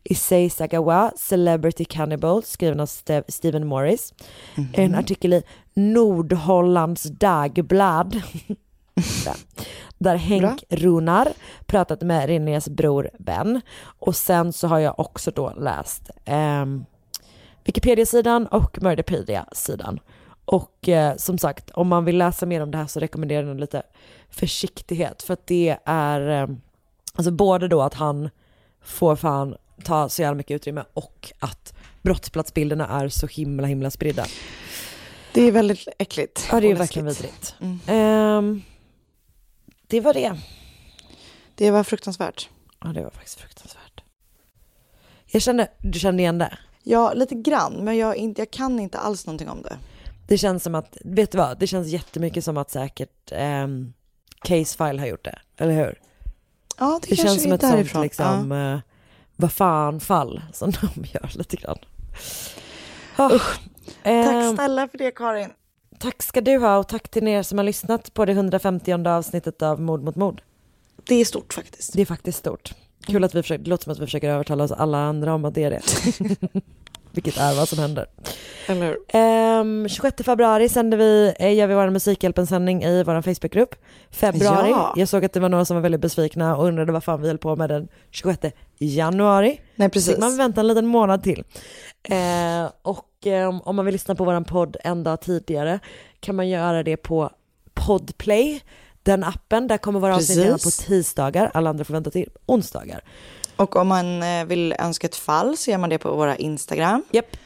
Issei 0.05 0.51
Sagawa, 0.51 1.13
Celebrity 1.17 1.85
Cannibal, 1.85 2.43
skriven 2.43 2.81
av 2.81 2.87
Ste- 2.87 3.25
Stephen 3.29 3.67
Morris. 3.67 4.15
En 4.73 4.95
artikel 4.95 5.33
i 5.33 5.43
Nordhollands 5.75 7.03
Dagblad. 7.03 8.23
Där. 9.99 10.17
Henk 10.17 10.65
Runar 10.69 11.29
pratat 11.67 12.03
med 12.03 12.27
Renés 12.29 12.69
bror 12.69 13.11
Ben. 13.19 13.61
Och 13.99 14.17
sen 14.17 14.53
så 14.53 14.69
har 14.69 14.79
jag 14.79 15.01
också 15.01 15.31
då 15.31 15.53
läst 15.57 16.11
ehm, 16.25 16.85
Wikipedia-sidan 17.71 18.47
och 18.47 18.83
Murderpedia-sidan. 18.83 20.01
Och 20.45 20.89
eh, 20.89 21.17
som 21.17 21.39
sagt, 21.39 21.71
om 21.71 21.89
man 21.89 22.05
vill 22.05 22.19
läsa 22.19 22.47
mer 22.47 22.61
om 22.61 22.71
det 22.71 22.79
här 22.79 22.87
så 22.87 23.01
rekommenderar 23.01 23.47
jag 23.49 23.61
lite 23.61 23.83
försiktighet. 24.31 25.23
För 25.23 25.35
att 25.35 25.47
det 25.47 25.77
är, 25.85 26.43
eh, 26.43 26.49
alltså 27.15 27.31
både 27.31 27.69
då 27.69 27.83
att 27.83 27.95
han 27.95 28.31
får 28.83 29.17
fan 29.17 29.57
ta 29.85 30.09
så 30.09 30.23
jävla 30.23 30.37
mycket 30.37 30.55
utrymme 30.55 30.85
och 30.95 31.33
att 31.39 31.75
brottsplatsbilderna 32.03 32.89
är 32.89 33.09
så 33.09 33.27
himla 33.27 33.67
himla 33.67 33.91
spridda. 33.91 34.27
Det 35.35 35.43
är 35.43 35.53
väldigt 35.53 35.89
äckligt. 35.99 36.49
Ja 36.53 36.61
det 36.61 36.71
är 36.71 36.75
verkligen 36.75 37.09
vidrigt. 37.09 37.55
Ehm, 37.87 38.63
det 39.87 40.01
var 40.01 40.15
det. 40.15 40.37
Det 41.55 41.71
var 41.71 41.85
fruktansvärt. 41.85 42.49
Ja 42.85 42.89
det 42.89 43.03
var 43.03 43.11
faktiskt 43.11 43.41
fruktansvärt. 43.41 44.03
Jag 45.27 45.43
kände, 45.43 45.69
du 45.79 45.99
kände 45.99 46.23
igen 46.23 46.39
det? 46.39 46.59
Ja, 46.83 47.13
lite 47.13 47.35
grann, 47.35 47.73
men 47.85 47.97
jag, 47.97 48.17
inte, 48.17 48.41
jag 48.41 48.51
kan 48.51 48.81
inte 48.81 48.99
alls 48.99 49.27
någonting 49.27 49.49
om 49.49 49.63
det. 49.63 49.79
Det 50.29 50.39
känns 50.39 50.63
som 50.63 50.75
att, 50.75 50.97
vet 51.05 51.33
du 51.33 51.39
vad, 51.39 51.59
det 51.59 51.67
känns 51.67 51.89
jättemycket 51.89 52.45
som 52.45 52.57
att 52.57 52.71
säkert 52.71 53.33
um, 53.65 53.93
Casefile 54.43 54.99
har 55.01 55.07
gjort 55.07 55.25
det, 55.25 55.39
eller 55.57 55.73
hur? 55.73 56.01
Ja, 56.79 57.01
det, 57.03 57.09
Det 57.11 57.17
kanske 57.17 57.27
känns 57.29 57.43
som 57.43 57.53
ett 57.53 57.61
därifrån. 57.61 57.89
sånt 57.89 58.03
liksom, 58.05 58.53
eh, 58.53 58.79
vad 59.37 59.53
fan 59.53 60.01
fall 60.01 60.43
som 60.53 60.71
de 60.81 61.05
gör 61.05 61.31
lite 61.39 61.57
grann. 61.57 61.79
Ah, 63.17 63.29
Tack 63.29 63.61
ehm, 64.03 64.55
snälla 64.57 64.89
för 64.89 64.99
det 64.99 65.11
Karin. 65.11 65.51
Tack 65.99 66.23
ska 66.23 66.41
du 66.41 66.59
ha 66.59 66.79
och 66.79 66.89
tack 66.89 67.09
till 67.09 67.29
er 67.29 67.43
som 67.43 67.59
har 67.59 67.65
lyssnat 67.65 68.15
på 68.15 68.25
det 68.25 68.33
150 68.33 68.93
avsnittet 69.09 69.63
av 69.63 69.81
Mord 69.81 70.03
mot 70.03 70.17
mord. 70.17 70.43
Det 71.05 71.15
är 71.15 71.25
stort 71.25 71.53
faktiskt. 71.53 71.93
Det 71.93 72.03
är 72.03 72.07
faktiskt 72.07 72.39
stort. 72.39 72.75
Kul 73.07 73.25
att 73.25 73.35
vi 73.35 73.43
försöker, 73.43 73.65
det 73.65 73.71
låter 73.71 73.85
som 73.85 73.93
att 73.93 73.99
vi 73.99 74.07
försöker 74.07 74.31
övertala 74.31 74.65
oss 74.65 74.73
alla 74.73 74.99
andra 74.99 75.35
om 75.35 75.45
att 75.45 75.55
det 75.55 75.65
är 75.65 75.71
det. 75.71 75.81
Vilket 77.13 77.37
är 77.37 77.57
vad 77.57 77.69
som 77.69 77.79
händer. 77.79 78.07
Eller 78.67 78.87
hur? 78.87 78.97
Ehm, 79.09 79.89
26 79.89 80.25
februari 80.25 80.69
sänder 80.69 80.99
vi, 80.99 81.35
eh, 81.39 81.55
gör 81.55 81.67
vi 81.67 81.75
vår 81.75 81.91
Musikhjälpen-sändning 81.91 82.83
i 82.83 83.03
vår 83.05 83.23
Facebookgrupp. 83.23 83.75
Februari, 84.11 84.71
Ja. 84.71 84.93
jag 84.97 85.09
såg 85.09 85.25
att 85.25 85.33
det 85.33 85.41
var 85.41 85.49
några 85.49 85.65
som 85.65 85.77
var 85.77 85.83
väldigt 85.83 86.01
besvikna 86.01 86.57
och 86.57 86.65
undrade 86.67 86.93
vad 86.93 87.05
fan 87.05 87.23
vi 87.23 87.29
höll 87.29 87.39
på 87.39 87.57
med 87.57 87.69
den 87.71 87.89
26 88.11 88.53
januari. 88.79 89.61
Nej, 89.75 89.89
precis. 89.89 90.11
Fick 90.11 90.19
man 90.21 90.37
vänta 90.37 90.61
en 90.61 90.67
liten 90.69 90.87
månad 90.87 91.23
till. 91.23 91.45
Eh, 92.03 92.71
och 92.83 93.27
eh, 93.27 93.61
om 93.69 93.77
man 93.77 93.85
vill 93.85 93.93
lyssna 93.93 94.15
på 94.15 94.25
vår 94.25 94.41
podd 94.45 94.77
en 94.85 95.03
dag 95.05 95.21
tidigare 95.21 95.81
kan 96.21 96.37
man 96.37 96.49
göra 96.49 96.83
det 96.83 96.97
på 96.97 97.31
Podplay, 97.75 98.61
den 99.03 99.25
appen. 99.25 99.69
Där 99.69 99.79
kommer 99.79 100.01
våra 100.01 100.17
avsnitt 100.17 100.39
redan 100.39 100.59
på 100.59 100.71
tisdagar, 100.71 101.51
alla 101.55 101.71
andra 101.71 101.85
får 101.85 101.95
vänta 101.95 102.11
till 102.11 102.29
onsdagar. 102.47 103.05
Och 103.57 103.77
om 103.77 103.89
man 103.89 104.23
eh, 104.23 104.45
vill 104.45 104.75
önska 104.79 105.07
ett 105.07 105.17
fall 105.17 105.57
så 105.57 105.71
gör 105.71 105.79
man 105.79 105.91
det 105.91 105.99
på 105.99 106.17
våra 106.17 106.37
Instagram. 106.37 107.05
Japp. 107.11 107.37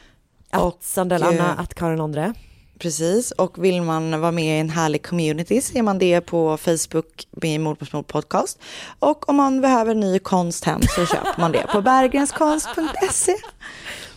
Att 0.49 0.83
Sandell 0.83 1.23
Anna, 1.23 1.53
eh, 1.53 1.59
att 1.59 1.73
Karin 1.73 2.01
Ondre. 2.01 2.33
Precis, 2.79 3.31
och 3.31 3.63
vill 3.63 3.81
man 3.81 4.21
vara 4.21 4.31
med 4.31 4.57
i 4.57 4.59
en 4.59 4.69
härlig 4.69 5.05
community 5.05 5.61
så 5.61 5.77
är 5.77 5.81
man 5.81 5.97
det 5.97 6.21
på 6.21 6.57
Facebook 6.57 7.27
med 7.31 7.61
Mord 7.61 7.79
på 7.79 7.85
Mord 7.97 8.07
podcast. 8.07 8.59
Och 8.99 9.29
om 9.29 9.35
man 9.35 9.61
behöver 9.61 9.95
ny 9.95 10.19
konst 10.19 10.65
hem 10.65 10.81
så 10.81 11.05
köper 11.05 11.41
man 11.41 11.51
det 11.51 11.67
på 11.71 11.81
bergrenskonst.se. 11.81 13.35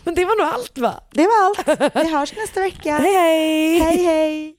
Men 0.03 0.15
det 0.15 0.25
var 0.25 0.43
nog 0.43 0.53
allt 0.53 0.77
va? 0.77 1.03
Det 1.11 1.27
var 1.27 1.45
allt. 1.45 1.95
Vi 1.95 2.11
hörs 2.13 2.33
nästa 2.35 2.59
vecka. 2.59 2.97
Hej 2.97 3.13
hej! 3.13 3.79
Hej 3.79 4.05
hej! 4.05 4.58